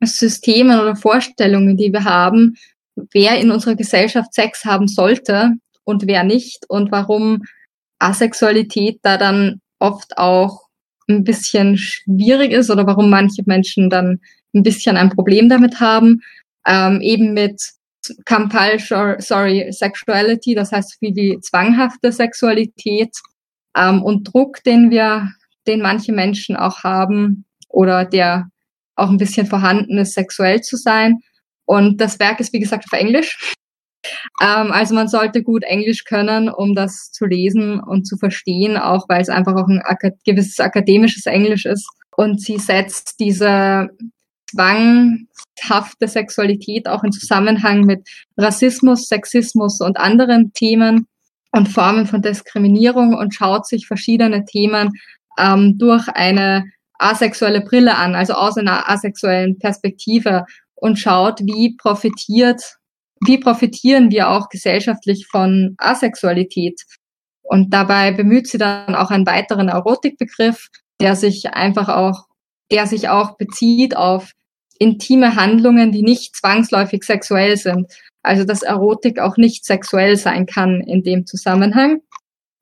Systemen 0.02 0.80
oder 0.80 0.96
Vorstellungen, 0.96 1.76
die 1.76 1.92
wir 1.92 2.04
haben, 2.04 2.54
wer 3.12 3.38
in 3.38 3.50
unserer 3.50 3.76
Gesellschaft 3.76 4.32
Sex 4.34 4.64
haben 4.64 4.88
sollte 4.88 5.52
und 5.84 6.06
wer 6.06 6.24
nicht 6.24 6.64
und 6.68 6.90
warum 6.90 7.42
Asexualität 7.98 8.98
da 9.02 9.16
dann 9.16 9.60
oft 9.78 10.18
auch 10.18 10.66
ein 11.08 11.24
bisschen 11.24 11.78
schwierig 11.78 12.52
ist 12.52 12.70
oder 12.70 12.86
warum 12.86 13.10
manche 13.10 13.42
Menschen 13.46 13.90
dann 13.90 14.20
ein 14.54 14.62
bisschen 14.62 14.96
ein 14.96 15.10
Problem 15.10 15.48
damit 15.48 15.80
haben, 15.80 16.20
ähm, 16.66 17.00
eben 17.00 17.32
mit 17.32 17.60
compulsory 18.24 19.72
sexuality, 19.72 20.54
das 20.54 20.72
heißt 20.72 20.96
wie 21.00 21.12
die 21.12 21.38
zwanghafte 21.40 22.12
Sexualität 22.12 23.10
ähm, 23.76 24.02
und 24.02 24.24
Druck, 24.32 24.62
den 24.64 24.90
wir, 24.90 25.32
den 25.66 25.80
manche 25.80 26.12
Menschen 26.12 26.56
auch 26.56 26.84
haben 26.84 27.44
oder 27.68 28.04
der 28.04 28.48
auch 28.96 29.10
ein 29.10 29.18
bisschen 29.18 29.46
vorhanden 29.46 29.98
ist, 29.98 30.14
sexuell 30.14 30.62
zu 30.62 30.76
sein. 30.76 31.18
Und 31.66 32.00
das 32.00 32.18
Werk 32.18 32.40
ist, 32.40 32.52
wie 32.52 32.60
gesagt, 32.60 32.84
auf 32.90 32.98
Englisch. 32.98 33.54
Ähm, 34.40 34.72
also 34.72 34.94
man 34.94 35.08
sollte 35.08 35.42
gut 35.42 35.64
Englisch 35.64 36.04
können, 36.04 36.48
um 36.48 36.74
das 36.74 37.10
zu 37.12 37.26
lesen 37.26 37.80
und 37.80 38.06
zu 38.06 38.16
verstehen, 38.16 38.76
auch 38.76 39.08
weil 39.08 39.20
es 39.20 39.28
einfach 39.28 39.54
auch 39.54 39.68
ein 39.68 39.82
gewisses 40.24 40.60
akademisches 40.60 41.26
Englisch 41.26 41.66
ist. 41.66 41.88
Und 42.16 42.40
sie 42.40 42.58
setzt 42.58 43.16
diese 43.20 43.88
zwanghafte 44.50 46.08
Sexualität 46.08 46.88
auch 46.88 47.02
in 47.02 47.12
Zusammenhang 47.12 47.80
mit 47.80 48.08
Rassismus, 48.38 49.08
Sexismus 49.08 49.80
und 49.80 49.98
anderen 49.98 50.52
Themen 50.52 51.06
und 51.52 51.68
Formen 51.68 52.06
von 52.06 52.22
Diskriminierung 52.22 53.14
und 53.14 53.34
schaut 53.34 53.66
sich 53.66 53.86
verschiedene 53.86 54.44
Themen 54.44 54.92
ähm, 55.38 55.78
durch 55.78 56.08
eine 56.08 56.64
asexuelle 56.98 57.60
Brille 57.60 57.96
an, 57.96 58.14
also 58.14 58.34
aus 58.34 58.56
einer 58.56 58.88
asexuellen 58.88 59.58
Perspektive 59.58 60.44
und 60.74 60.98
schaut, 60.98 61.40
wie 61.40 61.76
profitiert, 61.76 62.62
wie 63.24 63.38
profitieren 63.38 64.10
wir 64.10 64.30
auch 64.30 64.48
gesellschaftlich 64.48 65.26
von 65.30 65.74
Asexualität. 65.78 66.82
Und 67.42 67.72
dabei 67.72 68.12
bemüht 68.12 68.48
sie 68.48 68.58
dann 68.58 68.94
auch 68.94 69.10
einen 69.10 69.26
weiteren 69.26 69.68
Erotikbegriff, 69.68 70.68
der 71.00 71.16
sich 71.16 71.54
einfach 71.54 71.88
auch, 71.88 72.26
der 72.70 72.86
sich 72.86 73.08
auch 73.08 73.36
bezieht 73.36 73.96
auf 73.96 74.32
intime 74.78 75.36
Handlungen, 75.36 75.92
die 75.92 76.02
nicht 76.02 76.36
zwangsläufig 76.36 77.04
sexuell 77.04 77.56
sind. 77.56 77.92
Also 78.26 78.44
dass 78.44 78.62
Erotik 78.62 79.20
auch 79.20 79.36
nicht 79.36 79.64
sexuell 79.64 80.16
sein 80.16 80.46
kann 80.46 80.80
in 80.80 81.04
dem 81.04 81.26
Zusammenhang. 81.26 82.00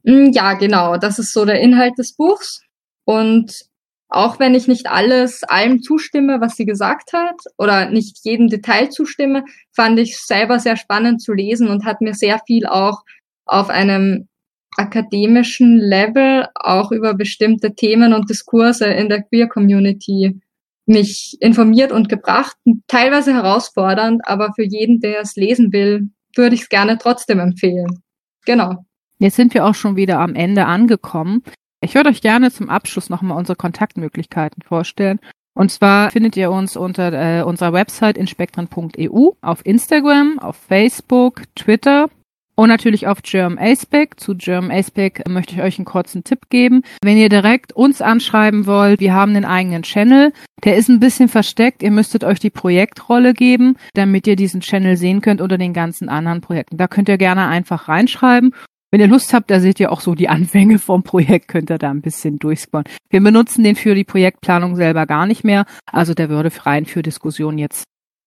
Hm, 0.04 0.30
ja, 0.32 0.52
genau, 0.52 0.98
das 0.98 1.18
ist 1.18 1.32
so 1.32 1.46
der 1.46 1.60
Inhalt 1.60 1.96
des 1.98 2.14
Buchs. 2.14 2.60
Und 3.06 3.64
auch 4.10 4.38
wenn 4.38 4.54
ich 4.54 4.68
nicht 4.68 4.88
alles 4.88 5.42
allem 5.42 5.80
zustimme, 5.80 6.42
was 6.42 6.56
sie 6.56 6.66
gesagt 6.66 7.14
hat, 7.14 7.36
oder 7.56 7.88
nicht 7.88 8.18
jedem 8.24 8.48
Detail 8.48 8.90
zustimme, 8.90 9.44
fand 9.72 9.98
ich 9.98 10.18
selber 10.18 10.58
sehr 10.58 10.76
spannend 10.76 11.22
zu 11.22 11.32
lesen 11.32 11.68
und 11.68 11.86
hat 11.86 12.02
mir 12.02 12.12
sehr 12.12 12.38
viel 12.46 12.66
auch 12.66 13.02
auf 13.46 13.70
einem 13.70 14.28
akademischen 14.76 15.78
Level 15.78 16.46
auch 16.54 16.92
über 16.92 17.14
bestimmte 17.14 17.74
Themen 17.74 18.12
und 18.12 18.28
Diskurse 18.28 18.86
in 18.86 19.08
der 19.08 19.22
Queer 19.22 19.48
Community 19.48 20.40
mich 20.86 21.36
informiert 21.40 21.92
und 21.92 22.08
gebracht. 22.08 22.56
Teilweise 22.88 23.34
herausfordernd, 23.34 24.22
aber 24.24 24.52
für 24.54 24.64
jeden, 24.64 25.00
der 25.00 25.20
es 25.20 25.36
lesen 25.36 25.72
will, 25.72 26.10
würde 26.36 26.54
ich 26.54 26.62
es 26.62 26.68
gerne 26.68 26.98
trotzdem 26.98 27.38
empfehlen. 27.38 28.02
Genau. 28.44 28.84
Jetzt 29.18 29.36
sind 29.36 29.54
wir 29.54 29.64
auch 29.64 29.74
schon 29.74 29.96
wieder 29.96 30.18
am 30.18 30.34
Ende 30.34 30.66
angekommen. 30.66 31.42
Ich 31.80 31.94
würde 31.94 32.10
euch 32.10 32.20
gerne 32.20 32.50
zum 32.50 32.68
Abschluss 32.68 33.10
nochmal 33.10 33.38
unsere 33.38 33.56
Kontaktmöglichkeiten 33.56 34.62
vorstellen. 34.62 35.20
Und 35.54 35.70
zwar 35.70 36.10
findet 36.10 36.36
ihr 36.36 36.50
uns 36.50 36.76
unter 36.76 37.12
äh, 37.12 37.42
unserer 37.42 37.72
Website 37.72 38.18
inspektren.eu, 38.18 39.30
auf 39.40 39.64
Instagram, 39.64 40.40
auf 40.40 40.56
Facebook, 40.56 41.42
Twitter 41.54 42.08
und 42.56 42.68
natürlich 42.68 43.06
auf 43.06 43.22
German 43.22 43.58
Aspec. 43.58 44.20
Zu 44.20 44.36
German 44.36 44.70
Aspec 44.70 45.28
möchte 45.28 45.54
ich 45.54 45.62
euch 45.62 45.78
einen 45.78 45.84
kurzen 45.84 46.24
Tipp 46.24 46.50
geben. 46.50 46.82
Wenn 47.02 47.16
ihr 47.16 47.28
direkt 47.28 47.72
uns 47.72 48.00
anschreiben 48.00 48.66
wollt, 48.66 49.00
wir 49.00 49.12
haben 49.12 49.34
einen 49.34 49.44
eigenen 49.44 49.82
Channel. 49.82 50.32
Der 50.62 50.76
ist 50.76 50.88
ein 50.88 51.00
bisschen 51.00 51.28
versteckt. 51.28 51.82
Ihr 51.82 51.90
müsstet 51.90 52.24
euch 52.24 52.38
die 52.38 52.50
Projektrolle 52.50 53.34
geben, 53.34 53.76
damit 53.94 54.26
ihr 54.26 54.36
diesen 54.36 54.60
Channel 54.60 54.96
sehen 54.96 55.20
könnt 55.20 55.40
unter 55.40 55.58
den 55.58 55.72
ganzen 55.72 56.08
anderen 56.08 56.40
Projekten. 56.40 56.76
Da 56.76 56.86
könnt 56.86 57.08
ihr 57.08 57.18
gerne 57.18 57.46
einfach 57.46 57.88
reinschreiben. 57.88 58.54
Wenn 58.90 59.00
ihr 59.00 59.08
Lust 59.08 59.34
habt, 59.34 59.50
da 59.50 59.58
seht 59.58 59.80
ihr 59.80 59.90
auch 59.90 60.00
so 60.00 60.14
die 60.14 60.28
Anfänge 60.28 60.78
vom 60.78 61.02
Projekt, 61.02 61.48
könnt 61.48 61.70
ihr 61.70 61.78
da 61.78 61.90
ein 61.90 62.02
bisschen 62.02 62.38
durchscrollen. 62.38 62.86
Wir 63.10 63.20
benutzen 63.20 63.64
den 63.64 63.74
für 63.74 63.96
die 63.96 64.04
Projektplanung 64.04 64.76
selber 64.76 65.06
gar 65.06 65.26
nicht 65.26 65.42
mehr. 65.42 65.66
Also 65.90 66.14
der 66.14 66.28
würde 66.28 66.52
rein 66.64 66.86
für 66.86 67.02
Diskussionen 67.02 67.58
jetzt 67.58 67.84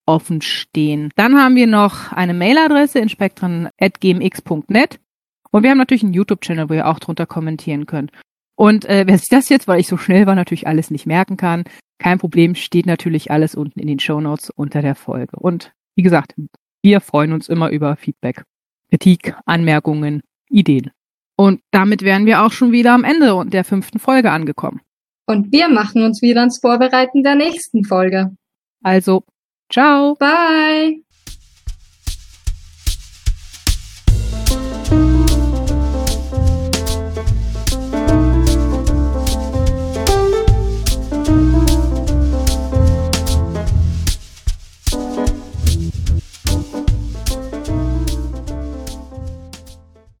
offen 0.08 0.40
stehen. 0.40 1.10
Dann 1.16 1.36
haben 1.36 1.54
wir 1.54 1.66
noch 1.66 2.12
eine 2.12 2.32
Mailadresse 2.32 2.98
in 2.98 3.10
spektren.gmx.net 3.10 5.00
und 5.50 5.62
wir 5.62 5.70
haben 5.70 5.78
natürlich 5.78 6.02
einen 6.02 6.14
YouTube-Channel, 6.14 6.70
wo 6.70 6.74
ihr 6.74 6.88
auch 6.88 6.98
drunter 6.98 7.26
kommentieren 7.26 7.86
könnt. 7.86 8.10
Und 8.56 8.86
äh, 8.86 9.04
wer 9.06 9.18
sich 9.18 9.28
das 9.28 9.50
jetzt, 9.50 9.68
weil 9.68 9.80
ich 9.80 9.86
so 9.86 9.98
schnell 9.98 10.26
war, 10.26 10.34
natürlich 10.34 10.66
alles 10.66 10.90
nicht 10.90 11.06
merken 11.06 11.36
kann, 11.36 11.64
kein 11.98 12.18
Problem, 12.18 12.54
steht 12.54 12.86
natürlich 12.86 13.30
alles 13.30 13.54
unten 13.54 13.78
in 13.80 13.86
den 13.86 14.00
Show 14.00 14.20
Notes 14.20 14.50
unter 14.50 14.82
der 14.82 14.94
Folge. 14.94 15.36
Und 15.36 15.72
wie 15.94 16.02
gesagt, 16.02 16.34
wir 16.82 17.00
freuen 17.00 17.32
uns 17.34 17.48
immer 17.48 17.68
über 17.68 17.94
Feedback, 17.96 18.44
Kritik, 18.88 19.36
Anmerkungen, 19.44 20.22
Ideen. 20.48 20.90
Und 21.36 21.60
damit 21.70 22.02
wären 22.02 22.24
wir 22.24 22.42
auch 22.42 22.52
schon 22.52 22.72
wieder 22.72 22.94
am 22.94 23.04
Ende 23.04 23.44
der 23.46 23.62
fünften 23.62 23.98
Folge 23.98 24.30
angekommen. 24.30 24.80
Und 25.26 25.52
wir 25.52 25.68
machen 25.68 26.02
uns 26.02 26.22
wieder 26.22 26.40
ans 26.40 26.60
Vorbereiten 26.60 27.22
der 27.22 27.34
nächsten 27.34 27.84
Folge. 27.84 28.34
Also 28.82 29.24
Ciao. 29.70 30.14
Bye. 30.16 31.00